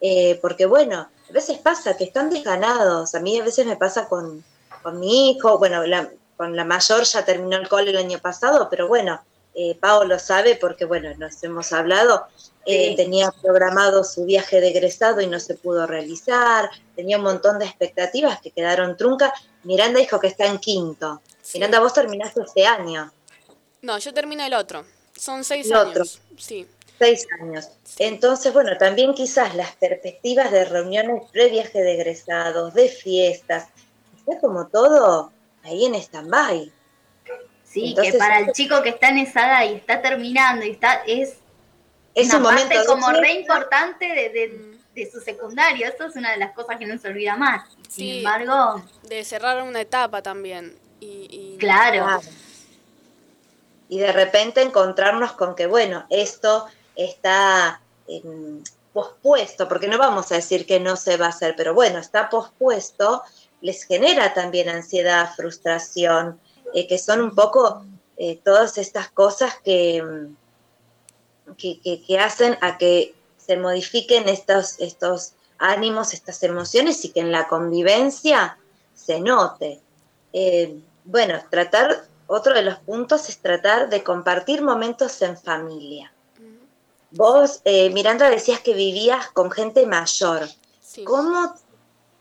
Eh, 0.00 0.38
porque 0.42 0.66
bueno, 0.66 1.08
a 1.28 1.32
veces 1.32 1.58
pasa 1.58 1.96
que 1.96 2.04
están 2.04 2.30
desganados. 2.30 3.14
A 3.14 3.20
mí 3.20 3.38
a 3.38 3.44
veces 3.44 3.66
me 3.66 3.76
pasa 3.76 4.08
con, 4.08 4.44
con 4.82 5.00
mi 5.00 5.30
hijo, 5.30 5.58
bueno, 5.58 5.86
la- 5.86 6.10
con 6.36 6.56
la 6.56 6.64
mayor 6.64 7.04
ya 7.04 7.24
terminó 7.24 7.56
el 7.56 7.68
cole 7.68 7.90
el 7.90 7.96
año 7.96 8.18
pasado, 8.18 8.68
pero 8.68 8.88
bueno, 8.88 9.22
eh, 9.54 9.76
Pau 9.80 10.04
lo 10.04 10.18
sabe 10.18 10.56
porque 10.56 10.84
bueno, 10.84 11.14
nos 11.16 11.42
hemos 11.44 11.72
hablado. 11.72 12.26
Eh, 12.66 12.88
Sí. 12.90 12.96
Tenía 12.96 13.30
programado 13.42 14.02
su 14.04 14.24
viaje 14.24 14.60
de 14.60 14.68
egresado 14.68 15.20
y 15.20 15.26
no 15.26 15.38
se 15.38 15.54
pudo 15.54 15.86
realizar. 15.86 16.70
Tenía 16.96 17.18
un 17.18 17.22
montón 17.24 17.58
de 17.58 17.66
expectativas 17.66 18.40
que 18.40 18.50
quedaron 18.50 18.96
truncas. 18.96 19.32
Miranda 19.64 20.00
dijo 20.00 20.18
que 20.18 20.26
está 20.28 20.46
en 20.46 20.58
quinto. 20.58 21.20
Miranda, 21.52 21.78
vos 21.80 21.92
terminaste 21.92 22.40
este 22.40 22.66
año. 22.66 23.12
No, 23.82 23.98
yo 23.98 24.12
termino 24.14 24.44
el 24.44 24.54
otro. 24.54 24.84
Son 25.16 25.44
seis 25.44 25.66
El 25.66 25.74
años. 25.74 25.88
otro. 25.90 26.04
Sí. 26.38 26.66
Seis 26.98 27.26
años. 27.40 27.70
Entonces, 27.98 28.52
bueno, 28.52 28.76
también 28.78 29.14
quizás 29.14 29.54
las 29.54 29.72
perspectivas 29.76 30.50
de 30.52 30.64
reuniones 30.64 31.22
pre-viaje 31.32 31.80
de 31.82 31.94
egresados, 31.94 32.72
de 32.74 32.88
fiestas, 32.88 33.68
está 34.16 34.38
como 34.40 34.68
todo 34.68 35.32
ahí 35.64 35.86
en 35.86 35.94
stand-by. 35.96 36.70
Sí, 37.64 37.88
Entonces, 37.88 38.12
que 38.12 38.18
para 38.18 38.38
el 38.38 38.52
chico 38.52 38.80
que 38.82 38.90
está 38.90 39.08
en 39.08 39.18
esa 39.18 39.46
edad 39.64 39.72
y 39.72 39.76
está 39.76 40.00
terminando 40.00 40.64
y 40.64 40.70
está, 40.70 41.02
es, 41.06 41.34
Es 42.14 42.28
una 42.28 42.36
un 42.36 42.42
momento 42.44 42.68
parte 42.68 42.78
de 42.78 42.86
como 42.86 43.10
re 43.10 43.32
importante 43.32 44.06
de, 44.06 44.28
de- 44.30 44.74
de 44.94 45.10
su 45.10 45.18
secundario. 45.20 45.88
Eso 45.88 46.04
es 46.04 46.14
una 46.14 46.30
de 46.30 46.36
las 46.36 46.52
cosas 46.52 46.76
que 46.78 46.86
no 46.86 46.96
se 46.98 47.08
olvida 47.08 47.34
más. 47.36 47.68
Sin 47.88 48.04
Sí. 48.06 48.18
embargo, 48.18 48.80
De 49.02 49.24
cerrar 49.24 49.60
una 49.64 49.80
etapa 49.80 50.22
también. 50.22 50.78
Y, 51.00 51.26
y- 51.28 51.56
claro. 51.58 52.20
Y 53.88 53.98
de 53.98 54.12
repente 54.12 54.62
encontrarnos 54.62 55.32
con 55.32 55.56
que, 55.56 55.66
bueno, 55.66 56.06
esto 56.10 56.66
está 56.96 57.80
em, 58.08 58.62
pospuesto, 58.92 59.68
porque 59.68 59.88
no 59.88 59.98
vamos 59.98 60.30
a 60.32 60.36
decir 60.36 60.66
que 60.66 60.78
no 60.80 60.96
se 60.96 61.16
va 61.16 61.26
a 61.26 61.30
hacer, 61.30 61.54
pero 61.56 61.74
bueno, 61.74 61.98
está 61.98 62.28
pospuesto, 62.30 63.22
les 63.60 63.84
genera 63.84 64.34
también 64.34 64.68
ansiedad, 64.68 65.30
frustración, 65.34 66.38
eh, 66.74 66.86
que 66.86 66.98
son 66.98 67.20
un 67.20 67.34
poco 67.34 67.84
eh, 68.16 68.38
todas 68.44 68.78
estas 68.78 69.10
cosas 69.10 69.54
que, 69.64 69.96
em, 69.96 70.36
que, 71.58 71.80
que- 71.80 72.02
que 72.02 72.18
hacen 72.18 72.56
a 72.60 72.78
que 72.78 73.14
se 73.36 73.56
modifiquen 73.56 74.28
estos, 74.28 74.78
estos 74.80 75.32
ánimos, 75.58 76.14
estas 76.14 76.42
emociones 76.42 77.04
y 77.04 77.10
que 77.10 77.20
en 77.20 77.32
la 77.32 77.48
convivencia 77.48 78.56
se 78.94 79.20
note. 79.20 79.80
Eh, 80.32 80.78
bueno, 81.04 81.40
tratar, 81.50 82.06
otro 82.26 82.54
de 82.54 82.62
los 82.62 82.78
puntos 82.78 83.28
es 83.28 83.38
tratar 83.38 83.88
de 83.90 84.02
compartir 84.02 84.62
momentos 84.62 85.20
en 85.22 85.36
familia. 85.36 86.12
Vos, 87.16 87.60
eh, 87.64 87.90
Miranda, 87.90 88.28
decías 88.28 88.60
que 88.60 88.74
vivías 88.74 89.28
con 89.28 89.50
gente 89.50 89.86
mayor. 89.86 90.48
¿Cómo, 91.04 91.54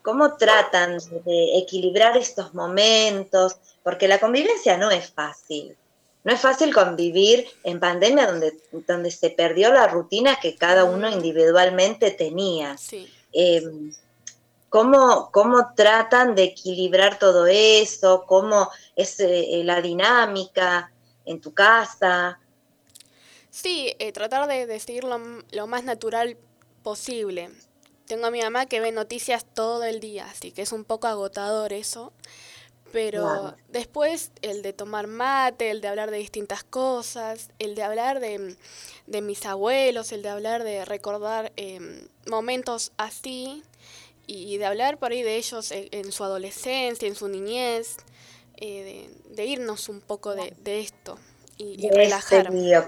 ¿Cómo 0.04 0.38
tratan 0.38 1.00
de 1.26 1.58
equilibrar 1.58 2.16
estos 2.16 2.54
momentos? 2.54 3.56
Porque 3.82 4.08
la 4.08 4.20
convivencia 4.20 4.78
no 4.78 4.92
es 4.92 5.12
fácil. 5.12 5.76
No 6.24 6.32
es 6.32 6.40
fácil 6.40 6.74
convivir 6.74 7.48
en 7.64 7.80
pandemia 7.80 8.28
donde, 8.28 8.58
donde 8.88 9.10
se 9.10 9.32
perdió 9.32 9.74
la 9.74 9.88
rutina 9.88 10.38
que 10.40 10.56
cada 10.56 10.86
uno 10.86 11.10
individualmente 11.10 12.12
tenía. 12.12 12.76
Eh, 13.34 13.64
¿cómo, 14.70 15.30
¿Cómo 15.32 15.74
tratan 15.76 16.36
de 16.36 16.44
equilibrar 16.44 17.18
todo 17.18 17.48
eso? 17.48 18.26
¿Cómo 18.28 18.70
es 18.96 19.20
eh, 19.20 19.62
la 19.66 19.82
dinámica 19.82 20.92
en 21.26 21.42
tu 21.42 21.52
casa? 21.54 22.40
Sí, 23.54 23.94
eh, 24.00 24.12
tratar 24.12 24.48
de, 24.48 24.66
de 24.66 24.80
seguir 24.80 25.04
lo, 25.04 25.22
lo 25.52 25.68
más 25.68 25.84
natural 25.84 26.38
posible. 26.82 27.52
Tengo 28.08 28.26
a 28.26 28.32
mi 28.32 28.42
mamá 28.42 28.66
que 28.66 28.80
ve 28.80 28.92
noticias 28.92 29.46
todo 29.46 29.84
el 29.84 30.00
día, 30.00 30.26
así 30.26 30.52
que 30.52 30.64
es 30.64 30.72
un 30.72 30.84
poco 30.84 31.06
agotador 31.06 31.72
eso. 31.72 32.12
Pero 32.92 33.56
después 33.70 34.32
el 34.42 34.64
de 34.64 34.74
tomar 34.74 35.06
mate, 35.06 35.70
el 35.70 35.82
de 35.82 35.88
hablar 35.88 36.10
de 36.10 36.18
distintas 36.18 36.64
cosas, 36.64 37.52
el 37.60 37.76
de 37.76 37.84
hablar 37.84 38.20
de, 38.20 38.58
de 39.06 39.22
mis 39.22 39.46
abuelos, 39.46 40.12
el 40.12 40.24
de 40.24 40.30
hablar 40.30 40.64
de 40.64 40.84
recordar 40.84 41.54
em, 41.56 42.08
momentos 42.26 42.92
así 42.98 43.64
y, 44.26 44.58
de 44.58 44.66
hablar 44.66 44.98
por 44.98 45.12
ahí 45.12 45.22
de 45.22 45.38
ellos 45.38 45.72
en, 45.72 45.90
en 45.92 46.12
su 46.12 46.24
adolescencia, 46.24 47.08
en 47.08 47.16
su 47.16 47.28
niñez, 47.28 47.98
eh, 48.58 49.12
de, 49.28 49.36
de 49.36 49.46
irnos 49.46 49.90
un 49.90 50.02
poco 50.02 50.34
de, 50.34 50.56
de 50.64 50.80
esto 50.80 51.20
y, 51.64 51.88
y 51.88 51.90
de 51.90 52.04
este 52.04 52.40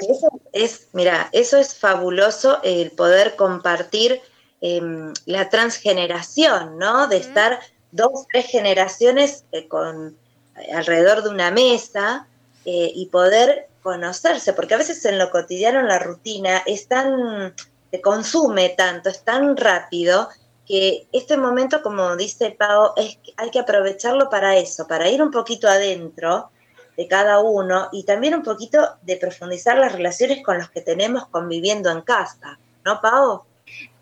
eso 0.09 0.41
es, 0.51 0.87
mira, 0.91 1.29
eso 1.31 1.57
es 1.57 1.75
fabuloso 1.75 2.59
el 2.63 2.91
poder 2.91 3.35
compartir 3.35 4.21
em, 4.61 5.13
la 5.25 5.49
transgeneración, 5.49 6.77
¿no? 6.77 7.07
De 7.07 7.17
estar 7.17 7.59
dos, 7.91 8.25
tres 8.31 8.47
generaciones 8.47 9.45
eh, 9.51 9.67
con 9.67 10.17
alrededor 10.73 11.23
de 11.23 11.29
una 11.29 11.51
mesa 11.51 12.27
eh, 12.65 12.91
y 12.93 13.05
poder 13.07 13.69
conocerse, 13.81 14.53
porque 14.53 14.73
a 14.73 14.77
veces 14.77 15.05
en 15.05 15.19
lo 15.19 15.29
cotidiano, 15.29 15.79
en 15.79 15.87
la 15.87 15.99
rutina, 15.99 16.63
es 16.65 16.87
tan, 16.87 17.53
te 17.91 18.01
consume 18.01 18.69
tanto, 18.69 19.09
es 19.09 19.23
tan 19.23 19.55
rápido 19.55 20.29
que 20.65 21.07
este 21.11 21.37
momento, 21.37 21.81
como 21.81 22.15
dice 22.15 22.51
Pau, 22.51 22.93
es, 22.97 23.17
que 23.17 23.33
hay 23.37 23.51
que 23.51 23.59
aprovecharlo 23.59 24.29
para 24.29 24.57
eso, 24.57 24.87
para 24.87 25.09
ir 25.09 25.21
un 25.21 25.31
poquito 25.31 25.67
adentro 25.67 26.49
de 26.97 27.07
cada 27.07 27.39
uno 27.39 27.89
y 27.91 28.03
también 28.03 28.35
un 28.35 28.43
poquito 28.43 28.95
de 29.01 29.17
profundizar 29.17 29.77
las 29.77 29.91
relaciones 29.91 30.43
con 30.43 30.57
los 30.57 30.69
que 30.69 30.81
tenemos 30.81 31.27
conviviendo 31.27 31.89
en 31.91 32.01
casa, 32.01 32.57
¿no, 32.83 33.01
Pau? 33.01 33.43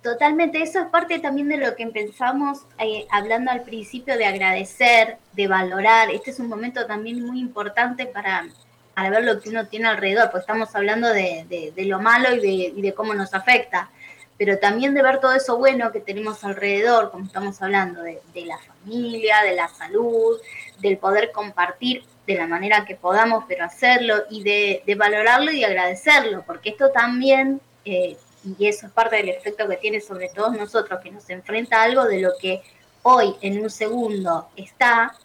Totalmente, 0.01 0.61
eso 0.61 0.79
es 0.79 0.87
parte 0.87 1.19
también 1.19 1.47
de 1.47 1.57
lo 1.57 1.75
que 1.75 1.83
empezamos 1.83 2.59
eh, 2.77 3.07
hablando 3.09 3.51
al 3.51 3.61
principio 3.63 4.17
de 4.17 4.25
agradecer, 4.25 5.17
de 5.31 5.47
valorar. 5.47 6.11
Este 6.11 6.31
es 6.31 6.39
un 6.39 6.49
momento 6.49 6.85
también 6.85 7.25
muy 7.25 7.39
importante 7.39 8.05
para, 8.05 8.45
para 8.93 9.09
ver 9.09 9.23
lo 9.23 9.39
que 9.39 9.49
uno 9.49 9.65
tiene 9.67 9.87
alrededor, 9.87 10.25
porque 10.25 10.41
estamos 10.41 10.75
hablando 10.75 11.07
de, 11.07 11.71
de- 11.73 11.85
lo 11.85 11.99
malo 11.99 12.33
y 12.35 12.39
de, 12.41 12.73
y 12.75 12.81
de 12.81 12.93
cómo 12.93 13.13
nos 13.13 13.33
afecta, 13.33 13.89
pero 14.37 14.59
también 14.59 14.93
de 14.93 15.01
ver 15.01 15.21
todo 15.21 15.31
eso 15.33 15.57
bueno 15.57 15.91
que 15.93 16.01
tenemos 16.01 16.43
alrededor, 16.43 17.09
como 17.09 17.25
estamos 17.25 17.61
hablando 17.61 18.01
de, 18.01 18.19
de 18.33 18.45
la 18.45 18.57
familia, 18.57 19.41
de 19.43 19.55
la 19.55 19.69
salud, 19.69 20.37
del 20.79 20.97
poder 20.97 21.31
compartir 21.31 22.03
de 22.25 22.35
la 22.35 22.47
manera 22.47 22.85
que 22.85 22.95
podamos, 22.95 23.43
pero 23.47 23.65
hacerlo 23.65 24.23
y 24.29 24.43
de, 24.43 24.95
valorarlo 24.95 25.51
y 25.51 25.63
agradecerlo, 25.63 26.43
porque 26.45 26.69
esto 26.69 26.89
también, 26.91 27.59
eh, 27.85 28.17
y 28.57 28.67
eso 28.67 28.87
es 28.87 28.91
parte 28.93 29.17
del 29.17 29.29
efecto 29.29 29.67
que 29.67 29.77
tiene 29.77 29.99
sobre 29.99 30.29
todos 30.29 30.53
nosotros, 30.53 30.99
que 31.01 31.11
nos 31.11 31.29
enfrenta 31.29 31.81
a 31.81 31.83
algo 31.83 32.05
de 32.05 32.21
lo 32.21 32.31
que 32.39 32.61
hoy 33.01 33.35
en 33.41 33.61
un 33.61 33.69
segundo 33.69 34.47
está, 34.55 35.15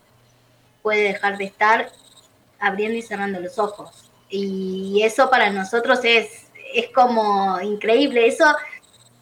puede 0.82 1.02
dejar 1.02 1.38
de 1.38 1.44
estar 1.44 1.90
abriendo 2.58 2.96
y 2.96 3.02
cerrando 3.02 3.40
los 3.40 3.58
ojos. 3.58 4.10
Y 4.28 5.00
eso 5.04 5.30
para 5.30 5.50
nosotros 5.50 6.00
es, 6.02 6.48
es 6.74 6.90
como 6.90 7.60
increíble. 7.60 8.26
Eso 8.26 8.44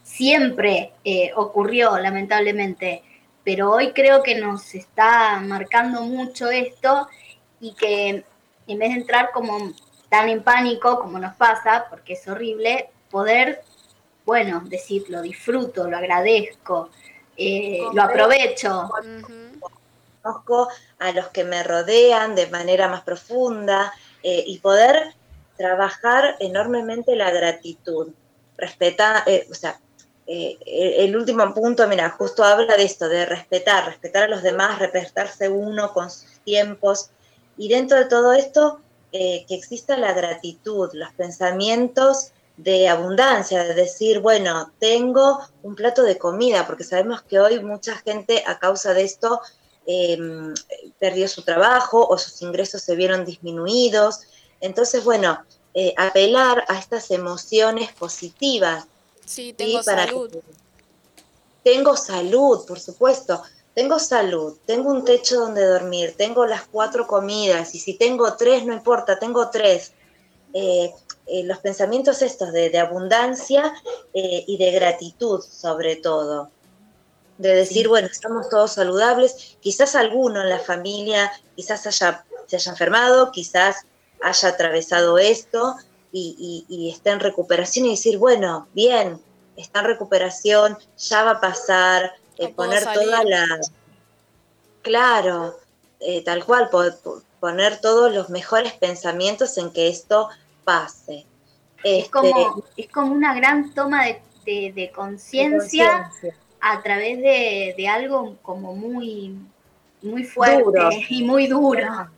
siempre 0.03 0.93
eh, 1.05 1.31
ocurrió, 1.37 1.99
lamentablemente, 1.99 3.03
pero 3.45 3.71
hoy 3.71 3.93
creo 3.93 4.23
que 4.23 4.35
nos 4.35 4.75
está 4.75 5.39
marcando 5.41 6.03
mucho 6.03 6.51
esto 6.51 7.09
y 7.61 7.73
que 7.75 8.25
en 8.67 8.79
vez 8.79 8.91
de 8.91 9.01
entrar 9.01 9.31
como 9.33 9.73
tan 10.09 10.29
en 10.29 10.43
pánico 10.43 10.99
como 10.99 11.19
nos 11.19 11.35
pasa, 11.37 11.87
porque 11.91 12.15
es 12.15 12.27
horrible, 12.29 12.91
poder, 13.11 13.63
bueno, 14.25 14.63
decir, 14.65 15.05
lo 15.09 15.23
disfruto, 15.23 15.89
lo 15.89 15.97
agradezco, 15.97 16.91
eh, 17.37 17.81
lo 17.93 18.03
aprovecho. 18.03 18.89
Conozco 20.23 20.69
a 20.99 21.13
los 21.13 21.29
que 21.29 21.45
me 21.45 21.63
rodean 21.63 22.35
de 22.35 22.49
manera 22.49 22.89
más 22.89 23.03
profunda 23.03 23.93
eh, 24.23 24.43
y 24.47 24.59
poder 24.59 25.15
trabajar 25.57 26.37
enormemente 26.41 27.15
la 27.15 27.31
gratitud. 27.31 28.09
Respeta, 28.57 29.23
eh, 29.27 29.47
o 29.51 29.55
sea, 29.55 29.79
el 30.27 31.17
último 31.17 31.55
punto, 31.55 31.87
mira, 31.87 32.11
justo 32.11 32.43
habla 32.43 32.77
de 32.77 32.83
esto, 32.83 33.09
de 33.09 33.27
respetar, 33.27 33.87
respetar 33.87 34.25
a 34.25 34.29
los 34.29 34.43
demás, 34.43 34.81
respetarse 34.81 35.49
uno 35.49 35.93
con 35.93 36.11
sus 36.11 36.41
tiempos. 36.41 37.11
Y 37.57 37.69
dentro 37.69 37.99
de 37.99 38.05
todo 38.07 38.33
esto, 38.33 38.81
que 39.13 39.47
exista 39.49 39.97
la 39.97 40.13
gratitud, 40.13 40.91
los 40.93 41.11
pensamientos 41.15 42.33
de 42.57 42.89
abundancia, 42.89 43.65
de 43.65 43.75
decir, 43.75 44.21
bueno, 44.21 44.73
tengo 44.79 45.41
un 45.63 45.75
plato 45.75 46.03
de 46.03 46.19
comida, 46.19 46.67
porque 46.67 46.85
sabemos 46.85 47.23
que 47.23 47.39
hoy 47.39 47.63
mucha 47.63 47.97
gente 47.97 48.43
a 48.47 48.59
causa 48.59 48.95
de 48.95 49.05
esto 49.05 49.41
em, 49.87 50.55
perdió 50.99 51.29
su 51.29 51.43
trabajo 51.43 52.07
o 52.07 52.19
sus 52.19 52.41
ingresos 52.43 52.83
se 52.83 52.97
vieron 52.97 53.25
disminuidos. 53.25 54.23
Entonces, 54.61 55.05
bueno, 55.05 55.39
eh, 55.75 55.93
apelar 55.97 56.65
a 56.69 56.79
estas 56.79 57.11
emociones 57.11 57.93
positivas. 57.93 58.87
Sí, 59.25 59.53
tengo 59.53 59.83
salud. 59.83 60.31
tengo 61.63 61.97
salud, 61.97 62.65
por 62.67 62.81
supuesto. 62.81 63.43
Tengo 63.77 63.99
salud, 63.99 64.57
tengo 64.65 64.91
un 64.91 65.05
techo 65.05 65.39
donde 65.39 65.63
dormir, 65.67 66.15
tengo 66.17 66.47
las 66.47 66.63
cuatro 66.63 67.07
comidas 67.07 67.75
y 67.75 67.79
si 67.79 67.93
tengo 67.93 68.35
tres, 68.35 68.65
no 68.65 68.73
importa, 68.73 69.19
tengo 69.19 69.51
tres. 69.51 69.93
Eh, 70.55 70.95
eh, 71.27 71.45
los 71.45 71.59
pensamientos 71.59 72.23
estos 72.23 72.53
de, 72.53 72.79
abundancia 72.79 73.75
eh, 74.15 74.45
y 74.47 74.57
de 74.57 74.71
gratitud 74.71 75.43
sobre 75.43 75.97
todo. 75.97 76.51
De 77.37 77.55
decir, 77.55 77.87
bueno, 77.87 78.09
estamos 78.11 78.49
todos 78.49 78.73
saludables, 78.73 79.59
quizás 79.61 79.95
alguno 79.95 80.41
en 80.41 80.49
la 80.49 80.61
familia, 80.61 81.31
quizás 81.55 81.87
haya, 81.87 82.25
se 82.47 82.57
haya 82.57 82.73
enfermado, 82.73 83.31
quizás 83.31 83.85
haya 84.23 84.49
atravesado 84.49 85.19
esto 85.19 85.75
y, 86.13 86.65
y, 86.67 86.89
esté 86.89 87.11
en 87.11 87.21
recuperación 87.21 87.85
y 87.85 87.91
decir, 87.91 88.17
bueno, 88.17 88.69
bien, 88.73 89.21
está 89.55 89.81
en 89.81 89.87
recuperación, 89.87 90.79
ya 90.97 91.25
va 91.25 91.33
a 91.33 91.41
pasar, 91.43 92.15
eh, 92.39 92.49
poner 92.55 92.85
toda 92.85 93.25
la... 93.25 93.47
Claro, 94.83 95.57
tal 96.25 96.45
cual, 96.45 96.71
poner 97.41 97.81
todos 97.81 98.13
los 98.13 98.31
mejores 98.31 98.73
pensamientos 98.75 99.59
en 99.59 99.73
que 99.73 99.89
esto 99.89 100.29
pase. 100.65 101.27
Es, 101.83 102.09
como, 102.09 102.59
este, 102.67 102.83
es 102.83 102.93
como 102.93 103.13
una 103.13 103.35
gran 103.35 103.73
toma 103.75 104.05
de, 104.45 104.93
conciencia 104.95 106.11
a 106.61 106.83
través 106.83 107.19
de, 107.19 107.89
algo 107.89 108.37
como 108.43 108.75
muy, 108.75 109.39
muy 110.03 110.25
fuerte 110.25 110.81
y 111.09 111.25
muy 111.25 111.47
duro. 111.47 112.11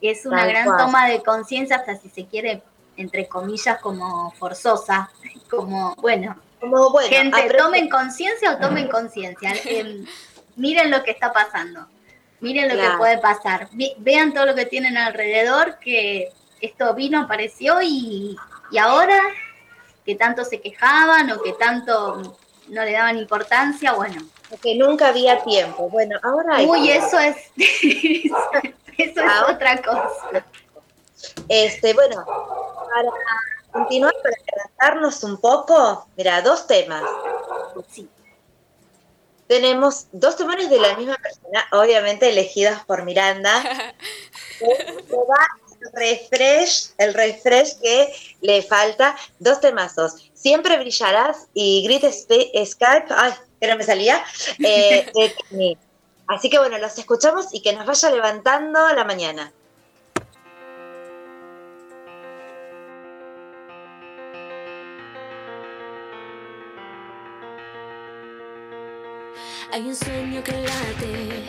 Es 0.00 0.26
una 0.26 0.46
gran 0.46 0.66
toma 0.76 1.08
de 1.08 1.22
conciencia, 1.22 1.76
hasta 1.76 1.96
si 1.96 2.08
se 2.10 2.26
quiere, 2.26 2.62
entre 2.96 3.28
comillas, 3.28 3.80
como 3.80 4.32
forzosa, 4.32 5.10
como, 5.50 5.94
bueno, 5.96 6.36
como, 6.60 6.90
bueno 6.90 7.08
gente, 7.08 7.50
tomen 7.56 7.88
conciencia 7.88 8.52
o 8.52 8.58
tomen 8.58 8.88
conciencia. 8.88 9.52
Em, 9.64 10.04
miren 10.56 10.90
lo 10.90 11.02
que 11.02 11.12
está 11.12 11.32
pasando, 11.32 11.86
miren 12.40 12.68
lo 12.68 12.80
que 12.80 12.90
puede 12.98 13.18
pasar, 13.18 13.68
vean 13.98 14.34
todo 14.34 14.46
lo 14.46 14.54
que 14.54 14.66
tienen 14.66 14.96
alrededor, 14.96 15.78
que 15.78 16.32
esto 16.60 16.94
vino, 16.94 17.20
apareció 17.20 17.80
y, 17.82 18.36
ahora 18.78 19.18
que 20.04 20.14
tanto 20.14 20.44
se 20.44 20.60
quejaban 20.60 21.30
o 21.30 21.42
que 21.42 21.52
tanto 21.54 22.36
no 22.68 22.84
le 22.84 22.92
daban 22.92 23.18
importancia, 23.18 23.92
bueno. 23.92 24.22
Que 24.60 24.74
nunca 24.74 25.08
había 25.08 25.42
tiempo. 25.44 25.88
Bueno, 25.88 26.18
ahora 26.22 26.56
hay 26.56 26.66
Uy, 26.66 26.90
eso 26.90 27.20
es, 27.20 27.36
eso 27.56 28.34
es 28.98 29.42
otra 29.48 29.80
cosa. 29.80 30.44
Este, 31.48 31.94
bueno, 31.94 32.24
para 32.24 33.10
continuar, 33.72 34.14
para 34.22 34.36
adelantarnos 34.36 35.22
un 35.24 35.40
poco, 35.40 36.06
mira, 36.16 36.42
dos 36.42 36.66
temas. 36.66 37.02
Sí. 37.88 38.08
Tenemos 39.46 40.06
dos 40.12 40.36
temores 40.36 40.70
de 40.70 40.78
la 40.78 40.96
misma 40.96 41.16
persona, 41.16 41.66
obviamente 41.72 42.28
elegidos 42.28 42.84
por 42.86 43.04
Miranda. 43.04 43.62
refresh, 45.92 46.90
el 46.98 47.14
refresh 47.14 47.78
que 47.80 48.12
le 48.40 48.62
falta, 48.62 49.16
dos 49.38 49.60
temazos. 49.60 50.30
Siempre 50.34 50.78
brillarás 50.78 51.48
y 51.54 51.82
Grit 51.84 52.04
Skype, 52.04 53.06
ay, 53.10 53.32
que 53.60 53.66
no 53.66 53.76
me 53.76 53.84
salía, 53.84 54.24
eh, 54.58 55.10
Así 56.30 56.48
que 56.48 56.60
bueno, 56.60 56.78
los 56.78 56.96
escuchamos 56.96 57.52
y 57.52 57.60
que 57.60 57.72
nos 57.72 57.86
vaya 57.86 58.08
levantando 58.10 58.88
la 58.94 59.02
mañana. 59.02 59.52
Hay 69.72 69.86
un 69.86 69.94
sueño 69.94 70.42
que 70.42 70.52
late 70.52 71.39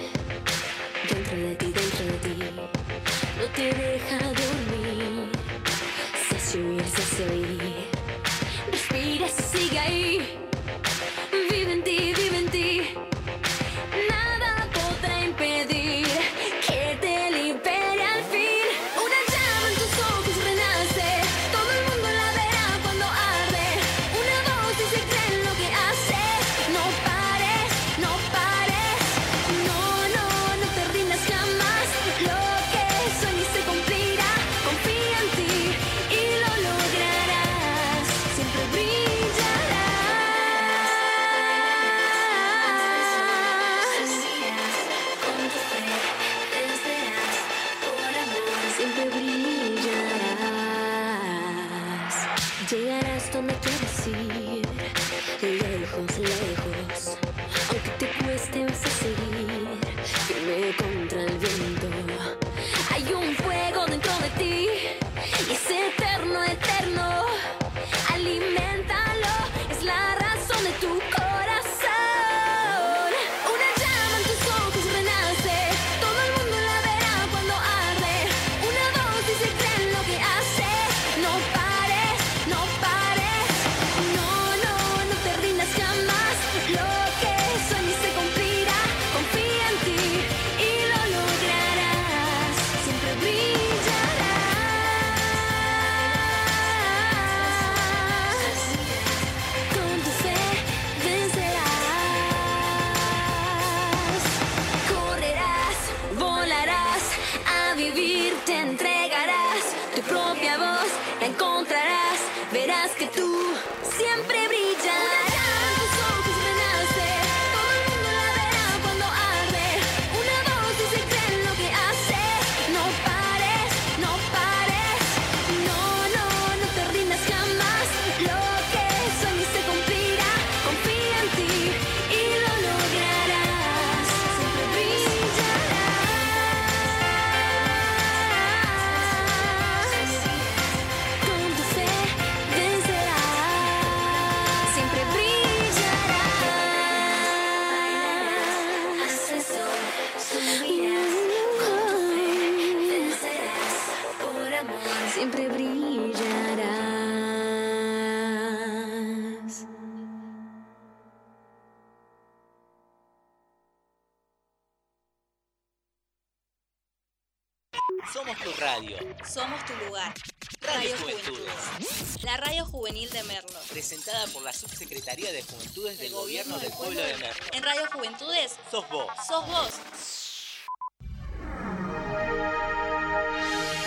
Somos 169.32 169.64
tu 169.64 169.74
lugar. 169.86 170.14
Radio 170.60 170.90
Radio 170.92 170.98
Juventudes. 170.98 172.24
La 172.24 172.36
radio 172.36 172.66
juvenil 172.66 173.10
de 173.12 173.24
Merlo. 173.24 173.60
Presentada 173.70 174.28
por 174.28 174.44
la 174.44 174.52
Subsecretaría 174.52 175.32
de 175.32 175.42
Juventudes 175.44 176.00
del 176.00 176.12
Gobierno 176.12 176.60
del 176.60 176.70
Pueblo 176.74 177.00
de 177.00 177.16
Merlo. 177.16 177.46
En 177.54 177.64
Radio 177.64 177.84
Juventudes 177.94 178.58
Sos 178.70 178.90
vos. 178.90 179.08
sos 179.26 179.48
vos. 179.48 179.72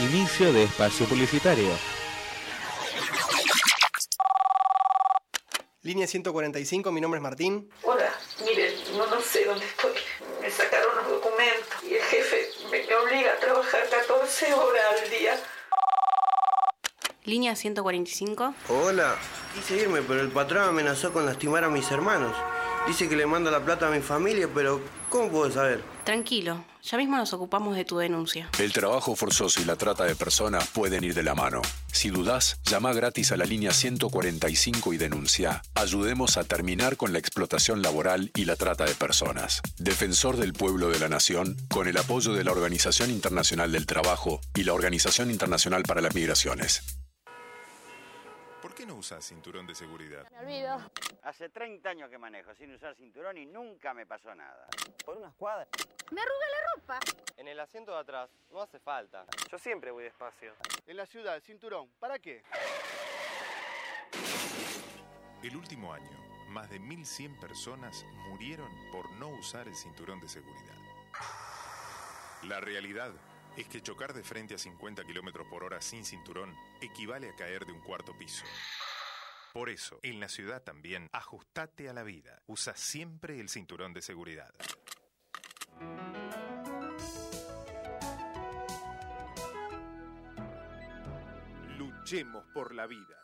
Inicio 0.00 0.50
de 0.54 0.64
espacio 0.64 1.06
publicitario. 1.06 1.68
Línea 5.82 6.06
145, 6.06 6.90
mi 6.90 7.02
nombre 7.02 7.18
es 7.18 7.22
Martín. 7.22 7.68
Hola, 7.82 8.10
miren, 8.46 8.72
no, 8.96 9.06
no 9.06 9.20
sé 9.20 9.44
dónde 9.44 9.66
estoy. 9.66 9.92
Me 10.44 10.50
sacaron 10.50 10.94
los 10.96 11.08
documentos 11.08 11.82
y 11.88 11.94
el 11.94 12.02
jefe 12.02 12.50
me, 12.70 12.86
me 12.86 12.94
obliga 12.96 13.32
a 13.32 13.40
trabajar 13.40 13.80
14 13.88 14.52
horas 14.52 14.84
al 15.02 15.08
día. 15.08 15.40
Línea 17.24 17.56
145. 17.56 18.54
Hola, 18.68 19.16
quise 19.54 19.76
irme, 19.76 20.02
pero 20.02 20.20
el 20.20 20.28
patrón 20.28 20.64
amenazó 20.64 21.14
con 21.14 21.24
lastimar 21.24 21.64
a 21.64 21.70
mis 21.70 21.90
hermanos. 21.90 22.36
Dice 22.86 23.08
que 23.08 23.16
le 23.16 23.24
manda 23.24 23.50
la 23.50 23.64
plata 23.64 23.88
a 23.88 23.90
mi 23.90 24.02
familia, 24.02 24.46
pero 24.54 24.82
¿cómo 25.14 25.30
puedo 25.30 25.50
saber? 25.52 25.80
Tranquilo, 26.02 26.64
ya 26.82 26.98
mismo 26.98 27.16
nos 27.16 27.32
ocupamos 27.32 27.76
de 27.76 27.84
tu 27.84 27.98
denuncia. 27.98 28.50
El 28.58 28.72
trabajo 28.72 29.14
forzoso 29.14 29.62
y 29.62 29.64
la 29.64 29.76
trata 29.76 30.04
de 30.04 30.16
personas 30.16 30.66
pueden 30.66 31.04
ir 31.04 31.14
de 31.14 31.22
la 31.22 31.36
mano. 31.36 31.62
Si 31.92 32.10
dudás, 32.10 32.58
llama 32.64 32.92
gratis 32.92 33.30
a 33.30 33.36
la 33.36 33.44
línea 33.44 33.72
145 33.72 34.92
y 34.92 34.96
denuncia. 34.96 35.62
Ayudemos 35.76 36.36
a 36.36 36.42
terminar 36.42 36.96
con 36.96 37.12
la 37.12 37.20
explotación 37.20 37.80
laboral 37.80 38.32
y 38.34 38.44
la 38.44 38.56
trata 38.56 38.86
de 38.86 38.94
personas. 38.94 39.62
Defensor 39.78 40.36
del 40.36 40.52
pueblo 40.52 40.88
de 40.88 40.98
la 40.98 41.08
nación, 41.08 41.56
con 41.68 41.86
el 41.86 41.96
apoyo 41.96 42.32
de 42.32 42.42
la 42.42 42.50
Organización 42.50 43.10
Internacional 43.10 43.70
del 43.70 43.86
Trabajo 43.86 44.40
y 44.56 44.64
la 44.64 44.74
Organización 44.74 45.30
Internacional 45.30 45.84
para 45.84 46.00
las 46.00 46.14
Migraciones. 46.16 47.03
¿Por 48.84 48.88
qué 48.88 48.92
no 48.92 48.98
usas 48.98 49.24
cinturón 49.24 49.66
de 49.66 49.74
seguridad? 49.74 50.30
Me 50.30 50.40
olvido. 50.40 50.90
Hace 51.22 51.48
30 51.48 51.88
años 51.88 52.10
que 52.10 52.18
manejo 52.18 52.54
sin 52.54 52.70
usar 52.74 52.94
cinturón 52.94 53.38
y 53.38 53.46
nunca 53.46 53.94
me 53.94 54.04
pasó 54.04 54.34
nada. 54.34 54.66
Por 55.06 55.16
unas 55.16 55.32
cuadras. 55.36 55.68
Me 56.10 56.20
arruga 56.20 56.46
la 56.50 56.74
ropa. 56.74 56.98
En 57.38 57.48
el 57.48 57.58
asiento 57.60 57.92
de 57.92 58.00
atrás 58.00 58.28
no 58.50 58.60
hace 58.60 58.78
falta. 58.78 59.24
Yo 59.50 59.58
siempre 59.58 59.90
voy 59.90 60.04
despacio. 60.04 60.52
En 60.86 60.98
la 60.98 61.06
ciudad, 61.06 61.40
cinturón, 61.40 61.88
¿para 61.98 62.18
qué? 62.18 62.42
El 65.42 65.56
último 65.56 65.94
año, 65.94 66.18
más 66.48 66.68
de 66.68 66.78
1.100 66.78 67.40
personas 67.40 68.04
murieron 68.28 68.70
por 68.92 69.10
no 69.12 69.28
usar 69.28 69.66
el 69.66 69.74
cinturón 69.74 70.20
de 70.20 70.28
seguridad. 70.28 70.76
La 72.42 72.60
realidad 72.60 73.12
es 73.56 73.68
que 73.68 73.80
chocar 73.80 74.12
de 74.12 74.22
frente 74.22 74.54
a 74.54 74.58
50 74.58 75.04
km 75.04 75.48
por 75.48 75.64
hora 75.64 75.80
sin 75.80 76.04
cinturón 76.04 76.54
equivale 76.80 77.30
a 77.30 77.36
caer 77.36 77.64
de 77.64 77.72
un 77.72 77.80
cuarto 77.80 78.16
piso. 78.18 78.44
Por 79.52 79.70
eso, 79.70 80.00
en 80.02 80.18
la 80.18 80.28
ciudad 80.28 80.62
también, 80.62 81.08
ajustate 81.12 81.88
a 81.88 81.92
la 81.92 82.02
vida. 82.02 82.42
Usa 82.46 82.74
siempre 82.74 83.38
el 83.38 83.48
cinturón 83.48 83.92
de 83.92 84.02
seguridad. 84.02 84.52
Luchemos 91.78 92.44
por 92.52 92.74
la 92.74 92.88
vida. 92.88 93.16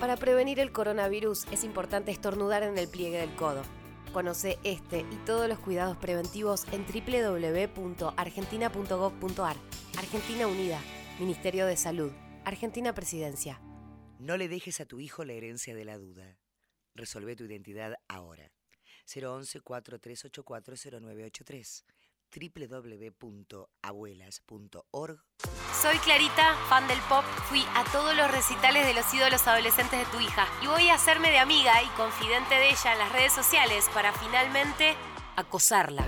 Para 0.00 0.16
prevenir 0.16 0.60
el 0.60 0.72
coronavirus 0.72 1.46
es 1.52 1.64
importante 1.64 2.10
estornudar 2.10 2.62
en 2.62 2.78
el 2.78 2.88
pliegue 2.88 3.18
del 3.18 3.34
codo. 3.34 3.62
Conoce 4.16 4.56
este 4.64 5.00
y 5.00 5.16
todos 5.26 5.46
los 5.46 5.58
cuidados 5.58 5.98
preventivos 5.98 6.64
en 6.72 6.86
www.argentina.gov.ar. 6.86 9.56
Argentina 9.98 10.46
Unida, 10.46 10.80
Ministerio 11.20 11.66
de 11.66 11.76
Salud, 11.76 12.10
Argentina 12.46 12.94
Presidencia. 12.94 13.60
No 14.18 14.38
le 14.38 14.48
dejes 14.48 14.80
a 14.80 14.86
tu 14.86 15.00
hijo 15.00 15.22
la 15.26 15.34
herencia 15.34 15.74
de 15.74 15.84
la 15.84 15.98
duda. 15.98 16.38
Resolve 16.94 17.36
tu 17.36 17.44
identidad 17.44 17.96
ahora. 18.08 18.50
011-4384-0983 19.06 21.84
www.abuelas.org 23.20 25.24
Soy 25.86 25.98
Clarita, 25.98 26.56
fan 26.68 26.88
del 26.88 26.98
pop. 27.08 27.22
Fui 27.48 27.64
a 27.76 27.84
todos 27.92 28.16
los 28.16 28.28
recitales 28.28 28.84
de 28.84 28.92
los 28.92 29.14
ídolos 29.14 29.46
adolescentes 29.46 30.00
de 30.00 30.04
tu 30.06 30.18
hija 30.18 30.44
y 30.60 30.66
voy 30.66 30.88
a 30.88 30.94
hacerme 30.94 31.30
de 31.30 31.38
amiga 31.38 31.80
y 31.80 31.86
confidente 31.90 32.56
de 32.56 32.70
ella 32.70 32.92
en 32.92 32.98
las 32.98 33.12
redes 33.12 33.32
sociales 33.32 33.88
para 33.94 34.12
finalmente 34.12 34.96
acosarla. 35.36 36.04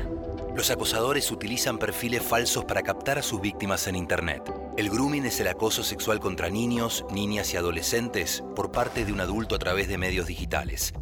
Los 0.56 0.72
acosadores 0.72 1.30
utilizan 1.30 1.78
perfiles 1.78 2.24
falsos 2.24 2.64
para 2.64 2.82
captar 2.82 3.18
a 3.18 3.22
sus 3.22 3.40
víctimas 3.40 3.86
en 3.86 3.94
Internet. 3.94 4.52
El 4.76 4.90
grooming 4.90 5.26
es 5.26 5.38
el 5.38 5.46
acoso 5.46 5.84
sexual 5.84 6.18
contra 6.18 6.50
niños, 6.50 7.05
niñas 7.12 7.55
y 7.55 7.56
adolescentes 7.56 8.42
por 8.56 8.72
parte 8.72 9.05
de 9.05 9.12
un 9.12 9.20
adulto 9.20 9.55
a 9.55 9.60
través 9.60 9.86
de 9.86 9.96
medios 9.96 10.26
digitales. 10.26 10.92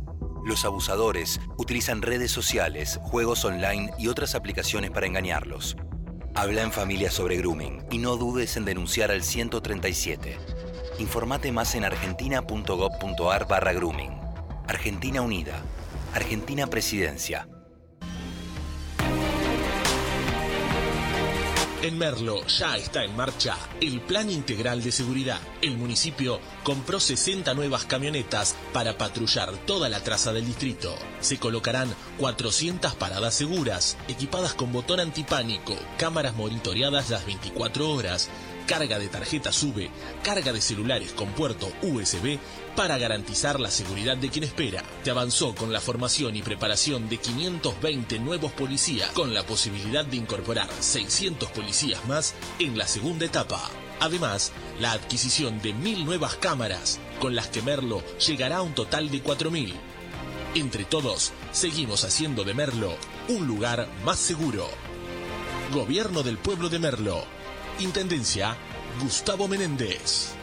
Los 0.45 0.67
abusadores 0.67 1.41
utilizan 1.57 2.03
redes 2.03 2.31
sociales, 2.31 3.01
juegos 3.05 3.43
online 3.47 3.95
y 3.99 4.09
otras 4.09 4.35
aplicaciones 4.35 4.91
para 4.91 5.07
engañarlos. 5.07 5.79
Habla 6.39 6.65
en 6.65 6.71
familia 6.71 7.11
sobre 7.11 7.39
grooming 7.39 7.83
y 7.91 7.97
no 7.97 8.19
dudes 8.19 8.59
en 8.59 8.67
denunciar 8.67 9.11
al 9.11 9.23
137. 9.23 10.37
Informate 10.99 11.51
más 11.51 11.75
en 11.75 11.85
argentina.gov.ar 11.87 13.49
barra 13.49 13.73
grooming. 13.73 14.11
Argentina 14.69 15.23
Unida. 15.23 15.63
Argentina 16.13 16.67
Presidencia. 16.67 17.49
En 21.87 21.99
Merlo 21.99 22.45
ya 22.49 22.77
está 22.77 23.05
en 23.05 23.15
marcha 23.15 23.57
el 23.81 24.01
Plan 24.01 24.29
Integral 24.29 24.83
de 24.83 24.91
Seguridad. 24.91 25.39
El 25.63 25.77
municipio 25.77 26.41
compró 26.65 26.99
60 26.99 27.55
nuevas 27.55 27.85
camionetas 27.85 28.57
para 28.73 28.99
patrullar 28.99 29.57
toda 29.67 29.89
la 29.89 30.03
traza 30.03 30.33
del 30.33 30.47
distrito. 30.47 30.93
Se 31.21 31.39
colocarán 31.39 31.95
400 32.19 32.97
paradas 32.97 33.35
seguras, 33.35 33.97
equipadas 34.09 34.55
con 34.55 34.73
botón 34.73 34.99
antipánico, 34.99 35.77
cámaras 35.97 36.35
monitoreadas 36.35 37.09
las 37.09 37.25
24 37.25 37.89
horas, 37.89 38.31
carga 38.67 38.99
de 38.99 39.07
tarjeta 39.07 39.53
SUBE, 39.53 39.89
carga 40.25 40.53
de 40.53 40.61
celulares 40.61 41.13
con 41.13 41.29
puerto 41.35 41.71
USB 41.83 42.41
para 42.77 42.99
garantizar 42.99 43.59
la 43.59 43.71
seguridad 43.71 44.17
de 44.19 44.29
quien 44.29 44.45
espera. 44.45 44.85
Se 45.03 45.11
avanzó 45.11 45.55
con 45.55 45.73
la 45.73 45.81
formación 45.81 46.37
y 46.37 46.43
preparación 46.43 47.09
de 47.09 47.17
520 47.17 48.19
nuevos 48.19 48.53
policías, 48.53 49.11
con 49.13 49.33
la 49.33 49.45
posibilidad 49.45 50.05
de 50.05 50.19
incorporar 50.19 50.69
600 50.79 51.51
policías 51.51 52.05
más 52.07 52.35
en 52.59 52.77
la 52.77 52.87
segunda 52.87 53.25
etapa. 53.25 53.71
Además, 53.99 54.53
la 54.79 54.93
adquisición 54.93 55.61
de 55.63 55.73
mil 55.73 56.05
nuevas 56.05 56.35
cámaras, 56.35 57.01
con 57.19 57.35
las 57.35 57.49
que 57.49 57.63
Merlo 57.63 58.03
llegará 58.19 58.59
a 58.59 58.63
un 58.63 58.75
total 58.75 59.11
de 59.11 59.25
4.000. 59.25 59.73
Entre 60.55 60.85
todos, 60.85 61.33
seguimos 61.53 62.05
haciendo 62.05 62.45
de 62.45 62.55
Merlo 62.55 62.95
un 63.29 63.47
lugar 63.47 63.89
más 64.05 64.19
seguro. 64.19 64.69
Gobierno 65.73 66.23
del 66.23 66.37
Pueblo 66.37 66.69
de 66.69 66.79
Merlo. 66.79 67.25
Intendencia, 67.81 68.57
Gustavo 69.01 69.49
Menéndez. 69.49 70.36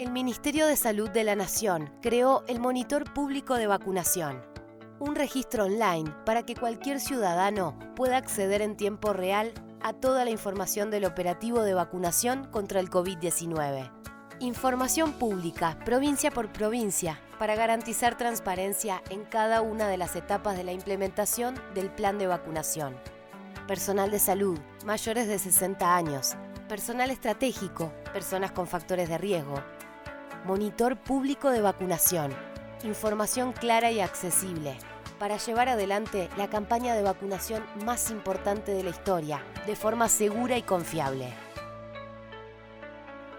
El 0.00 0.12
Ministerio 0.12 0.66
de 0.66 0.76
Salud 0.76 1.10
de 1.10 1.24
la 1.24 1.36
Nación 1.36 1.92
creó 2.00 2.42
el 2.46 2.58
Monitor 2.58 3.12
Público 3.12 3.56
de 3.56 3.66
Vacunación, 3.66 4.40
un 4.98 5.14
registro 5.14 5.66
online 5.66 6.10
para 6.24 6.46
que 6.46 6.56
cualquier 6.56 7.00
ciudadano 7.00 7.78
pueda 7.96 8.16
acceder 8.16 8.62
en 8.62 8.78
tiempo 8.78 9.12
real 9.12 9.52
a 9.82 9.92
toda 9.92 10.24
la 10.24 10.30
información 10.30 10.90
del 10.90 11.04
operativo 11.04 11.60
de 11.60 11.74
vacunación 11.74 12.46
contra 12.46 12.80
el 12.80 12.88
COVID-19. 12.88 13.92
Información 14.38 15.12
pública, 15.12 15.78
provincia 15.84 16.30
por 16.30 16.50
provincia, 16.50 17.20
para 17.38 17.54
garantizar 17.54 18.16
transparencia 18.16 19.02
en 19.10 19.26
cada 19.26 19.60
una 19.60 19.86
de 19.86 19.98
las 19.98 20.16
etapas 20.16 20.56
de 20.56 20.64
la 20.64 20.72
implementación 20.72 21.60
del 21.74 21.90
plan 21.90 22.16
de 22.16 22.26
vacunación. 22.26 22.96
Personal 23.68 24.10
de 24.10 24.18
salud, 24.18 24.58
mayores 24.86 25.28
de 25.28 25.38
60 25.38 25.94
años, 25.94 26.36
personal 26.70 27.10
estratégico, 27.10 27.92
personas 28.14 28.52
con 28.52 28.66
factores 28.66 29.10
de 29.10 29.18
riesgo. 29.18 29.62
Monitor 30.44 30.96
público 30.96 31.50
de 31.50 31.60
vacunación, 31.60 32.34
información 32.82 33.52
clara 33.52 33.90
y 33.90 34.00
accesible, 34.00 34.78
para 35.18 35.36
llevar 35.36 35.68
adelante 35.68 36.30
la 36.38 36.48
campaña 36.48 36.94
de 36.94 37.02
vacunación 37.02 37.62
más 37.84 38.10
importante 38.10 38.72
de 38.72 38.82
la 38.82 38.88
historia, 38.88 39.44
de 39.66 39.76
forma 39.76 40.08
segura 40.08 40.56
y 40.56 40.62
confiable. 40.62 41.30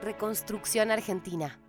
Reconstrucción 0.04 0.92
Argentina. 0.92 1.60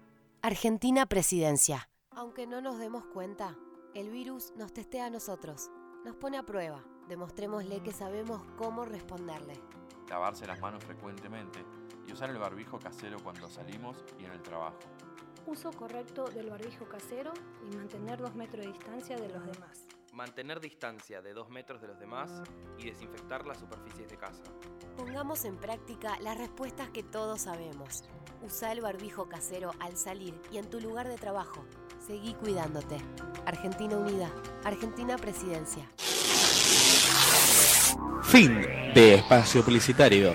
Argentina 0.43 1.07
Presidencia. 1.07 1.89
Aunque 2.11 2.47
no 2.47 2.61
nos 2.61 2.79
demos 2.79 3.07
cuenta, 3.07 3.57
el 3.95 4.11
virus 4.11 4.53
nos 4.55 4.75
testea 4.75 5.07
a 5.07 5.11
nosotros, 5.11 5.71
nos 6.05 6.15
pone 6.15 6.37
a 6.37 6.43
prueba. 6.43 6.85
Demostrémosle 7.09 7.83
que 7.83 7.93
sabemos 7.93 8.43
cómo 8.59 8.85
responderle. 8.85 9.55
Lavarse 10.11 10.47
las 10.47 10.61
manos 10.61 10.85
frecuentemente 10.85 11.65
y 12.07 12.13
usar 12.13 12.29
el 12.29 12.39
barbijo 12.39 12.79
casero 12.79 13.19
cuando 13.23 13.49
salimos 13.49 14.05
y 14.19 14.27
en 14.27 14.33
el 14.33 14.43
trabajo. 14.43 14.79
Uso 15.47 15.73
correcto 15.73 16.29
del 16.31 16.51
barbijo 16.51 16.85
casero 16.87 17.33
y 17.69 17.77
mantener 17.77 18.21
dos 18.21 18.35
metros 18.35 18.65
de 18.65 18.73
distancia 18.73 19.17
de 19.17 19.29
los 19.29 19.45
demás. 19.45 19.87
Mantener 20.13 20.61
distancia 20.61 21.21
de 21.21 21.33
dos 21.33 21.49
metros 21.51 21.81
de 21.81 21.89
los 21.89 21.99
demás 21.99 22.31
y 22.79 22.85
desinfectar 22.85 23.47
las 23.47 23.59
superficies 23.59 24.09
de 24.09 24.17
casa. 24.17 24.43
Pongamos 24.97 25.45
en 25.45 25.57
práctica 25.57 26.19
las 26.21 26.39
respuestas 26.39 26.91
que 26.91 27.03
todos 27.03 27.43
sabemos. 27.43 28.05
Usa 28.43 28.73
el 28.73 28.83
barbijo 28.83 29.29
casero 29.29 29.73
al 29.81 29.97
salir 29.97 30.41
y 30.53 30.59
en 30.59 30.71
tu 30.71 30.81
lugar 30.81 31.09
de 31.09 31.17
trabajo. 31.17 31.65
Seguí 32.07 32.35
cuidándote. 32.35 32.99
Argentina 33.47 33.97
Unida. 33.97 34.31
Argentina 34.65 35.17
Presidencia. 35.17 35.89
Fin 38.23 38.61
de 38.95 39.15
espacio 39.17 39.65
publicitario. 39.65 40.35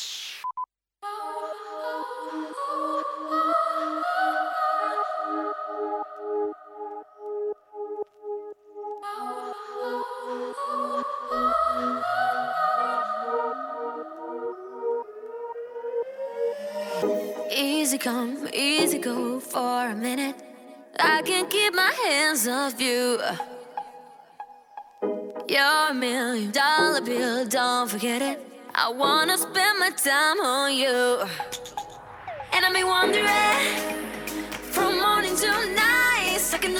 Come, 18.01 18.47
easy 18.51 18.97
go 18.97 19.39
for 19.39 19.85
a 19.85 19.93
minute. 19.93 20.35
I 20.99 21.21
can't 21.21 21.47
keep 21.47 21.71
my 21.75 21.93
hands 22.03 22.47
off 22.47 22.81
you. 22.81 23.19
You're 25.47 25.89
a 25.91 25.93
million 25.93 26.49
dollar 26.49 27.01
bill, 27.01 27.45
don't 27.45 27.87
forget 27.87 28.23
it. 28.23 28.39
I 28.73 28.89
wanna 28.89 29.37
spend 29.37 29.77
my 29.79 29.91
time 29.91 30.39
on 30.39 30.75
you. 30.75 31.27
And 32.53 32.65
I've 32.65 32.73
been 32.73 32.87
wondering 32.87 34.07
from 34.73 34.99
morning 34.99 35.35
till 35.35 35.61
night, 35.75 36.37
stuck 36.39 36.65
in 36.65 36.73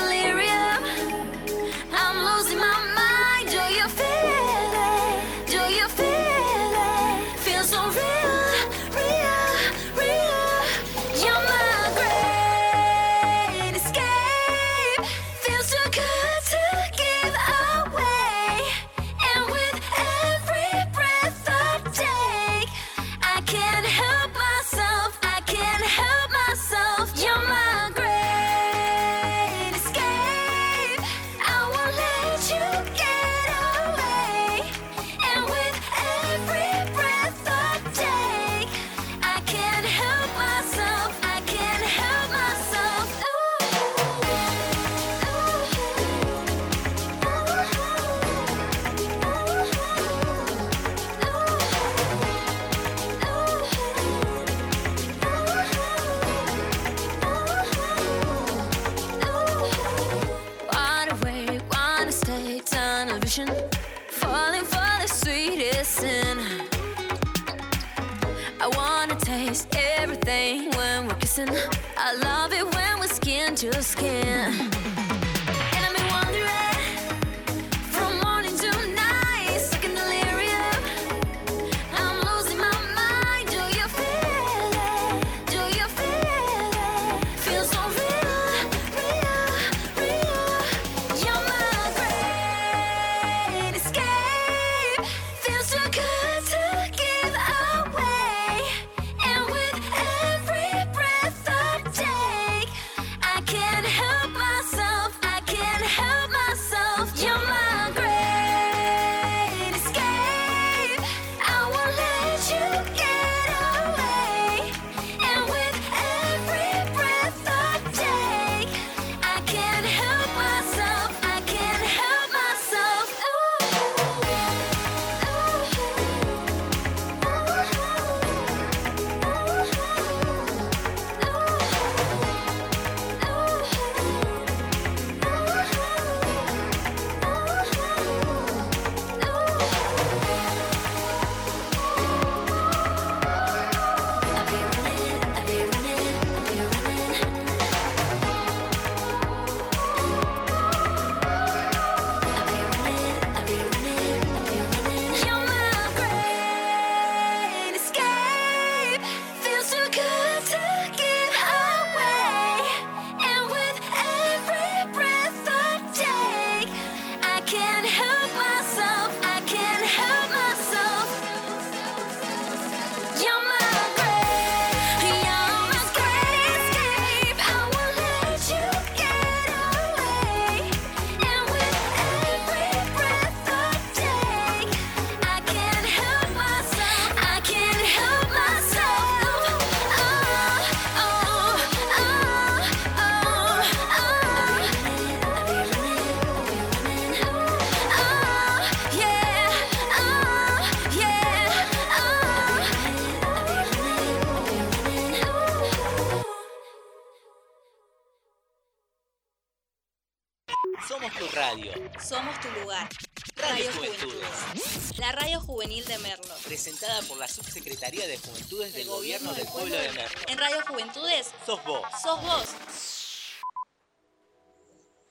I 68.61 68.69
wanna 68.77 69.15
taste 69.19 69.67
everything 69.75 70.69
when 70.71 71.07
we're 71.07 71.15
kissing. 71.15 71.49
I 71.97 72.15
love 72.15 72.53
it 72.53 72.63
when 72.73 72.99
we're 72.99 73.07
skin 73.07 73.55
to 73.55 73.83
skin. 73.83 74.71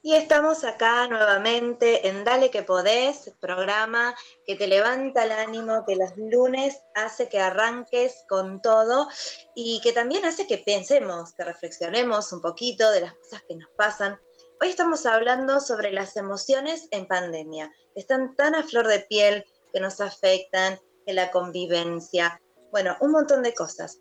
Y 0.02 0.14
estamos 0.14 0.64
acá 0.64 1.06
nuevamente 1.08 2.08
en 2.08 2.24
Dale 2.24 2.50
que 2.50 2.62
Podés, 2.62 3.32
programa 3.38 4.14
que 4.46 4.56
te 4.56 4.66
levanta 4.66 5.24
el 5.24 5.32
ánimo, 5.32 5.84
que 5.86 5.94
los 5.94 6.16
lunes 6.16 6.80
hace 6.94 7.28
que 7.28 7.38
arranques 7.38 8.24
con 8.26 8.62
todo 8.62 9.08
y 9.54 9.80
que 9.82 9.92
también 9.92 10.24
hace 10.24 10.46
que 10.46 10.56
pensemos, 10.56 11.34
que 11.34 11.44
reflexionemos 11.44 12.32
un 12.32 12.40
poquito 12.40 12.90
de 12.90 13.02
las 13.02 13.12
cosas 13.12 13.42
que 13.46 13.56
nos 13.56 13.68
pasan. 13.76 14.18
Hoy 14.62 14.70
estamos 14.70 15.04
hablando 15.04 15.60
sobre 15.60 15.92
las 15.92 16.16
emociones 16.16 16.88
en 16.92 17.06
pandemia, 17.06 17.70
están 17.94 18.34
tan 18.36 18.54
a 18.54 18.62
flor 18.62 18.88
de 18.88 19.00
piel, 19.00 19.44
que 19.72 19.80
nos 19.80 20.00
afectan, 20.00 20.80
que 21.06 21.12
la 21.12 21.30
convivencia, 21.30 22.40
bueno, 22.72 22.96
un 23.00 23.12
montón 23.12 23.42
de 23.42 23.54
cosas. 23.54 24.00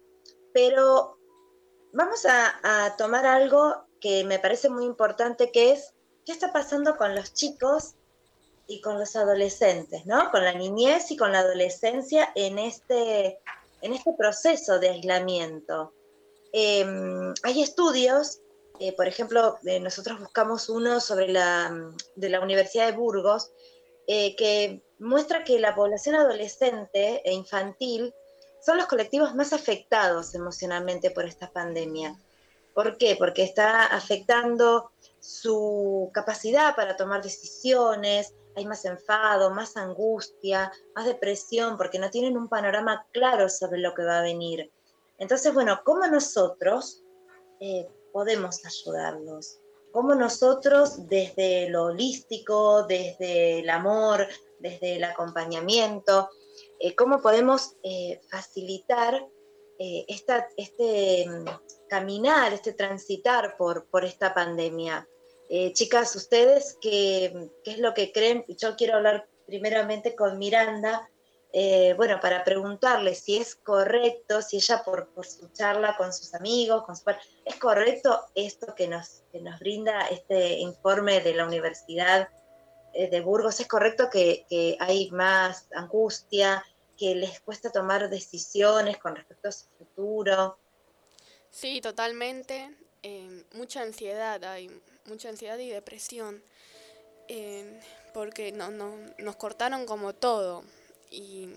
Pero 0.53 1.18
vamos 1.93 2.25
a, 2.25 2.95
tomar 2.97 3.25
algo 3.25 3.75
que 4.01 4.23
me 4.23 4.39
parece 4.39 4.69
muy 4.69 4.85
importante, 4.85 5.51
que 5.51 5.71
es 5.71 5.93
qué 6.25 6.31
está 6.31 6.53
pasando 6.53 6.97
con 6.97 7.15
los 7.15 7.33
chicos 7.33 7.95
y 8.67 8.81
con 8.81 8.99
los 8.99 9.15
adolescentes, 9.15 10.05
¿no? 10.05 10.29
Con 10.31 10.43
la 10.43 10.53
niñez 10.53 11.11
y 11.11 11.17
con 11.17 11.31
la 11.31 11.39
adolescencia 11.39 12.31
en 12.35 12.59
este, 12.59 13.39
en 13.81 13.93
este 13.93 14.13
proceso 14.17 14.79
de 14.79 14.89
aislamiento. 14.89 15.93
Eh, 16.53 16.85
hay 17.43 17.61
estudios, 17.61 18.39
eh, 18.79 18.93
por 18.93 19.07
ejemplo, 19.07 19.57
eh, 19.65 19.79
nosotros 19.79 20.19
buscamos 20.19 20.69
uno 20.69 21.01
sobre 21.01 21.27
la, 21.27 21.91
de 22.15 22.29
la 22.29 22.39
Universidad 22.39 22.85
de 22.85 22.97
Burgos, 22.97 23.51
eh, 24.07 24.35
que 24.37 24.81
muestra 24.97 25.43
que 25.43 25.59
la 25.59 25.75
población 25.75 26.15
adolescente 26.15 27.21
e 27.23 27.33
infantil 27.33 28.13
son 28.61 28.77
los 28.77 28.87
colectivos 28.87 29.35
más 29.35 29.53
afectados 29.53 30.35
emocionalmente 30.35 31.11
por 31.11 31.25
esta 31.25 31.51
pandemia. 31.51 32.15
¿Por 32.73 32.97
qué? 32.97 33.15
Porque 33.17 33.43
está 33.43 33.85
afectando 33.85 34.91
su 35.19 36.09
capacidad 36.13 36.75
para 36.75 36.95
tomar 36.95 37.21
decisiones, 37.21 38.33
hay 38.55 38.65
más 38.65 38.85
enfado, 38.85 39.51
más 39.51 39.77
angustia, 39.77 40.71
más 40.95 41.05
depresión, 41.05 41.77
porque 41.77 41.99
no 41.99 42.09
tienen 42.09 42.37
un 42.37 42.47
panorama 42.47 43.05
claro 43.11 43.49
sobre 43.49 43.79
lo 43.79 43.93
que 43.93 44.03
va 44.03 44.19
a 44.19 44.23
venir. 44.23 44.71
Entonces, 45.17 45.53
bueno, 45.53 45.81
¿cómo 45.83 46.07
nosotros 46.07 47.03
eh, 47.59 47.87
podemos 48.11 48.65
ayudarlos? 48.65 49.59
¿Cómo 49.91 50.13
nosotros 50.13 51.07
desde 51.07 51.69
lo 51.69 51.85
holístico, 51.85 52.83
desde 52.83 53.59
el 53.59 53.69
amor, 53.69 54.27
desde 54.59 54.97
el 54.97 55.03
acompañamiento, 55.03 56.29
eh, 56.79 56.95
cómo 56.95 57.21
podemos 57.21 57.75
eh, 57.83 58.21
facilitar 58.29 59.27
eh, 59.77 60.05
este 60.57 61.25
mm, 61.27 61.45
caminar, 61.89 62.53
este 62.53 62.73
transitar 62.73 63.57
por, 63.57 63.87
por 63.87 64.05
esta 64.05 64.33
pandemia. 64.33 65.07
Chicas, 65.73 66.15
ustedes, 66.15 66.77
¿qué, 66.79 67.49
¿qué, 67.63 67.71
es 67.71 67.79
lo 67.79 67.95
que 67.95 68.11
creen? 68.11 68.45
Yo 68.49 68.75
quiero 68.75 68.97
hablar 68.97 69.27
primeramente 69.47 70.15
con 70.15 70.37
Miranda, 70.37 71.09
bueno, 71.97 72.19
para 72.21 72.43
preguntarle 72.43 73.15
si 73.15 73.37
es 73.37 73.55
correcto, 73.55 74.43
si 74.43 74.57
ella 74.57 74.83
por, 74.83 75.07
por 75.07 75.25
su 75.25 75.51
charla 75.51 75.97
con 75.97 76.13
sus 76.13 76.35
amigos, 76.35 76.83
con 76.83 76.95
su, 76.95 77.03
¿es 77.45 77.55
correcto 77.55 78.25
esto 78.35 78.75
que 78.75 78.87
nos, 78.87 79.23
que 79.31 79.41
nos 79.41 79.59
brinda 79.59 80.05
este 80.09 80.59
informe 80.59 81.19
de 81.21 81.33
la 81.33 81.47
Universidad 81.47 82.29
de 82.93 83.21
Burgos? 83.21 83.59
¿Es 83.59 83.67
correcto 83.67 84.09
que, 84.09 84.45
que 84.49 84.77
hay 84.79 85.09
más 85.11 85.67
angustia, 85.73 86.63
que 86.99 87.15
les 87.15 87.39
cuesta 87.39 87.71
tomar 87.71 88.09
decisiones 88.09 88.97
con 88.97 89.15
respecto 89.15 89.47
a 89.47 89.51
su 89.51 89.65
futuro? 89.77 90.57
Sí, 91.49 91.79
totalmente. 91.81 92.75
Eh, 93.01 93.45
mucha 93.53 93.81
ansiedad 93.81 94.43
hay, 94.43 94.69
mucha 95.05 95.29
ansiedad 95.29 95.57
y 95.57 95.69
depresión, 95.69 96.43
eh, 97.29 97.79
porque 98.13 98.51
no, 98.51 98.69
no, 98.69 98.97
nos 99.17 99.37
cortaron 99.37 99.85
como 99.85 100.13
todo. 100.13 100.63
Y, 101.09 101.49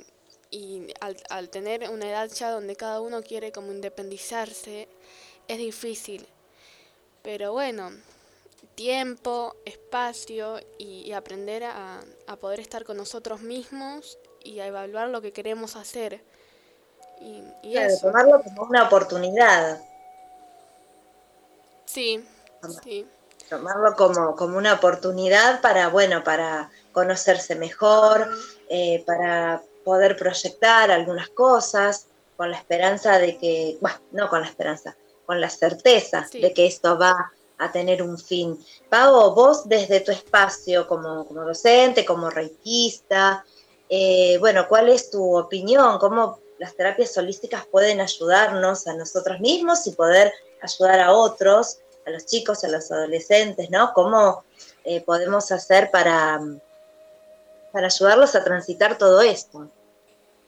y 0.51 0.95
al, 1.01 1.17
al, 1.29 1.51
tener 1.51 1.91
una 1.91 2.09
edad 2.09 2.31
ya 2.31 2.51
donde 2.51 2.77
cada 2.77 3.01
uno 3.01 3.23
quiere 3.23 3.51
como 3.51 3.73
independizarse, 3.73 4.89
es 5.49 5.59
difícil. 5.59 6.29
Pero 7.23 7.53
bueno, 7.53 7.91
tiempo, 8.75 9.57
espacio 9.65 10.61
y, 10.79 11.13
aprender 11.13 11.65
a, 11.65 12.01
poder 12.41 12.61
estar 12.61 12.85
con 12.85 12.97
nosotros 12.97 13.43
mismos 13.43 14.19
y 14.43 14.61
a 14.61 14.67
evaluar 14.67 15.09
lo 15.09 15.21
que 15.21 15.33
queremos 15.33 15.77
hacer. 15.77 16.23
Y, 17.21 17.75
tomarlo 18.01 18.43
como 18.43 18.63
una 18.65 18.85
oportunidad. 18.85 19.81
Sí, 21.85 22.25
sí. 22.83 23.07
Tomarlo 23.49 23.95
como, 23.95 24.35
como 24.35 24.57
una 24.57 24.75
oportunidad 24.75 25.61
para, 25.61 25.89
bueno, 25.89 26.25
para 26.25 26.71
conocerse 26.93 27.55
mejor, 27.55 28.29
eh, 28.69 29.05
para 29.07 29.63
poder 29.85 30.17
proyectar 30.17 30.91
algunas 30.91 31.29
cosas, 31.29 32.07
con 32.37 32.51
la 32.51 32.57
esperanza 32.57 33.19
de 33.19 33.39
que, 33.39 33.77
bueno, 33.81 33.99
no 34.11 34.29
con 34.29 34.41
la 34.41 34.49
esperanza, 34.49 34.97
con 35.27 35.41
la 35.41 35.51
certeza 35.51 36.27
de 36.33 36.53
que 36.53 36.67
esto 36.67 36.99
va 36.99 37.33
a 37.63 37.73
tener 37.73 38.03
un 38.03 38.19
fin. 38.19 38.59
Pau, 38.89 39.35
vos 39.35 39.69
desde 39.69 40.01
tu 40.01 40.11
espacio 40.11 40.87
como, 40.87 41.27
como 41.27 41.43
docente, 41.43 42.05
como 42.05 42.31
reikista, 42.31 43.45
eh, 43.89 44.39
bueno, 44.39 44.67
¿cuál 44.69 44.89
es 44.89 45.11
tu 45.11 45.37
opinión? 45.37 45.99
¿Cómo 45.99 46.41
las 46.59 46.75
terapias 46.75 47.17
holísticas 47.17 47.67
pueden 47.67 48.01
ayudarnos 48.01 48.87
a 48.87 48.95
nosotros 48.95 49.39
mismos 49.41 49.87
y 49.87 49.93
poder 49.93 50.33
ayudar 50.63 51.01
a 51.01 51.13
otros, 51.13 51.79
a 52.07 52.11
los 52.11 52.25
chicos, 52.25 52.65
a 52.65 52.69
los 52.69 52.91
adolescentes, 52.91 53.69
¿no? 53.71 53.93
¿Cómo 53.93 54.45
eh, 54.85 55.01
podemos 55.03 55.53
hacer 55.53 55.91
para, 55.91 56.41
para 57.73 57.87
ayudarlos 57.87 58.35
a 58.35 58.45
transitar 58.45 58.97
todo 58.97 59.21
esto? 59.21 59.69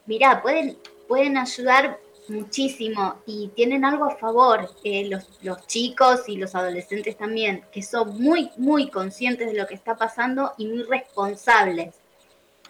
Mirá, 0.07 0.41
pueden, 0.43 0.79
pueden 1.09 1.37
ayudar 1.37 1.99
muchísimo 2.29 3.23
y 3.27 3.49
tienen 3.49 3.85
algo 3.85 4.05
a 4.05 4.17
favor, 4.17 4.71
eh, 4.83 5.09
los, 5.09 5.29
los, 5.43 5.67
chicos 5.67 6.29
y 6.29 6.37
los 6.37 6.55
adolescentes 6.55 7.17
también, 7.17 7.65
que 7.73 7.83
son 7.83 8.21
muy, 8.21 8.51
muy 8.57 8.91
conscientes 8.91 9.49
de 9.49 9.59
lo 9.59 9.67
que 9.67 9.75
está 9.75 9.97
pasando 9.97 10.53
y 10.59 10.67
muy 10.67 10.83
responsables. 10.83 11.95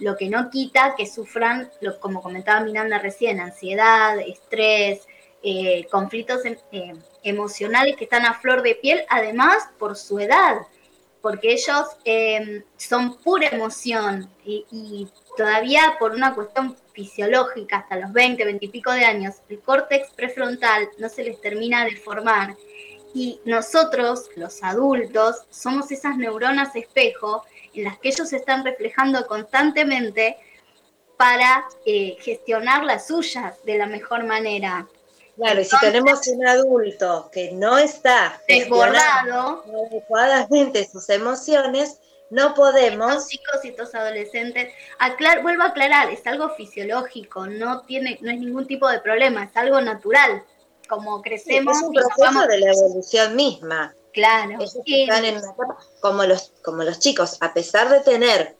Lo 0.00 0.16
que 0.16 0.28
no 0.28 0.50
quita 0.50 0.94
que 0.96 1.06
sufran, 1.06 1.70
lo, 1.80 2.00
como 2.00 2.20
comentaba 2.20 2.64
Miranda 2.64 2.98
recién, 2.98 3.40
ansiedad, 3.40 4.18
estrés, 4.18 5.06
eh, 5.42 5.86
conflictos 5.90 6.44
em, 6.46 6.56
eh, 6.72 6.94
emocionales 7.22 7.96
que 7.96 8.04
están 8.04 8.24
a 8.24 8.34
flor 8.34 8.62
de 8.62 8.74
piel, 8.74 9.04
además 9.08 9.68
por 9.78 9.96
su 9.96 10.18
edad, 10.18 10.62
porque 11.24 11.54
ellos 11.54 11.86
em, 12.04 12.62
son 12.76 13.16
pura 13.16 13.48
emoción 13.48 14.28
y, 14.44 15.08
todavía 15.38 15.96
por 15.98 16.12
una 16.12 16.34
cuestión 16.34 16.76
fisiológica 16.92 17.78
hasta 17.78 17.96
los 17.96 18.12
20, 18.12 18.44
20 18.44 18.66
y 18.66 18.68
pico 18.68 18.92
de 18.92 19.06
años, 19.06 19.36
el 19.48 19.58
córtex 19.60 20.10
prefrontal 20.10 20.86
no 20.98 21.08
se 21.08 21.24
les 21.24 21.40
termina 21.40 21.86
de 21.86 21.96
formar. 21.96 22.54
Y 23.14 23.40
nosotros, 23.46 24.28
los 24.36 24.62
adultos, 24.62 25.46
somos 25.48 25.90
esas 25.90 26.18
neuronas 26.18 26.76
espejo 26.76 27.46
en 27.72 27.84
las 27.84 27.98
que 27.98 28.10
ellos 28.10 28.28
se 28.28 28.36
están 28.36 28.62
reflejando 28.62 29.26
constantemente 29.26 30.36
para 31.16 31.64
eh, 31.86 32.18
gestionar 32.20 32.84
las 32.84 33.06
suyas 33.06 33.64
de 33.64 33.78
la 33.78 33.86
mejor 33.86 34.24
manera. 34.24 34.86
Claro, 35.36 35.60
y 35.60 35.64
si 35.64 35.76
tenemos 35.80 36.26
un 36.28 36.46
adulto 36.46 37.28
que 37.32 37.50
no 37.52 37.76
está 37.78 38.40
desbordado 38.46 39.64
adecuadamente 39.88 40.88
sus 40.88 41.08
emociones, 41.10 41.98
no 42.30 42.54
podemos. 42.54 43.14
Los 43.14 43.28
chicos 43.28 43.64
y 43.64 43.76
los 43.76 43.94
adolescentes, 43.94 44.72
aclar, 44.98 45.42
vuelvo 45.42 45.64
a 45.64 45.68
aclarar, 45.68 46.10
es 46.10 46.26
algo 46.26 46.50
fisiológico, 46.50 47.46
no 47.46 47.82
tiene, 47.82 48.18
no 48.20 48.30
es 48.30 48.38
ningún 48.38 48.66
tipo 48.66 48.88
de 48.88 49.00
problema, 49.00 49.44
es 49.44 49.56
algo 49.56 49.80
natural. 49.80 50.44
Como 50.88 51.22
crecemos. 51.22 51.76
es 51.76 51.82
un 51.82 51.94
proceso 51.94 52.46
de 52.46 52.58
la 52.58 52.72
evolución 52.72 53.36
misma. 53.36 53.94
Claro. 54.12 54.58
como 56.00 56.24
los, 56.24 56.52
como 56.62 56.84
los 56.84 57.00
chicos, 57.00 57.36
a 57.40 57.52
pesar 57.52 57.88
de 57.88 58.00
tener 58.00 58.56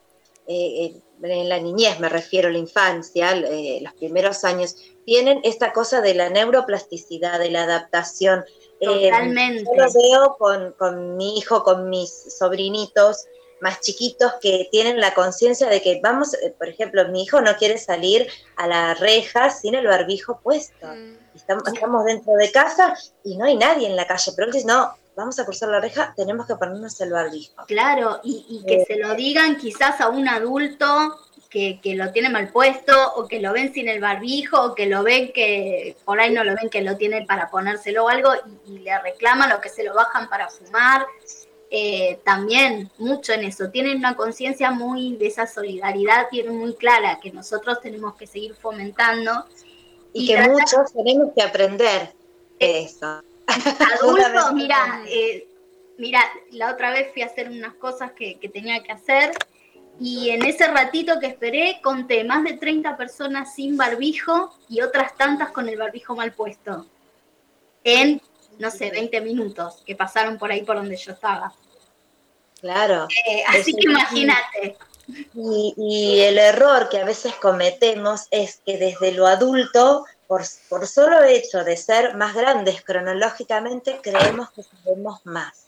eh, 0.48 0.84
eh, 0.84 1.02
en 1.22 1.48
la 1.48 1.58
niñez, 1.58 2.00
me 2.00 2.08
refiero 2.08 2.48
a 2.48 2.52
la 2.52 2.58
infancia, 2.58 3.32
eh, 3.32 3.80
los 3.82 3.92
primeros 3.94 4.44
años, 4.44 4.76
tienen 5.04 5.40
esta 5.44 5.72
cosa 5.72 6.00
de 6.00 6.14
la 6.14 6.30
neuroplasticidad, 6.30 7.38
de 7.38 7.50
la 7.50 7.64
adaptación. 7.64 8.44
Totalmente. 8.80 9.64
yo 9.64 9.84
lo 9.84 9.92
veo 9.92 10.36
con, 10.38 10.72
con 10.72 11.16
mi 11.16 11.38
hijo, 11.38 11.62
con 11.62 11.88
mis 11.88 12.10
sobrinitos, 12.10 13.26
más 13.60 13.80
chiquitos 13.80 14.34
que 14.42 14.68
tienen 14.70 15.00
la 15.00 15.14
conciencia 15.14 15.68
de 15.68 15.80
que 15.80 16.00
vamos, 16.02 16.34
eh, 16.34 16.54
por 16.56 16.68
ejemplo, 16.68 17.08
mi 17.08 17.22
hijo 17.22 17.40
no 17.40 17.56
quiere 17.56 17.78
salir 17.78 18.28
a 18.56 18.66
la 18.66 18.94
reja 18.94 19.48
sin 19.50 19.74
el 19.74 19.86
barbijo 19.86 20.40
puesto. 20.42 20.86
Mm. 20.86 21.16
Estamos, 21.34 21.62
estamos, 21.72 22.04
dentro 22.04 22.34
de 22.34 22.52
casa 22.52 22.94
y 23.24 23.36
no 23.36 23.46
hay 23.46 23.56
nadie 23.56 23.88
en 23.88 23.96
la 23.96 24.06
calle, 24.06 24.32
pero 24.36 24.46
él 24.46 24.52
dice, 24.52 24.66
no, 24.66 24.94
vamos 25.16 25.38
a 25.38 25.44
cruzar 25.44 25.68
la 25.68 25.80
reja, 25.80 26.12
tenemos 26.16 26.46
que 26.46 26.56
ponernos 26.56 27.00
el 27.00 27.12
barbijo. 27.12 27.64
Claro, 27.66 28.20
y, 28.22 28.62
que 28.66 28.82
eh. 28.82 28.84
se 28.86 28.96
lo 28.96 29.14
digan 29.14 29.56
quizás 29.56 30.00
a 30.00 30.08
un 30.08 30.28
adulto 30.28 30.86
que, 31.50 31.78
lo 31.96 32.10
tiene 32.10 32.30
mal 32.30 32.48
puesto 32.48 33.14
o 33.14 33.28
que 33.28 33.40
lo 33.40 33.52
ven 33.52 33.72
sin 33.72 33.88
el 33.88 34.00
barbijo 34.00 34.60
o 34.60 34.74
que 34.74 34.86
lo 34.86 35.04
ven 35.04 35.32
que 35.32 35.96
por 36.04 36.18
ahí 36.18 36.32
no 36.32 36.42
lo 36.42 36.56
ven 36.56 36.68
que 36.68 36.82
lo 36.82 36.96
tiene 36.96 37.24
para 37.26 37.48
ponérselo 37.48 38.06
o 38.06 38.08
algo 38.08 38.30
y, 38.66 38.72
y 38.72 38.78
le 38.80 38.98
reclaman 39.00 39.52
o 39.52 39.60
que 39.60 39.68
se 39.68 39.84
lo 39.84 39.94
bajan 39.94 40.28
para 40.28 40.48
fumar. 40.48 41.06
Eh, 41.76 42.20
también 42.24 42.88
mucho 42.98 43.32
en 43.32 43.42
eso. 43.42 43.68
Tienen 43.68 43.98
una 43.98 44.14
conciencia 44.14 44.70
muy 44.70 45.16
de 45.16 45.26
esa 45.26 45.44
solidaridad, 45.48 46.28
tienen 46.30 46.56
muy 46.56 46.74
clara 46.76 47.18
que 47.20 47.32
nosotros 47.32 47.80
tenemos 47.80 48.14
que 48.14 48.28
seguir 48.28 48.54
fomentando. 48.54 49.44
Y, 50.12 50.28
que 50.28 50.40
muchos 50.48 50.92
tenemos 50.92 51.32
que 51.34 51.42
aprender 51.42 52.14
de 52.60 52.82
eso. 52.82 53.20
Adultos, 53.46 54.52
mira, 54.54 55.02
eh, 55.06 55.46
mira, 55.98 56.20
la 56.50 56.72
otra 56.72 56.90
vez 56.90 57.12
fui 57.12 57.22
a 57.22 57.26
hacer 57.26 57.48
unas 57.48 57.74
cosas 57.74 58.12
que, 58.12 58.38
que 58.38 58.48
tenía 58.48 58.82
que 58.82 58.92
hacer 58.92 59.32
y 60.00 60.30
en 60.30 60.44
ese 60.44 60.66
ratito 60.66 61.20
que 61.20 61.26
esperé 61.26 61.80
conté 61.82 62.24
más 62.24 62.42
de 62.42 62.54
30 62.54 62.96
personas 62.96 63.54
sin 63.54 63.76
barbijo 63.76 64.54
y 64.68 64.80
otras 64.80 65.16
tantas 65.16 65.52
con 65.52 65.68
el 65.68 65.76
barbijo 65.76 66.16
mal 66.16 66.32
puesto. 66.32 66.86
En, 67.84 68.20
no 68.58 68.70
sé, 68.70 68.90
20 68.90 69.20
minutos 69.20 69.82
que 69.86 69.94
pasaron 69.94 70.38
por 70.38 70.50
ahí 70.50 70.64
por 70.64 70.76
donde 70.76 70.96
yo 70.96 71.12
estaba. 71.12 71.52
Claro. 72.60 73.06
Eh, 73.28 73.44
así 73.46 73.74
que 73.74 73.88
imagínate. 73.88 74.76
Y, 75.34 76.20
el 76.20 76.38
error 76.38 76.88
que 76.88 76.98
a 76.98 77.04
veces 77.04 77.34
cometemos 77.34 78.26
es 78.30 78.62
que 78.64 78.78
desde 78.78 79.12
lo 79.12 79.26
adulto, 79.26 80.06
por, 80.26 80.42
por 80.68 80.86
solo 80.86 81.22
hecho 81.24 81.64
de 81.64 81.76
ser 81.76 82.16
más 82.16 82.34
grandes 82.34 82.82
cronológicamente, 82.82 84.00
creemos 84.02 84.50
que 84.50 84.62
sabemos 84.62 85.20
más. 85.24 85.64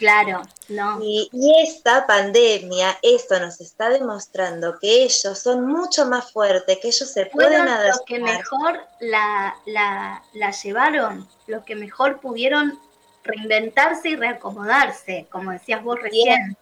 Claro, 0.00 0.40
no. 0.70 0.98
Y, 1.02 1.28
esta 1.62 2.06
pandemia, 2.06 2.98
esto 3.02 3.38
nos 3.38 3.60
está 3.60 3.90
demostrando 3.90 4.78
que 4.80 5.02
ellos 5.02 5.38
son 5.38 5.66
mucho 5.66 6.06
más 6.06 6.32
fuertes, 6.32 6.78
que 6.78 6.88
ellos 6.88 7.12
se 7.12 7.26
pueden 7.26 7.68
adaptar. 7.68 7.88
Los 7.88 8.02
que 8.06 8.18
mejor 8.18 8.80
la, 9.00 9.54
la, 9.66 10.22
la 10.32 10.50
llevaron, 10.52 11.28
los 11.46 11.64
que 11.64 11.76
mejor 11.76 12.18
pudieron 12.20 12.80
reinventarse 13.24 14.08
y 14.08 14.16
reacomodarse, 14.16 15.26
como 15.30 15.50
decías 15.50 15.84
vos 15.84 16.00
recién. 16.00 16.56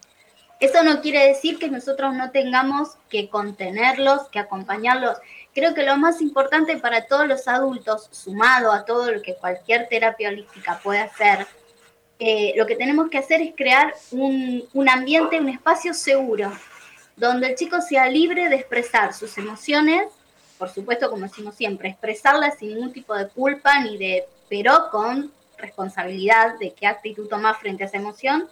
Eso 0.59 0.82
no 0.82 1.00
quiere 1.00 1.28
decir 1.28 1.60
que 1.60 1.68
nosotros 1.68 2.14
no 2.14 2.32
tengamos 2.32 2.96
que 3.09 3.30
contenerlos, 3.30 4.28
que 4.30 4.40
acompañarlos. 4.40 5.16
Creo 5.59 5.74
que 5.74 5.82
lo 5.82 5.97
más 5.97 6.20
importante 6.20 6.76
para 6.76 7.06
todos 7.06 7.26
los 7.26 7.48
adultos, 7.48 8.09
sumado 8.12 8.70
a 8.70 8.85
todo 8.85 9.10
lo 9.10 9.20
que 9.20 9.35
cualquier 9.35 9.89
terapia 9.89 10.28
holística 10.28 10.78
puede 10.80 11.01
hacer, 11.01 11.48
eh, 12.20 12.52
lo 12.55 12.64
que 12.64 12.76
tenemos 12.76 13.10
que 13.10 13.18
hacer 13.18 13.43
es 13.43 13.56
crear 13.56 13.93
un, 14.12 14.62
un 14.72 14.89
ambiente, 14.89 15.40
un 15.40 15.48
espacio 15.48 15.94
seguro, 15.94 16.52
donde 17.16 17.48
el 17.48 17.56
chico 17.56 17.80
sea 17.80 18.09
libre 18.09 18.48
de 18.48 18.55
expresar 18.55 19.12
sus 19.12 19.36
emociones, 19.36 20.06
por 20.59 20.68
supuesto, 20.68 21.10
como 21.10 21.24
decimos 21.24 21.56
siempre, 21.56 21.89
expresarlas 21.89 22.56
sin 22.59 22.74
ningún 22.74 22.93
tipo 22.93 23.16
de 23.16 23.26
culpa 23.26 23.80
ni 23.80 23.98
de, 23.98 24.26
pero 24.48 24.90
con 24.93 25.32
responsabilidad 25.56 26.56
de 26.60 26.72
qué 26.72 26.86
actitud 26.86 27.26
tomar 27.26 27.56
frente 27.56 27.82
a 27.82 27.86
esa 27.89 27.97
emoción, 27.97 28.48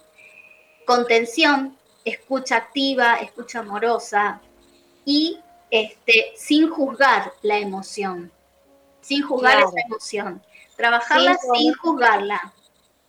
contención, 0.85 1.77
escucha 2.03 2.57
activa, 2.57 3.15
escucha 3.21 3.59
amorosa 3.59 4.41
y 5.05 5.39
este, 5.71 6.33
sin 6.35 6.69
juzgar 6.69 7.33
la 7.41 7.57
emoción, 7.57 8.31
sin 9.01 9.23
juzgar 9.23 9.59
esa 9.59 9.81
emoción, 9.85 10.41
trabajarla 10.75 11.37
sin, 11.53 11.73
juzgarla. 11.73 12.53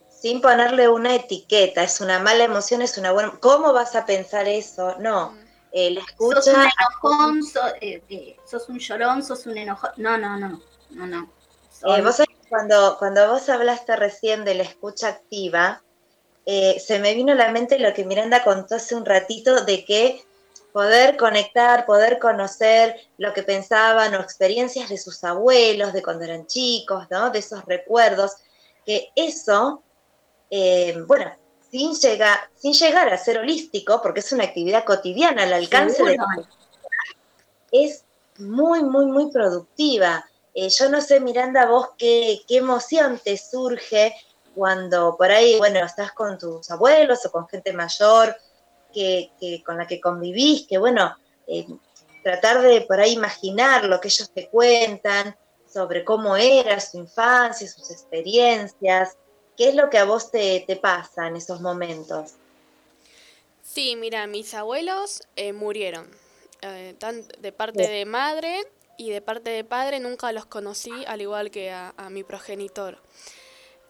Sin 0.09 0.41
ponerle 0.41 0.89
una 0.89 1.15
etiqueta, 1.15 1.85
es 1.85 2.01
una 2.01 2.19
mala 2.19 2.45
emoción, 2.45 2.83
es 2.83 2.99
una 2.99 3.13
buena... 3.13 3.39
¿Cómo 3.39 3.73
vas 3.73 3.95
a 3.95 4.05
pensar 4.05 4.49
eso? 4.49 4.97
No, 4.99 5.37
eh, 5.71 5.93
la 5.93 6.01
escucha... 6.01 6.43
Sos 6.43 6.55
un 6.55 6.61
enojón, 6.63 7.41
eh, 7.81 8.03
eh, 8.09 8.37
sos, 8.45 8.69
un 8.69 8.79
llorón, 8.81 9.23
sos 9.23 9.47
un 9.47 9.57
enojón... 9.57 9.91
No, 9.97 10.19
no, 10.19 10.37
no, 10.37 10.61
no, 10.91 11.07
no. 11.07 11.31
vos 11.83 12.23
cuando, 12.49 12.97
cuando 12.99 13.31
vos 13.31 13.49
hablaste 13.49 13.95
recién 13.95 14.45
de 14.45 14.55
la 14.55 14.65
escucha 14.65 15.09
activa, 15.09 15.83
se 16.45 16.99
me 16.99 17.13
vino 17.15 17.33
a 17.33 17.37
la 17.37 17.53
mente 17.53 17.79
lo 17.79 17.93
que 17.93 18.07
Miranda 18.07 18.43
contó 18.43 18.77
hace 18.77 18.95
un 18.95 19.05
ratito 19.05 19.65
de 19.67 19.85
que 19.85 20.25
poder 20.73 21.17
conectar, 21.17 21.87
poder 21.87 22.19
conocer 22.19 22.97
lo 23.17 23.33
que 23.33 23.43
pensaban 23.43 24.15
o 24.15 24.21
experiencias 24.21 24.89
de 24.89 24.99
sus 24.99 25.25
abuelos, 25.25 25.93
de 25.93 26.03
cuando 26.03 26.25
eran 26.25 26.47
chicos, 26.47 27.07
¿no? 27.11 27.31
De 27.31 27.41
esos 27.41 27.65
recuerdos, 27.65 28.37
que 28.85 29.11
eso, 29.17 29.83
eh, 30.51 30.97
bueno, 31.07 31.33
sin 31.71 31.95
llegar, 31.95 32.39
sin 32.55 32.73
llegar 32.73 33.13
a 33.13 33.19
ser 33.19 33.39
holístico, 33.39 34.01
porque 34.03 34.21
es 34.21 34.33
una 34.33 34.45
actividad 34.45 34.85
cotidiana 34.85 35.43
al 35.43 35.53
alcance 35.53 36.03
de 36.03 36.17
es 37.71 38.05
muy, 38.39 38.83
muy, 38.83 39.07
muy 39.07 39.31
productiva. 39.31 40.25
Eh, 40.55 40.69
yo 40.71 40.89
no 40.89 41.01
sé, 41.01 41.21
Miranda, 41.21 41.67
vos 41.67 41.91
qué, 41.99 42.41
qué 42.49 42.59
emoción 42.59 43.21
te 43.23 43.37
surge 43.37 44.15
cuando 44.55 45.17
por 45.17 45.31
ahí, 45.31 45.57
bueno, 45.59 45.81
estás 45.81 46.13
con 46.13 46.39
tus 46.39 46.71
abuelos 46.71 47.25
o 47.27 47.31
con 47.31 47.47
gente 47.49 47.73
mayor 47.73 48.37
que, 48.93 49.31
con 49.65 49.79
la 49.79 49.87
que 49.87 50.01
convivís, 50.01 50.67
que 50.67 50.79
bueno, 50.79 51.17
eh, 51.47 51.67
tratar 52.23 52.63
de 52.63 52.83
por 52.83 53.01
ahí 53.01 53.13
imaginar 53.13 53.85
lo 53.85 54.01
que 54.01 54.09
ellos 54.09 54.31
te 54.33 54.49
cuentan 54.49 55.37
sobre 55.73 56.05
cómo 56.05 56.37
era 56.37 56.81
su 56.81 56.99
infancia, 56.99 57.69
sus 57.69 57.91
experiencias, 57.91 59.17
qué 59.57 59.69
es 59.69 59.75
lo 59.75 59.91
que 59.91 59.99
a 59.99 60.05
vos 60.05 60.31
te, 60.31 60.65
te 60.67 60.77
pasa 60.77 61.27
en 61.27 61.37
esos 61.37 61.61
momentos. 61.61 62.35
Sí, 63.69 63.97
mira, 63.97 64.27
mis 64.27 64.55
abuelos 64.55 65.23
eh, 65.37 65.53
murieron, 65.53 66.09
eh, 66.63 66.95
de 67.39 67.53
parte 67.53 67.87
de 67.87 68.07
madre 68.07 68.67
y 68.97 69.11
de 69.11 69.21
parte 69.21 69.51
de 69.51 69.63
padre 69.63 70.01
nunca 70.01 70.33
los 70.33 70.47
conocí, 70.47 71.05
al 71.07 71.21
igual 71.21 71.51
que 71.51 71.71
a, 71.71 71.93
mi 72.11 72.25
progenitor. 72.25 72.99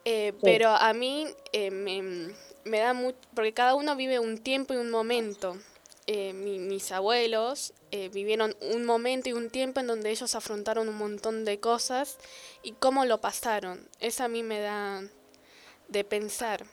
Eh, 0.04 0.32
pero 0.42 0.70
a 0.70 0.92
mí 0.94 1.28
me, 1.70 2.34
me, 2.64 2.78
da 2.78 2.94
mucho, 2.94 3.18
porque 3.34 3.52
cada 3.52 3.74
uno 3.74 3.96
vive 3.96 4.18
un 4.18 4.38
tiempo 4.38 4.74
y 4.74 4.76
un 4.76 4.90
momento. 4.90 5.56
mis 6.06 6.92
abuelos 6.92 7.74
vivieron 8.12 8.56
un 8.60 8.84
momento 8.84 9.28
y 9.28 9.32
un 9.32 9.50
tiempo 9.50 9.80
en 9.80 9.86
donde 9.86 10.10
ellos 10.10 10.34
afrontaron 10.34 10.88
un 10.88 10.96
montón 10.96 11.44
de 11.44 11.60
cosas 11.60 12.18
y 12.62 12.72
cómo 12.72 13.04
lo 13.04 13.20
pasaron. 13.20 13.88
Eso 14.00 14.24
a 14.24 14.28
mí 14.28 14.42
me 14.42 14.60
da 14.60 15.02
de 15.88 16.04
pensar. 16.04 16.64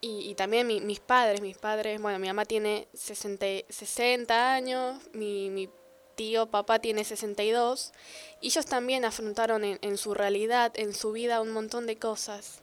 Y, 0.00 0.34
también 0.36 0.68
mis 0.86 1.00
padres, 1.00 1.40
mis 1.40 1.58
padres, 1.58 2.00
bueno, 2.00 2.20
mi 2.20 2.28
mamá 2.28 2.44
tiene 2.44 2.86
60, 2.94 3.44
60 3.68 4.54
años, 4.54 5.02
mi, 5.12 5.50
mi 5.50 5.68
tío, 6.14 6.46
papá 6.46 6.78
tiene 6.78 7.04
62, 7.04 7.92
y 8.40 8.48
ellos 8.48 8.66
también 8.66 9.04
afrontaron 9.04 9.64
en, 9.64 9.98
su 9.98 10.14
realidad, 10.14 10.72
en 10.76 10.94
su 10.94 11.10
vida, 11.10 11.40
un 11.40 11.50
montón 11.50 11.86
de 11.86 11.96
cosas 11.96 12.60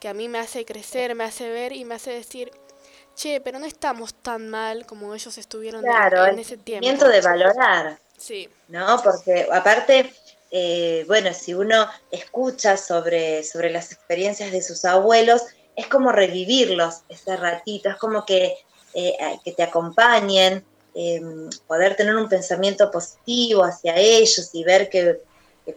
que 0.00 0.08
a 0.08 0.14
mí 0.14 0.28
me 0.28 0.38
hace 0.38 0.64
crecer, 0.64 1.14
me 1.14 1.24
hace 1.24 1.48
ver 1.50 1.72
y 1.72 1.84
me 1.84 1.94
hace 1.94 2.10
decir, 2.10 2.50
che, 3.14 3.40
pero 3.40 3.58
no 3.58 3.66
estamos 3.66 4.14
tan 4.14 4.48
mal 4.48 4.86
como 4.86 5.14
ellos 5.14 5.36
estuvieron 5.38 5.84
en, 5.84 6.38
ese 6.38 6.56
tiempo. 6.56 7.04
de 7.06 7.20
valorar. 7.20 7.98
Sí. 8.16 8.48
¿No? 8.68 9.00
Porque 9.02 9.48
aparte, 9.52 10.12
eh, 10.50 11.04
bueno, 11.06 11.32
si 11.34 11.54
uno 11.54 11.88
escucha 12.10 12.76
sobre, 12.76 13.42
sobre 13.44 13.70
las 13.70 13.92
experiencias 13.92 14.52
de 14.52 14.62
sus 14.62 14.84
abuelos, 14.84 15.42
es 15.78 15.86
como 15.86 16.10
revivirlos 16.10 17.02
ese 17.08 17.36
ratito, 17.36 17.88
es 17.88 17.96
como 17.96 18.26
que, 18.26 18.56
eh, 18.94 19.16
que 19.44 19.52
te 19.52 19.62
acompañen, 19.62 20.64
em, 20.94 21.48
poder 21.68 21.94
tener 21.94 22.16
un 22.16 22.28
pensamiento 22.28 22.90
positivo 22.90 23.62
hacia 23.62 23.96
ellos 23.96 24.50
y 24.52 24.64
ver 24.64 24.90
que, 24.90 25.20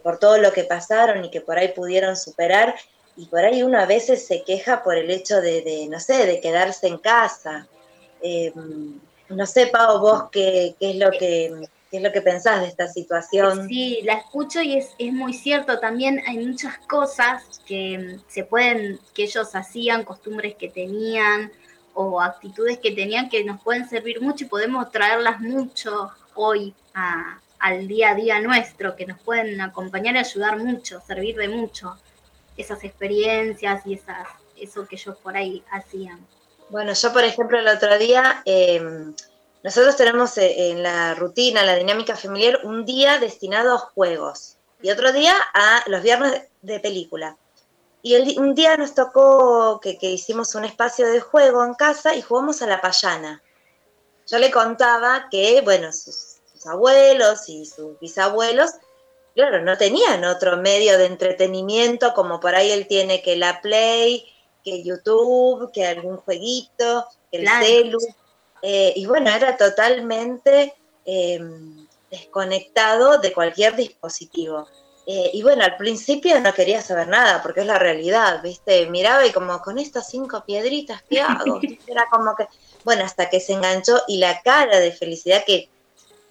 por 0.01 0.17
todo 0.17 0.37
lo 0.37 0.51
que 0.53 0.63
pasaron 0.63 1.25
y 1.25 1.29
que 1.29 1.41
por 1.41 1.57
ahí 1.59 1.67
pudieron 1.67 2.15
superar, 2.15 2.75
y 3.21 3.25
por 3.27 3.45
ahí 3.45 3.61
uno 3.61 3.79
a 3.79 3.85
veces 3.85 4.25
se 4.25 4.43
queja 4.43 4.81
por 4.81 4.97
el 4.97 5.11
hecho 5.11 5.41
de, 5.41 5.87
no 5.89 5.99
sé, 5.99 6.25
de 6.25 6.41
quedarse 6.41 6.87
en 6.87 6.97
casa. 6.97 7.67
Em, 8.19 8.99
no 9.29 9.45
sé, 9.45 9.67
Pau, 9.67 9.99
vos 9.99 10.23
qué, 10.31 10.75
qué 10.79 10.89
es 10.91 10.95
lo 10.95 11.11
que 11.11 11.69
¿Qué 11.91 11.97
es 11.97 12.03
lo 12.03 12.13
que 12.13 12.21
pensás 12.21 12.61
de 12.61 12.67
esta 12.67 12.87
situación? 12.87 13.67
Sí, 13.67 13.99
la 14.05 14.13
escucho 14.13 14.61
y 14.61 14.77
es, 14.77 14.95
es 14.97 15.11
muy 15.11 15.33
cierto. 15.33 15.77
También 15.77 16.21
hay 16.25 16.37
muchas 16.37 16.77
cosas 16.87 17.61
que 17.65 17.97
mm, 17.97 18.23
se 18.29 18.45
pueden, 18.45 18.97
que 19.13 19.23
ellos 19.23 19.53
hacían, 19.53 20.05
costumbres 20.05 20.55
que 20.55 20.69
tenían 20.69 21.51
o 21.93 22.21
actitudes 22.21 22.79
que 22.79 22.91
tenían 22.91 23.27
que 23.27 23.43
nos 23.43 23.61
pueden 23.61 23.89
servir 23.89 24.21
mucho 24.21 24.45
y 24.45 24.47
podemos 24.47 24.89
traerlas 24.89 25.41
mucho 25.41 26.11
hoy 26.33 26.73
al 27.59 27.87
día 27.89 28.11
a 28.11 28.15
día 28.15 28.39
nuestro, 28.39 28.95
que 28.95 29.05
nos 29.05 29.19
pueden 29.19 29.59
acompañar 29.59 30.15
y 30.15 30.19
ayudar 30.19 30.57
mucho, 30.59 31.01
servir 31.01 31.35
de 31.35 31.49
mucho 31.49 31.97
esas 32.61 32.83
experiencias 32.83 33.85
y 33.85 33.95
esas, 33.95 34.27
eso 34.57 34.87
que 34.87 34.95
ellos 34.95 35.17
por 35.17 35.35
ahí 35.35 35.63
hacían. 35.71 36.25
Bueno, 36.69 36.93
yo 36.93 37.11
por 37.13 37.23
ejemplo 37.23 37.59
el 37.59 37.67
otro 37.67 37.97
día... 37.97 38.41
Eh, 38.45 39.13
nosotros 39.63 39.95
tenemos 39.95 40.37
eh, 40.39 40.71
en 40.71 40.81
la 40.81 41.13
rutina, 41.13 41.63
la 41.63 41.75
dinámica 41.75 42.15
familiar, 42.15 42.61
un 42.63 42.83
día 42.83 43.19
destinado 43.19 43.75
a 43.75 43.77
juegos 43.77 44.57
y 44.81 44.89
otro 44.89 45.11
día 45.11 45.35
a 45.53 45.83
los 45.87 46.01
viernes 46.01 46.47
de 46.61 46.79
película. 46.79 47.37
Y 48.01 48.15
un 48.39 48.55
día 48.55 48.77
nos 48.77 48.95
tocó 48.95 49.79
que, 49.79 49.97
hicimos 50.01 50.55
un 50.55 50.65
espacio 50.65 51.07
de 51.07 51.19
juego 51.19 51.63
en 51.63 51.75
casa 51.75 52.15
y 52.15 52.23
jugamos 52.23 52.63
a 52.63 52.67
la 52.67 52.81
payana. 52.81 53.43
Yo 54.25 54.39
le 54.39 54.49
contaba 54.49 55.27
que, 55.29 55.61
bueno, 55.61 55.93
sus, 55.93 56.37
abuelos 56.65 57.47
y 57.47 57.65
sus 57.65 57.99
bisabuelos, 57.99 58.71
claro, 59.33 59.61
no 59.61 59.77
tenían 59.77 60.23
otro 60.25 60.57
medio 60.57 60.97
de 60.97 61.05
entretenimiento 61.05 62.13
como 62.13 62.39
por 62.39 62.55
ahí 62.55 62.71
él 62.71 62.87
tiene 62.87 63.21
que 63.21 63.35
la 63.35 63.61
Play, 63.61 64.25
que 64.63 64.83
YouTube, 64.83 65.71
que 65.71 65.85
algún 65.85 66.17
jueguito, 66.17 67.07
que 67.31 67.39
el 67.39 67.47
celu. 67.47 67.99
Eh, 68.61 68.93
y 68.95 69.05
bueno, 69.05 69.29
era 69.31 69.57
totalmente 69.57 70.73
em, 71.05 71.87
desconectado 72.09 73.17
de 73.17 73.33
cualquier 73.33 73.75
dispositivo. 73.75 74.67
Eh, 75.07 75.31
y 75.33 75.41
bueno, 75.41 75.63
al 75.63 75.77
principio 75.77 76.39
no 76.39 76.53
quería 76.53 76.81
saber 76.81 77.07
nada, 77.07 77.41
porque 77.41 77.61
es 77.61 77.65
la 77.65 77.79
realidad, 77.79 78.41
¿viste? 78.43 78.85
Miraba 78.85 79.25
y 79.25 79.31
como, 79.31 79.59
con 79.61 79.79
estas 79.79 80.09
cinco 80.09 80.43
piedritas, 80.45 81.01
¿qué 81.09 81.21
hago? 81.21 81.59
Era 81.87 82.07
como 82.11 82.35
que, 82.35 82.47
bueno, 82.83 83.03
hasta 83.03 83.29
que 83.29 83.39
se 83.39 83.53
enganchó 83.53 84.01
y 84.07 84.17
la 84.19 84.41
cara 84.41 84.79
de 84.79 84.91
felicidad 84.91 85.43
que, 85.45 85.69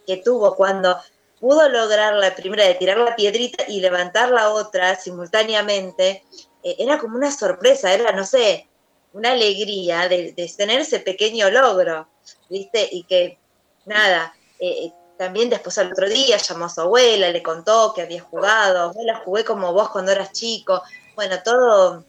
que 0.07 0.19
tuvo 0.19 0.55
cuando 0.55 0.97
pudo 1.41 1.69
lograr 1.69 2.15
la 2.15 2.35
primera 2.35 2.65
de 2.65 2.75
tirar 2.75 2.99
la 2.99 3.17
piedrita 3.17 3.65
y 3.67 3.81
levantar 3.81 4.31
la 4.31 4.51
otra 4.51 4.95
simultáneamente, 4.95 6.23
eh, 6.62 6.77
era 6.79 6.99
como 6.99 7.17
una 7.17 7.33
sorpresa, 7.33 7.93
era, 7.93 8.12
no 8.12 8.25
sé, 8.25 8.69
una 9.15 9.33
alegría 9.33 10.09
de, 10.09 10.35
tener 10.57 10.81
ese 10.81 11.01
pequeño 11.01 11.51
logro, 11.51 12.09
¿viste? 12.49 12.89
Y 12.93 13.05
que, 13.05 13.39
nada, 13.87 14.35
eh, 14.59 14.87
eh, 14.87 14.93
también 15.19 15.49
después 15.49 15.77
al 15.79 15.93
otro 15.93 16.09
día 16.09 16.37
llamó 16.37 16.67
a 16.67 16.69
su 16.69 16.83
abuela, 16.83 17.31
le 17.31 17.43
contó 17.43 17.93
que 17.95 18.03
había 18.03 18.21
jugado, 18.21 18.91
abuela, 18.91 19.23
jugué 19.25 19.45
como 19.45 19.73
vos 19.73 19.91
cuando 19.91 20.12
eras 20.12 20.33
chico. 20.33 20.83
Bueno, 21.15 21.43
todo, 21.43 22.05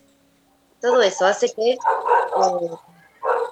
todo 0.79 1.01
eso 1.01 1.25
hace 1.25 1.51
que 1.53 1.77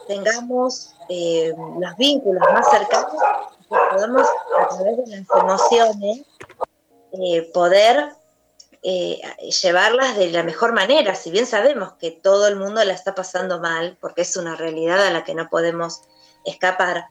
tengamos 0.07 0.93
los 1.10 1.97
vínculos 1.97 2.43
más 2.53 2.69
cercanos 2.69 3.14
que 3.69 3.77
podamos, 3.91 4.27
a 4.57 4.67
través 4.67 4.97
de 4.97 5.17
las 5.17 5.43
emociones, 5.43 6.25
poder 7.53 8.13
eh, 8.81 9.19
llevarlas 9.61 10.17
de 10.17 10.31
la 10.31 10.43
mejor 10.43 10.73
manera, 10.73 11.15
si 11.15 11.31
bien 11.31 11.45
sabemos 11.45 11.93
que 11.93 12.11
todo 12.11 12.47
el 12.47 12.55
mundo 12.55 12.83
la 12.83 12.93
está 12.93 13.13
pasando 13.13 13.59
mal, 13.59 13.97
porque 13.99 14.21
es 14.21 14.37
una 14.37 14.55
realidad 14.55 15.05
a 15.05 15.11
la 15.11 15.23
que 15.23 15.35
no 15.35 15.49
podemos 15.49 16.01
escapar, 16.45 17.07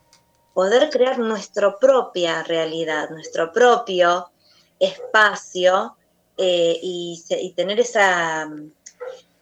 poder 0.54 0.90
crear 0.90 1.18
nuestra 1.18 1.78
propia 1.78 2.42
realidad, 2.42 3.10
nuestro 3.10 3.52
propio 3.52 4.30
espacio 4.78 5.96
eh, 6.36 6.78
y, 6.82 7.52
tener 7.54 7.80
esa, 7.80 8.48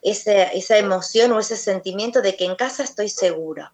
esa, 0.03 0.79
emoción 0.79 1.33
o 1.33 1.39
ese 1.39 1.57
sentimiento 1.57 2.23
de 2.23 2.37
que 2.37 2.45
en 2.45 2.57
casa 2.57 2.83
estoy 2.83 3.09
seguro, 3.09 3.71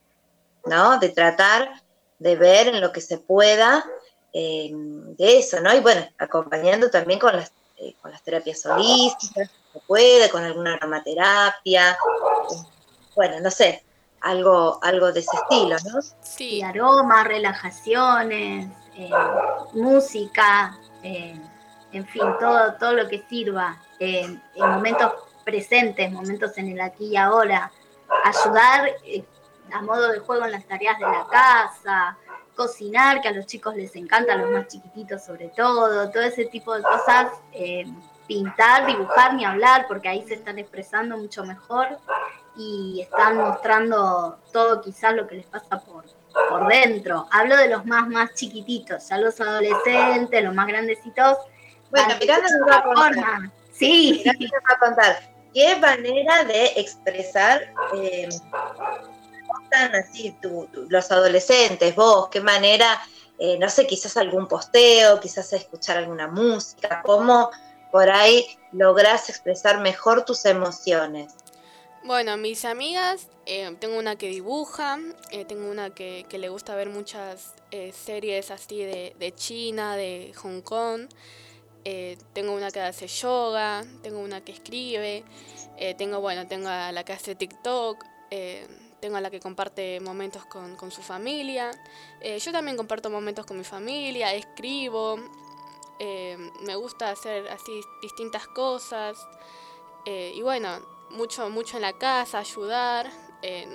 ¿no? 0.67 0.99
De 0.99 1.09
tratar 1.09 1.82
de 2.23 2.37
ver 2.37 2.69
en 2.69 2.81
lo 2.81 2.93
que 2.93 3.01
se 3.01 3.19
pueda 3.19 3.85
eh, 4.33 4.71
de 4.73 5.39
eso, 5.39 5.61
¿no? 5.61 5.75
Y 5.75 5.81
bueno, 5.81 6.07
acompañando 6.19 6.91
también 6.91 7.19
con 7.19 7.37
las 7.37 7.53
eh, 7.83 7.97
con 8.01 8.13
las 8.13 8.23
terapias 8.23 8.65
holísticas, 8.65 9.51
se 9.73 9.81
puede, 9.89 10.31
con 10.31 10.45
alguna 10.45 10.75
aromaterapia, 10.75 11.99
bueno, 13.17 13.41
no 13.41 13.51
sé, 13.51 13.83
algo, 14.21 14.79
algo 14.83 15.11
de 15.11 15.19
ese 15.19 15.37
estilo, 15.37 15.77
¿no? 15.91 16.01
Sí, 16.21 16.63
aroma, 16.63 17.25
relajaciones, 17.25 18.69
eh, 18.97 19.11
música, 19.73 20.79
eh, 21.03 21.35
en 21.93 22.07
fin, 22.07 22.23
todo, 22.39 22.75
todo 22.75 22.93
lo 22.93 23.09
que 23.09 23.25
sirva 23.29 23.83
en 23.99 24.41
momentos 24.55 25.15
presentes, 25.45 26.13
momentos 26.13 26.57
en 26.59 26.69
el 26.69 26.81
aquí 26.81 27.07
y 27.07 27.17
ahora, 27.17 27.73
ayudar 28.25 28.91
a 29.73 29.83
modo 29.83 30.09
de 30.13 30.19
juego 30.21 30.45
en 30.45 30.53
las 30.53 30.67
tareas 30.67 30.99
de 30.99 31.07
la 31.07 31.27
casa, 31.31 32.19
cocinar, 32.55 33.21
que 33.21 33.29
a 33.29 33.33
los 33.33 33.47
chicos 33.47 33.75
les 33.77 33.95
encanta, 33.97 34.35
a 34.35 34.37
los 34.37 34.51
más 34.51 34.69
chiquititos 34.69 35.25
sobre 35.25 35.49
todo, 35.49 36.11
todo 36.11 36.23
ese 36.23 36.45
tipo 36.47 36.75
de 36.75 36.83
cosas, 36.83 37.33
eh, 37.53 37.85
pintar, 38.27 38.87
dibujar, 38.87 39.35
ni 39.35 39.45
hablar, 39.45 39.87
porque 39.89 40.09
ahí 40.09 40.23
se 40.27 40.35
están 40.35 40.59
expresando 40.59 41.17
mucho 41.17 41.45
mejor 41.45 41.99
y 42.57 43.01
están 43.03 43.37
mostrando 43.37 44.39
todo 44.53 44.81
quizás 44.81 45.15
lo 45.15 45.27
que 45.27 45.37
les 45.37 45.47
pasa 45.47 45.81
por, 45.81 46.05
por 46.49 46.67
dentro. 46.69 47.27
Hablo 47.31 47.57
de 47.57 47.69
los 47.69 47.85
más, 47.87 48.09
más 48.09 48.35
chiquititos, 48.35 49.09
ya 49.09 49.19
los 49.19 49.41
adolescentes, 49.41 50.45
los 50.45 50.55
más 50.55 50.67
grandecitos. 50.67 51.39
Bueno, 51.91 52.15
Miranda 52.21 52.49
nos 52.59 52.69
va 52.69 52.79
a 52.79 52.83
contar. 52.83 53.51
Sí. 53.73 54.23
Miranda 54.25 54.47
nos 54.57 54.71
va 54.71 54.75
a 54.75 54.79
contar 54.79 55.33
qué 55.55 55.77
manera 55.77 56.45
de 56.45 56.67
expresar 56.77 57.73
eh, 57.95 58.29
están 59.73 59.95
así 59.95 60.37
los 60.89 61.11
adolescentes, 61.11 61.95
vos? 61.97 62.29
¿Qué 62.29 62.41
manera, 62.41 63.01
eh, 63.39 63.57
no 63.59 63.69
sé, 63.69 63.87
quizás 63.87 64.17
algún 64.17 64.47
posteo, 64.47 65.19
quizás 65.21 65.53
escuchar 65.53 65.97
alguna 65.97 66.29
música? 66.29 67.03
¿Cómo 67.05 67.51
por 67.91 68.11
ahí 68.11 68.47
lográs 68.73 69.29
expresar 69.31 69.81
mejor 69.81 70.25
tus 70.25 70.45
emociones? 70.45 71.33
Bueno, 72.05 72.37
mis 72.37 72.65
amigas, 72.65 73.29
eh, 73.47 73.75
tengo 73.79 73.99
una 73.99 74.17
que 74.17 74.29
dibuja, 74.29 74.99
eh, 75.31 75.45
tengo 75.45 75.71
una 75.71 75.91
que, 75.91 76.27
que 76.29 76.37
le 76.37 76.49
gusta 76.49 76.75
ver 76.75 76.89
muchas 76.89 77.55
series 77.71 78.51
así 78.51 78.85
de, 78.85 79.17
de 79.19 79.35
China, 79.35 79.97
de 79.97 80.35
Hong 80.43 80.61
Kong, 80.61 81.09
tengo 82.35 82.53
una 82.53 82.71
que 82.71 82.81
hace 82.81 83.07
yoga, 83.07 83.83
tengo 84.03 84.21
una 84.21 84.43
que 84.45 84.53
escribe, 84.53 85.25
tengo, 85.97 86.21
bueno, 86.21 86.47
tengo 86.47 86.69
a 86.69 86.93
la 86.93 87.03
que 87.03 87.15
hace 87.15 87.35
TikTok, 87.35 88.05
tengo 89.03 89.17
a 89.17 89.21
la 89.21 89.31
que 89.31 89.41
comparte 89.41 89.99
momentos 90.01 90.45
con, 90.47 90.77
con 90.77 90.93
su 90.93 91.03
familia, 91.03 91.73
eh, 92.21 92.39
yo 92.39 92.53
también 92.53 92.77
comparto 92.77 93.11
momentos 93.11 93.45
con 93.45 93.59
mi 93.59 93.65
familia, 93.65 94.33
escribo, 94.33 95.19
eh, 95.99 96.39
me 96.61 96.77
gusta 96.77 97.11
hacer 97.11 97.49
así 97.49 97.81
distintas 98.01 98.47
cosas. 98.47 99.17
eh, 100.07 100.33
y 100.35 100.43
bueno, 100.43 100.69
mucho, 101.11 101.51
mucho 101.51 101.77
en 101.77 101.83
la 101.83 101.93
casa, 101.93 102.39
ayudar. 102.39 103.11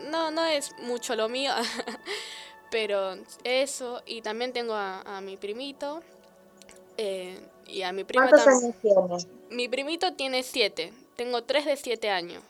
no, 0.09 0.31
no 0.31 0.45
es 0.45 0.73
mucho 0.79 1.13
lo 1.15 1.27
mío, 1.27 1.51
pero 2.71 3.15
eso. 3.43 4.01
Y 4.05 4.21
también 4.21 4.53
tengo 4.53 4.73
a, 4.73 5.01
a 5.01 5.21
mi 5.21 5.35
primito. 5.37 6.01
y 7.67 7.81
a 7.81 7.91
mi 7.91 8.03
prima 8.05 8.29
¿Cuántos 8.29 8.47
tam- 8.47 8.73
años? 9.03 9.27
Mi 9.49 9.67
primito 9.67 10.13
tiene 10.13 10.41
siete. 10.43 10.93
Tengo 11.17 11.43
tres 11.43 11.65
de 11.65 11.75
siete 11.75 12.09
años. 12.09 12.43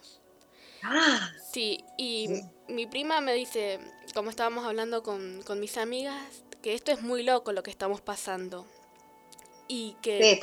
Ah, 0.83 1.31
Sí, 1.51 1.83
y 1.97 2.29
mi 2.67 2.87
prima 2.87 3.21
me 3.21 3.33
dice, 3.33 3.79
como 4.13 4.29
estábamos 4.29 4.65
hablando 4.65 5.03
con, 5.03 5.41
con 5.43 5.59
mis 5.59 5.77
amigas, 5.77 6.43
que 6.61 6.73
esto 6.73 6.91
es 6.91 7.01
muy 7.01 7.23
loco 7.23 7.51
lo 7.51 7.63
que 7.63 7.71
estamos 7.71 8.01
pasando. 8.01 8.65
Y 9.67 9.95
que... 10.01 10.19
sí. 10.19 10.39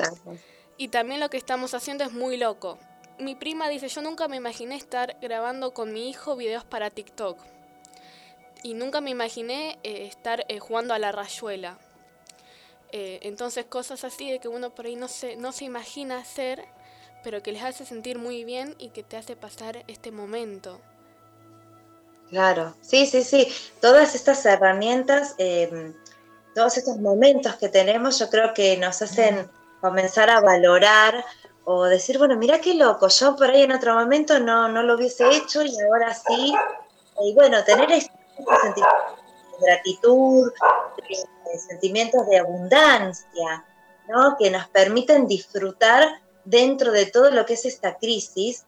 Y 0.76 0.88
también 0.88 1.20
lo 1.20 1.30
que 1.30 1.36
estamos 1.36 1.74
haciendo 1.74 2.04
es 2.04 2.12
muy 2.12 2.36
loco. 2.36 2.78
Mi 3.18 3.34
prima 3.36 3.68
dice, 3.68 3.88
yo 3.88 4.02
nunca 4.02 4.26
me 4.26 4.36
imaginé 4.36 4.74
estar 4.74 5.16
grabando 5.20 5.72
con 5.72 5.92
mi 5.92 6.10
hijo 6.10 6.34
videos 6.34 6.64
para 6.64 6.90
TikTok. 6.90 7.38
Y 8.62 8.74
nunca 8.74 9.00
me 9.00 9.10
imaginé 9.10 9.78
eh, 9.82 10.06
estar 10.06 10.44
eh, 10.48 10.58
jugando 10.58 10.94
a 10.94 10.98
la 10.98 11.12
rayuela. 11.12 11.78
Eh, 12.90 13.20
entonces 13.22 13.66
cosas 13.66 14.04
así 14.04 14.30
de 14.30 14.40
que 14.40 14.48
uno 14.48 14.74
por 14.74 14.86
ahí 14.86 14.96
no 14.96 15.08
se, 15.08 15.36
no 15.36 15.52
se 15.52 15.64
imagina 15.64 16.18
hacer, 16.18 16.64
pero 17.22 17.42
que 17.42 17.52
les 17.52 17.62
hace 17.62 17.84
sentir 17.84 18.18
muy 18.18 18.44
bien 18.44 18.74
y 18.78 18.88
que 18.88 19.02
te 19.02 19.16
hace 19.16 19.36
pasar 19.36 19.84
este 19.86 20.10
momento. 20.10 20.80
Claro, 22.34 22.74
sí, 22.80 23.06
sí, 23.06 23.22
sí. 23.22 23.46
Todas 23.80 24.16
estas 24.16 24.44
herramientas, 24.44 25.36
eh, 25.38 25.92
todos 26.52 26.76
estos 26.76 26.96
momentos 26.96 27.54
que 27.54 27.68
tenemos, 27.68 28.18
yo 28.18 28.28
creo 28.28 28.52
que 28.52 28.76
nos 28.76 29.00
hacen 29.02 29.48
comenzar 29.80 30.28
a 30.30 30.40
valorar 30.40 31.24
o 31.64 31.84
decir, 31.84 32.18
bueno, 32.18 32.34
mira 32.36 32.60
qué 32.60 32.74
loco, 32.74 33.06
yo 33.06 33.36
por 33.36 33.50
ahí 33.50 33.62
en 33.62 33.70
otro 33.70 33.94
momento 33.94 34.40
no, 34.40 34.66
no 34.66 34.82
lo 34.82 34.96
hubiese 34.96 35.30
hecho 35.30 35.62
y 35.62 35.80
ahora 35.80 36.12
sí. 36.12 36.52
Y 37.22 37.34
bueno, 37.34 37.62
tener 37.62 37.92
estos 37.92 38.10
sentimientos 38.62 39.14
de 39.60 39.66
gratitud, 39.66 40.52
de 41.08 41.58
sentimientos 41.60 42.26
de 42.26 42.38
abundancia, 42.40 43.64
¿no? 44.08 44.36
Que 44.36 44.50
nos 44.50 44.66
permiten 44.70 45.28
disfrutar 45.28 46.20
dentro 46.44 46.90
de 46.90 47.06
todo 47.06 47.30
lo 47.30 47.46
que 47.46 47.54
es 47.54 47.64
esta 47.64 47.96
crisis 47.96 48.64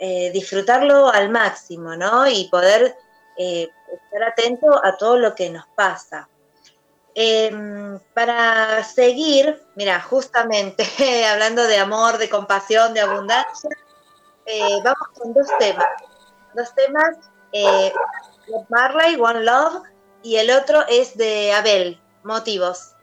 eh, 0.00 0.32
disfrutarlo 0.32 1.08
al 1.08 1.30
máximo, 1.30 1.94
¿no? 1.94 2.26
Y 2.28 2.48
poder 2.48 2.96
eh, 3.36 3.68
estar 3.92 4.22
atento 4.22 4.84
a 4.84 4.96
todo 4.96 5.18
lo 5.18 5.34
que 5.34 5.50
nos 5.50 5.66
pasa. 5.74 6.28
Em, 7.14 7.98
para 8.12 8.82
seguir, 8.82 9.62
mira, 9.76 10.00
justamente 10.00 10.84
hablando 11.26 11.62
de 11.64 11.78
amor, 11.78 12.18
de 12.18 12.28
compasión, 12.28 12.92
de 12.92 13.00
abundancia, 13.00 13.70
eh, 14.46 14.80
vamos 14.82 15.08
con 15.16 15.32
dos 15.32 15.46
temas. 15.58 15.86
Dos 16.54 16.74
temas, 16.74 17.16
eh, 17.52 17.92
Marley, 18.68 19.16
One 19.20 19.44
Love, 19.44 19.82
y 20.22 20.36
el 20.36 20.50
otro 20.50 20.84
es 20.88 21.16
de 21.16 21.52
Abel, 21.52 22.00
Motivos. 22.24 22.93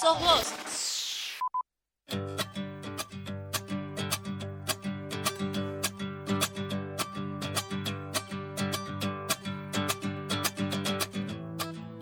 Sos 0.00 0.18
vos. 0.20 0.54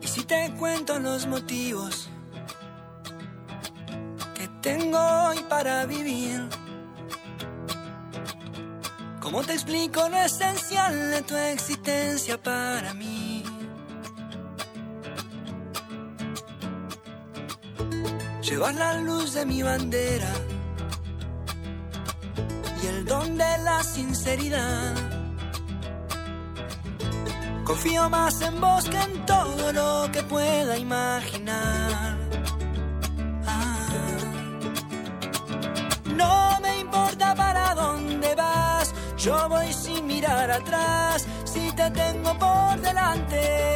Y 0.00 0.08
si 0.08 0.24
te 0.24 0.52
cuento 0.58 0.98
los 0.98 1.26
motivos 1.26 2.08
que 4.34 4.48
tengo 4.62 4.98
hoy 4.98 5.38
para 5.50 5.84
vivir, 5.84 6.48
¿cómo 9.20 9.42
te 9.42 9.52
explico 9.52 10.08
lo 10.08 10.16
esencial 10.16 11.10
de 11.10 11.22
tu 11.22 11.36
existencia 11.36 12.42
para 12.42 12.94
mí? 12.94 13.01
La 18.78 18.94
luz 18.94 19.34
de 19.34 19.44
mi 19.46 19.62
bandera 19.62 20.32
y 22.82 22.86
el 22.86 23.04
don 23.04 23.36
de 23.36 23.58
la 23.58 23.82
sinceridad. 23.84 24.94
Confío 27.64 28.08
más 28.08 28.40
en 28.42 28.60
vos 28.60 28.88
que 28.88 28.98
en 28.98 29.26
todo 29.26 29.72
lo 29.72 30.10
que 30.10 30.22
pueda 30.22 30.76
imaginar. 30.78 32.16
Ah. 33.46 33.88
No 36.16 36.58
me 36.60 36.80
importa 36.80 37.34
para 37.34 37.74
dónde 37.74 38.34
vas, 38.34 38.92
yo 39.16 39.48
voy 39.48 39.72
sin 39.72 40.06
mirar 40.06 40.50
atrás, 40.50 41.26
si 41.44 41.70
te 41.72 41.90
tengo 41.90 42.38
por 42.38 42.80
delante. 42.80 43.72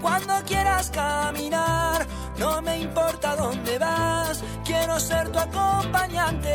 Cuando 0.00 0.34
quieras 0.46 0.90
caminar, 0.90 2.06
no 2.42 2.60
me 2.60 2.80
importa 2.80 3.36
dónde 3.36 3.78
vas, 3.78 4.42
quiero 4.64 4.98
ser 4.98 5.30
tu 5.30 5.38
acompañante. 5.38 6.52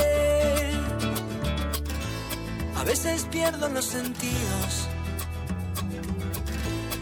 A 2.76 2.84
veces 2.84 3.26
pierdo 3.32 3.70
los 3.70 3.86
sentidos, 3.86 4.72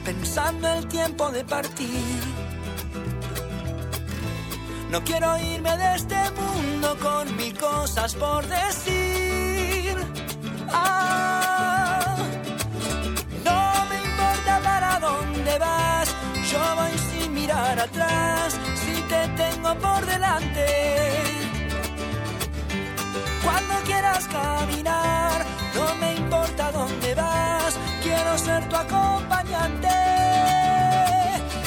pensando 0.03 0.67
el 0.69 0.87
tiempo 0.87 1.31
de 1.31 1.43
partir. 1.43 2.21
No 4.91 5.03
quiero 5.03 5.29
irme 5.39 5.75
de 5.77 5.95
este 5.95 6.21
mundo 6.39 6.95
con 7.01 7.35
mil 7.37 7.57
cosas 7.57 8.13
por 8.13 8.45
decir. 8.47 9.95
Ah, 10.71 12.15
no 13.47 13.85
me 13.89 13.97
importa 14.09 14.53
para 14.63 14.99
dónde 14.99 15.57
vas, 15.57 16.07
yo 16.51 16.61
voy 16.79 16.95
sin 17.09 17.33
mirar 17.33 17.79
atrás, 17.79 18.59
te 19.07 19.27
tengo 19.29 19.75
por 19.75 20.05
delante. 20.05 20.65
Cuando 23.43 23.73
quieras 23.85 24.27
caminar, 24.27 25.45
no 25.75 25.95
me 25.95 26.15
importa 26.15 26.71
dónde 26.71 27.13
vas, 27.15 27.77
quiero 28.01 28.37
ser 28.37 28.67
tu 28.69 28.75
acompañante. 28.75 29.89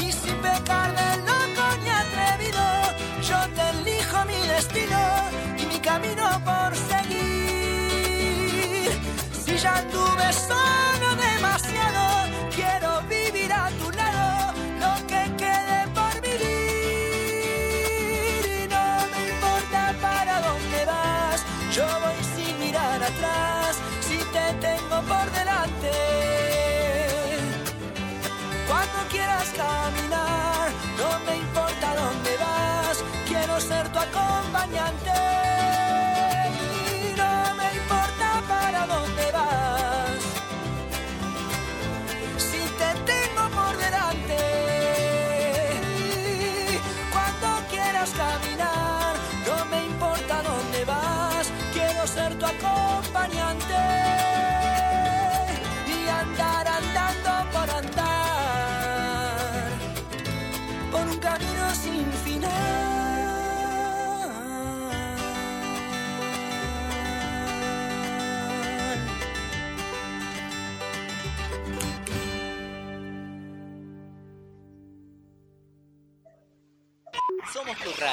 Y 0.01 0.13
sin 0.13 0.35
pecar 0.37 0.95
de 0.95 1.17
loco 1.29 1.65
ni 1.83 1.91
atrevido, 1.91 2.65
yo 3.23 3.39
te 3.55 3.63
elijo 3.71 4.25
mi 4.25 4.47
destino 4.49 5.01
y 5.59 5.67
mi 5.67 5.79
camino 5.79 6.25
por 6.45 6.75
seguir. 6.91 7.29
Si 9.45 9.57
ya 9.57 9.77
anduve 9.77 10.33
solo 10.33 11.15
demasiado, 11.17 12.08
ser 35.05 35.38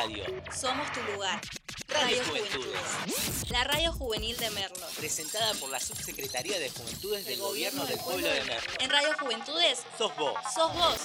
radio. 0.06 0.23
Somos 0.52 0.91
tu 0.91 1.02
lugar. 1.14 1.41
Radio 1.88 2.18
Radio 2.18 2.23
Juventudes. 2.26 2.82
Juventudes. 3.06 3.52
La 3.52 3.64
radio 3.64 3.91
juvenil 3.91 4.38
de 4.38 4.49
Merlo. 4.52 4.88
Presentada 4.98 5.53
por 5.56 5.69
la 5.69 5.80
Subsecretaría 5.80 6.60
de 6.60 6.69
Juventudes 6.69 7.26
del 7.26 7.40
Gobierno 7.40 7.86
del 7.86 7.99
Pueblo 7.99 8.27
de 8.27 8.44
Merlo. 8.44 8.72
En 8.80 8.90
Radio 8.90 9.10
Juventudes 9.19 9.84
Sos 9.98 10.15
vos. 10.15 10.34
sos 10.53 10.73
vos. 10.73 10.99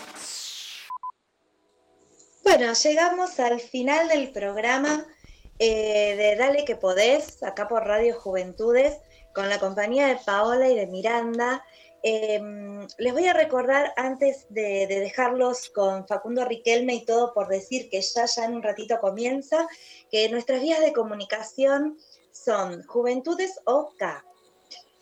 Bueno, 2.43 2.73
llegamos 2.73 3.39
al 3.39 3.61
final 3.61 4.09
del 4.09 4.33
programa 4.33 5.07
eh, 5.59 6.17
de 6.17 6.37
Dale 6.37 6.65
que 6.65 6.77
podés, 6.77 7.43
acá 7.43 7.69
por 7.69 7.85
Radio 7.85 8.19
Juventudes, 8.19 8.99
con 9.35 9.49
la 9.49 9.59
compañía 9.59 10.09
de 10.09 10.17
Paola 10.17 10.69
y 10.69 10.75
de 10.75 10.87
Miranda. 10.87 11.65
Eh, 12.03 12.41
les 12.99 13.13
voy 13.13 13.27
a 13.27 13.33
recordar 13.35 13.93
antes 13.97 14.47
de, 14.49 14.87
de 14.87 15.01
dejarlos 15.01 15.69
con 15.71 16.07
Facundo 16.07 16.45
Riquelme 16.45 16.95
y 16.95 17.05
todo 17.05 17.35
por 17.35 17.49
decir 17.49 17.91
que 17.91 18.01
ya, 18.01 18.25
ya 18.27 18.45
en 18.45 18.55
un 18.55 18.63
ratito 18.63 18.99
comienza, 19.01 19.69
que 20.11 20.29
nuestras 20.31 20.63
vías 20.63 20.81
de 20.81 20.93
comunicación 20.93 21.99
son 22.33 22.83
Juventudes 22.85 23.61
OK. 23.65 24.03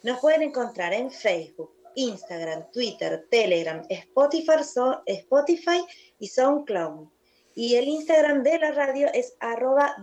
Nos 0.02 0.18
pueden 0.20 0.42
encontrar 0.42 0.92
en 0.92 1.10
Facebook, 1.10 1.72
Instagram, 1.94 2.70
Twitter, 2.72 3.26
Telegram, 3.30 3.84
Spotify, 3.88 4.64
so- 4.64 5.02
Spotify 5.06 5.84
y 6.18 6.28
SoundCloud. 6.28 7.08
Y 7.54 7.74
el 7.74 7.88
Instagram 7.88 8.44
de 8.44 8.58
la 8.58 8.70
radio 8.70 9.08
es 9.12 9.34
arroba 9.40 9.96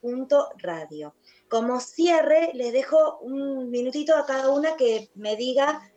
dqp.radio. 0.00 1.14
Como 1.48 1.80
cierre, 1.80 2.52
les 2.54 2.72
dejo 2.72 3.18
un 3.18 3.70
minutito 3.70 4.16
a 4.16 4.24
cada 4.24 4.50
una 4.50 4.76
que 4.76 5.10
me 5.14 5.36
diga, 5.36 5.89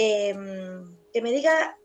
eh, 0.00 0.32
que 1.12 1.20
me 1.22 1.32
diga 1.32 1.76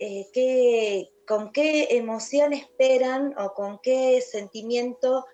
eh, 0.00 0.26
qué- 0.32 1.08
con 1.26 1.52
qué 1.52 1.96
emoción 1.96 2.52
esperan 2.52 3.34
o 3.38 3.54
con 3.54 3.78
qué 3.82 4.20
sentimiento 4.20 5.24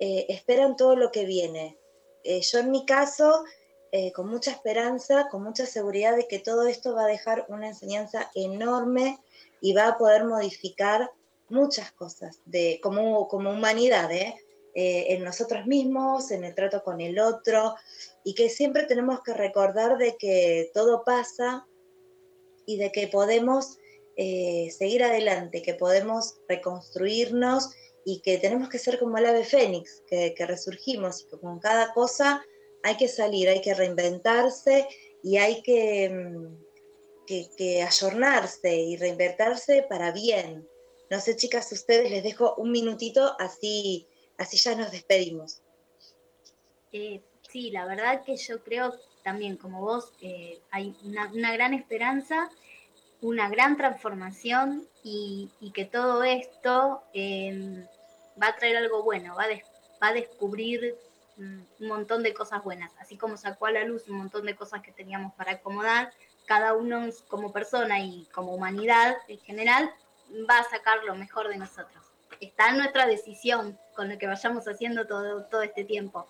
eh, 0.00 0.26
esperan 0.28 0.76
todo 0.76 0.96
lo 0.96 1.10
que 1.12 1.24
viene. 1.24 1.78
Eh, 2.24 2.40
yo 2.40 2.58
en 2.58 2.70
mi 2.70 2.84
caso, 2.84 3.44
con 4.12 4.28
mucha 4.28 4.50
esperanza, 4.50 5.28
con 5.30 5.44
mucha 5.44 5.66
seguridad 5.66 6.16
de 6.16 6.26
que 6.26 6.40
todo 6.40 6.66
esto 6.66 6.96
va 6.96 7.04
a 7.04 7.14
dejar 7.16 7.46
una 7.48 7.68
enseñanza 7.68 8.28
enorme 8.34 9.20
y 9.60 9.72
va 9.72 9.86
a 9.86 9.98
poder 9.98 10.24
modificar 10.24 11.12
muchas 11.48 11.92
cosas 11.92 12.40
de, 12.44 12.80
como, 12.82 13.28
como 13.28 13.50
humanidad. 13.50 14.10
Eh, 14.76 15.14
en 15.14 15.22
nosotros 15.22 15.66
mismos, 15.66 16.32
en 16.32 16.42
el 16.42 16.52
trato 16.52 16.82
con 16.82 17.00
el 17.00 17.20
otro, 17.20 17.76
y 18.24 18.34
que 18.34 18.48
siempre 18.48 18.82
tenemos 18.82 19.20
que 19.22 19.32
recordar 19.32 19.98
de 19.98 20.16
que 20.16 20.72
todo 20.74 21.04
pasa 21.04 21.68
y 22.66 22.76
de 22.76 22.90
que 22.90 23.06
podemos 23.06 23.78
eh, 24.16 24.72
seguir 24.76 25.04
adelante, 25.04 25.62
que 25.62 25.74
podemos 25.74 26.40
reconstruirnos 26.48 27.70
y 28.04 28.20
que 28.20 28.38
tenemos 28.38 28.68
que 28.68 28.80
ser 28.80 28.98
como 28.98 29.16
el 29.16 29.26
ave 29.26 29.44
fénix, 29.44 30.02
que, 30.08 30.34
que 30.34 30.44
resurgimos 30.44 31.22
y 31.22 31.26
que 31.26 31.38
con 31.38 31.60
cada 31.60 31.94
cosa 31.94 32.44
hay 32.82 32.96
que 32.96 33.06
salir, 33.06 33.48
hay 33.48 33.60
que 33.60 33.74
reinventarse 33.74 34.88
y 35.22 35.36
hay 35.36 35.62
que, 35.62 36.10
mm, 36.10 37.24
que, 37.28 37.48
que 37.56 37.82
ayornarse 37.82 38.74
y 38.74 38.96
reinventarse 38.96 39.86
para 39.88 40.10
bien. 40.10 40.68
No 41.10 41.20
sé, 41.20 41.36
chicas, 41.36 41.70
ustedes 41.70 42.10
les 42.10 42.24
dejo 42.24 42.56
un 42.56 42.72
minutito, 42.72 43.36
así 43.38 44.08
Así 44.38 44.56
ya 44.56 44.74
nos 44.74 44.90
despedimos. 44.90 45.62
Eh, 46.92 47.22
sí, 47.48 47.70
la 47.70 47.86
verdad 47.86 48.22
que 48.24 48.36
yo 48.36 48.62
creo 48.62 48.94
también, 49.22 49.56
como 49.56 49.80
vos, 49.80 50.12
eh, 50.20 50.60
hay 50.70 50.94
una, 51.02 51.52
gran 51.52 51.74
esperanza, 51.74 52.50
una 53.20 53.48
gran 53.48 53.76
transformación 53.76 54.86
y, 55.02 55.50
que 55.72 55.84
todo 55.86 56.22
esto 56.22 57.02
eh, 57.12 57.84
va 58.40 58.48
a 58.48 58.56
traer 58.56 58.76
algo 58.76 59.02
bueno, 59.02 59.34
va 59.34 59.44
a, 59.44 59.48
des- 59.48 59.64
va 60.00 60.08
a 60.08 60.12
descubrir 60.12 60.94
mm, 61.36 61.60
un 61.80 61.88
montón 61.88 62.22
de 62.22 62.34
cosas 62.34 62.62
buenas, 62.62 62.92
así 63.00 63.16
como 63.16 63.36
sacó 63.36 63.66
a 63.66 63.72
la 63.72 63.84
luz 63.84 64.06
un 64.08 64.18
montón 64.18 64.46
de 64.46 64.54
cosas 64.54 64.82
que 64.82 64.92
teníamos 64.92 65.32
para 65.34 65.52
acomodar, 65.52 66.12
cada 66.46 66.74
uno 66.74 67.08
como 67.28 67.52
persona 67.52 68.00
y 68.00 68.26
como 68.32 68.54
humanidad 68.54 69.16
en 69.28 69.40
general 69.40 69.90
va 70.48 70.58
a 70.58 70.70
sacar 70.70 71.02
lo 71.04 71.14
mejor 71.14 71.48
de 71.48 71.56
nosotros. 71.56 72.03
Está 72.48 72.70
en 72.70 72.78
nuestra 72.78 73.06
decisión 73.06 73.78
con 73.94 74.08
lo 74.08 74.18
que 74.18 74.26
vayamos 74.26 74.66
haciendo 74.66 75.06
todo, 75.06 75.44
todo 75.44 75.62
este 75.62 75.84
tiempo, 75.84 76.26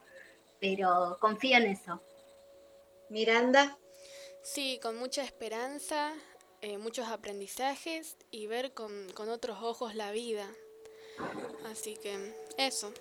pero 0.61 1.19
confío 1.20 1.57
en 1.57 1.65
eso. 1.65 2.01
Miranda. 3.09 3.77
Sí, 4.43 4.78
con 4.82 4.97
mucha 4.97 5.23
esperanza, 5.23 6.12
eh, 6.61 6.78
muchos 6.78 7.09
aprendizajes 7.09 8.16
y 8.31 8.47
ver 8.47 8.73
con, 8.74 9.09
con 9.15 9.28
otros 9.28 9.59
ojos 9.62 9.95
la 9.95 10.12
vida. 10.12 10.47
Así 11.70 11.97
que 11.97 12.35
eso. 12.59 12.93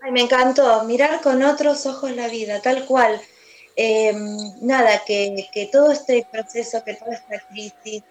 Ay, 0.00 0.12
me 0.12 0.22
encantó, 0.22 0.84
mirar 0.84 1.20
con 1.20 1.42
otros 1.42 1.86
ojos 1.86 2.10
la 2.12 2.28
vida, 2.28 2.60
tal 2.60 2.86
cual. 2.86 3.20
Eh, 3.76 4.14
nada, 4.62 5.04
que, 5.04 5.48
que 5.52 5.66
todo 5.66 5.92
este 5.92 6.26
proceso, 6.32 6.82
que 6.84 6.94
toda 6.94 7.12
esta 7.12 7.46
crisis, 7.48 8.02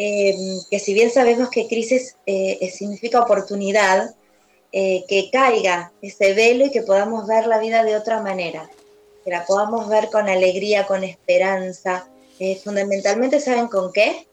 eh, 0.00 0.32
que 0.70 0.78
si 0.78 0.94
bien 0.94 1.10
sabemos 1.10 1.50
que 1.50 1.66
crisis 1.66 2.16
eh, 2.24 2.56
eh, 2.60 2.70
significa 2.70 3.20
oportunidad, 3.20 4.14
eh, 4.70 5.04
que 5.08 5.28
caiga 5.32 5.92
ese 6.00 6.34
velo 6.34 6.66
y 6.66 6.70
que 6.70 6.82
podamos 6.82 7.26
ver 7.26 7.48
la 7.48 7.58
vida 7.58 7.82
de 7.82 7.96
otra 7.96 8.22
manera, 8.22 8.70
que 9.24 9.30
la 9.32 9.44
podamos 9.44 9.88
ver 9.88 10.08
con 10.08 10.28
alegría, 10.28 10.86
con 10.86 11.02
esperanza, 11.02 12.08
fundamentalmente, 12.62 13.40
¿saben 13.40 13.66
con 13.66 13.92
qué? 13.92 14.28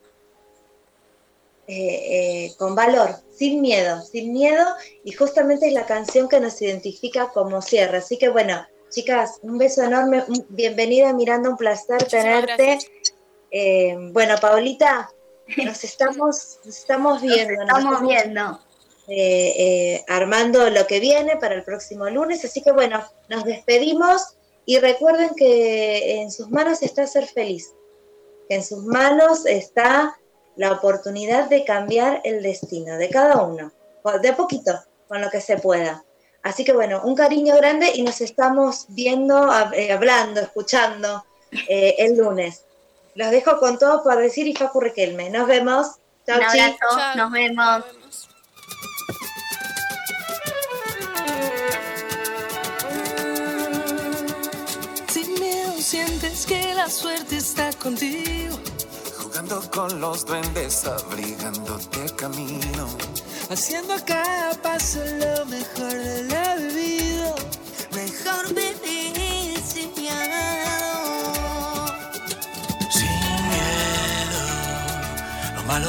Con 2.57 2.75
valor, 2.75 3.15
sin 3.35 3.61
miedo, 3.61 4.03
sin 4.03 4.33
miedo, 4.33 4.63
y 5.03 5.13
justamente 5.13 5.65
es 5.65 5.73
la 5.73 5.87
canción 5.87 6.29
que 6.29 6.39
nos 6.39 6.61
identifica 6.61 7.31
como 7.33 7.63
cierre. 7.63 7.97
Así 7.97 8.19
que 8.19 8.29
bueno, 8.29 8.63
chicas, 8.91 9.39
un 9.41 9.57
beso 9.57 9.81
enorme, 9.81 10.23
bienvenida 10.49 11.11
Miranda, 11.13 11.49
un 11.49 11.57
placer 11.57 12.03
tenerte. 12.03 12.77
Bueno, 14.11 14.35
Paulita, 14.39 15.09
nos 15.63 15.83
estamos, 15.83 16.59
nos 16.63 16.77
estamos 16.77 17.21
viendo. 17.21 17.65
nos 17.65 17.77
estamos 17.77 18.01
viendo. 18.01 18.59
eh, 19.07 19.53
eh, 19.57 20.05
armando 20.07 20.69
lo 20.69 20.87
que 20.87 20.99
viene 20.99 21.37
para 21.37 21.55
el 21.55 21.63
próximo 21.63 22.09
lunes. 22.09 22.43
Así 22.43 22.61
que 22.61 22.71
bueno, 22.71 23.03
nos 23.29 23.43
despedimos 23.43 24.35
y 24.65 24.79
recuerden 24.79 25.29
que 25.35 26.21
en 26.21 26.31
sus 26.31 26.49
manos 26.49 26.81
está 26.81 27.05
ser 27.05 27.27
feliz, 27.27 27.73
que 28.49 28.55
en 28.55 28.63
sus 28.63 28.83
manos 28.83 29.45
está 29.45 30.17
la 30.55 30.71
oportunidad 30.71 31.49
de 31.49 31.63
cambiar 31.63 32.21
el 32.23 32.41
destino 32.41 32.97
de 32.97 33.09
cada 33.09 33.43
uno, 33.43 33.71
de 34.21 34.29
a 34.29 34.35
poquito, 34.35 34.73
con 35.07 35.21
lo 35.21 35.29
que 35.29 35.41
se 35.41 35.57
pueda. 35.57 36.03
Así 36.41 36.63
que 36.63 36.73
bueno, 36.73 37.01
un 37.03 37.15
cariño 37.15 37.55
grande 37.57 37.91
y 37.93 38.03
nos 38.03 38.21
estamos 38.21 38.85
viendo, 38.89 39.49
eh, 39.73 39.91
hablando, 39.91 40.41
escuchando 40.41 41.25
eh, 41.67 41.95
el 41.99 42.17
lunes. 42.17 42.64
Los 43.15 43.31
dejo 43.31 43.57
con 43.59 43.79
todo 43.79 44.03
por 44.03 44.17
decir 44.17 44.45
y 44.45 44.53
Facu 44.53 44.81
Riquelme. 44.81 45.29
Nos 45.29 45.47
vemos. 45.47 45.87
Chau, 46.27 46.37
Un 46.37 46.43
abrazo, 46.43 47.15
nos 47.15 47.31
vemos. 47.31 47.83
Sin 55.07 55.33
miedo 55.39 55.71
sientes 55.79 56.45
que 56.45 56.73
la 56.73 56.89
suerte 56.89 57.37
está 57.37 57.71
contigo. 57.73 58.59
Jugando 59.17 59.61
con 59.71 60.01
los 60.01 60.25
duendes, 60.25 60.85
abrigándote 60.85 62.03
el 62.03 62.15
camino. 62.17 62.89
Haciendo 63.49 63.93
a 63.93 63.99
cada 64.03 64.61
paso 64.61 64.99
lo 64.99 65.45
mejor 65.45 65.93
de 65.93 66.23
la 66.23 66.55
vida. 66.55 67.35
Mejor 67.93 68.53
vivir 68.53 69.04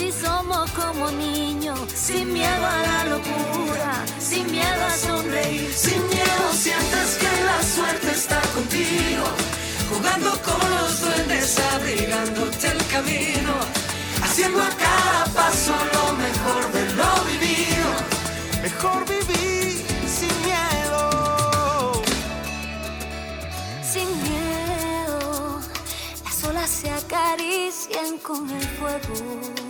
Si 0.00 0.10
somos 0.12 0.70
como 0.70 1.10
niños, 1.10 1.78
sin 1.94 2.32
miedo 2.32 2.66
a 2.66 2.78
la 2.90 3.04
locura, 3.04 4.02
sin 4.18 4.50
miedo 4.50 4.82
a 4.86 4.96
sonreír, 4.96 5.70
Sin 5.74 6.00
miedo 6.08 6.44
sientes 6.54 7.18
que 7.20 7.44
la 7.44 7.62
suerte 7.62 8.10
está 8.10 8.40
contigo. 8.54 9.24
Jugando 9.90 10.30
con 10.40 10.70
los 10.70 11.02
duendes, 11.02 11.58
abrigándote 11.74 12.68
el 12.68 12.86
camino. 12.86 13.52
Haciendo 14.22 14.62
a 14.62 14.70
cada 14.70 15.24
paso 15.34 15.74
lo 15.92 16.06
mejor 16.24 16.72
de 16.72 16.82
lo 16.94 17.12
vivido. 17.30 17.90
Mejor 18.62 19.04
vivir 19.04 19.84
sin 20.16 20.34
miedo. 20.48 22.02
sin 23.92 24.08
miedo. 24.22 25.60
Las 26.24 26.44
olas 26.44 26.70
se 26.70 26.88
acarician 26.90 28.16
con 28.22 28.48
el 28.48 28.66
fuego. 28.78 29.69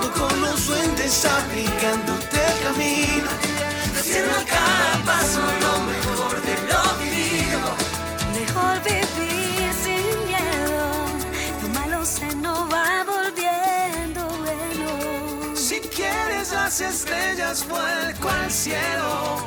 Jugando 0.00 0.12
con 0.18 0.40
los 0.40 0.66
duendes, 0.66 1.24
abrigándote 1.26 2.36
el 2.36 2.62
camino. 2.64 3.30
Haciendo 3.98 4.32
a 4.32 4.44
cada 4.44 5.04
paso 5.04 5.40
lo 5.60 5.74
mejor 5.92 6.40
de 6.42 6.54
lo 6.70 6.82
vivido. 7.04 7.68
Mejor 8.34 8.82
vivir 8.82 9.72
sin 9.84 10.26
miedo, 10.26 10.82
lo 11.62 11.68
malo 11.80 12.04
se 12.04 12.34
nos 12.36 12.60
va 12.72 13.04
volviendo 13.04 14.26
bueno. 14.38 15.56
Si 15.56 15.80
quieres 15.80 16.52
las 16.52 16.80
estrellas, 16.80 17.66
vuelco 17.68 18.28
al 18.28 18.50
cielo. 18.50 19.38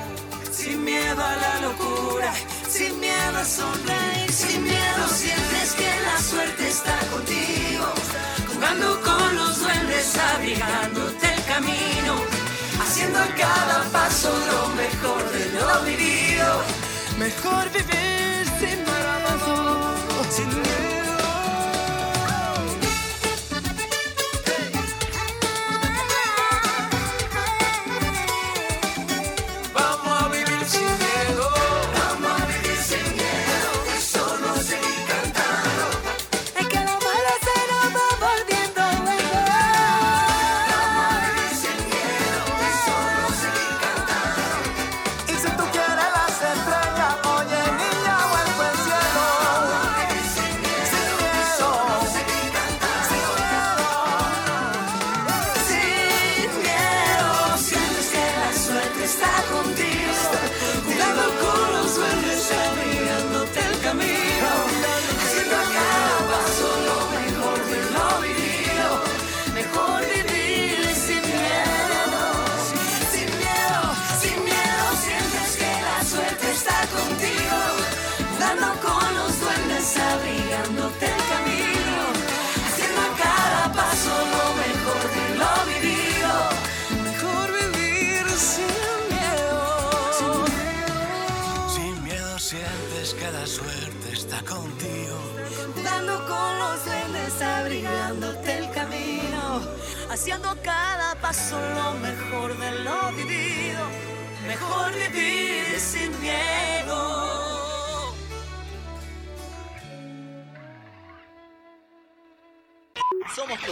Sin 0.52 0.84
miedo 0.84 1.24
a 1.24 1.36
la 1.36 1.62
locura, 1.62 2.32
sin 2.70 3.00
miedo 3.00 3.38
a 3.38 3.46
sonreír, 3.46 4.32
sin 4.32 4.64
miedo 4.64 5.08
sientes 5.08 5.74
que 5.74 5.90
la 6.06 6.22
suerte 6.22 6.70
está 6.70 6.98
contigo. 7.12 7.86
Jugando 8.54 9.02
con 9.02 9.33
los 9.74 9.82
duendes, 9.82 10.18
abrigándote 10.18 11.34
el 11.34 11.44
camino. 11.46 12.16
Haciendo 12.82 13.20
cada 13.38 13.84
paso 13.92 14.30
lo 14.30 14.68
mejor 14.76 15.32
de 15.32 15.52
lo 15.52 15.84
vivido. 15.84 16.62
Mejor 17.18 17.70
vivir 17.72 18.53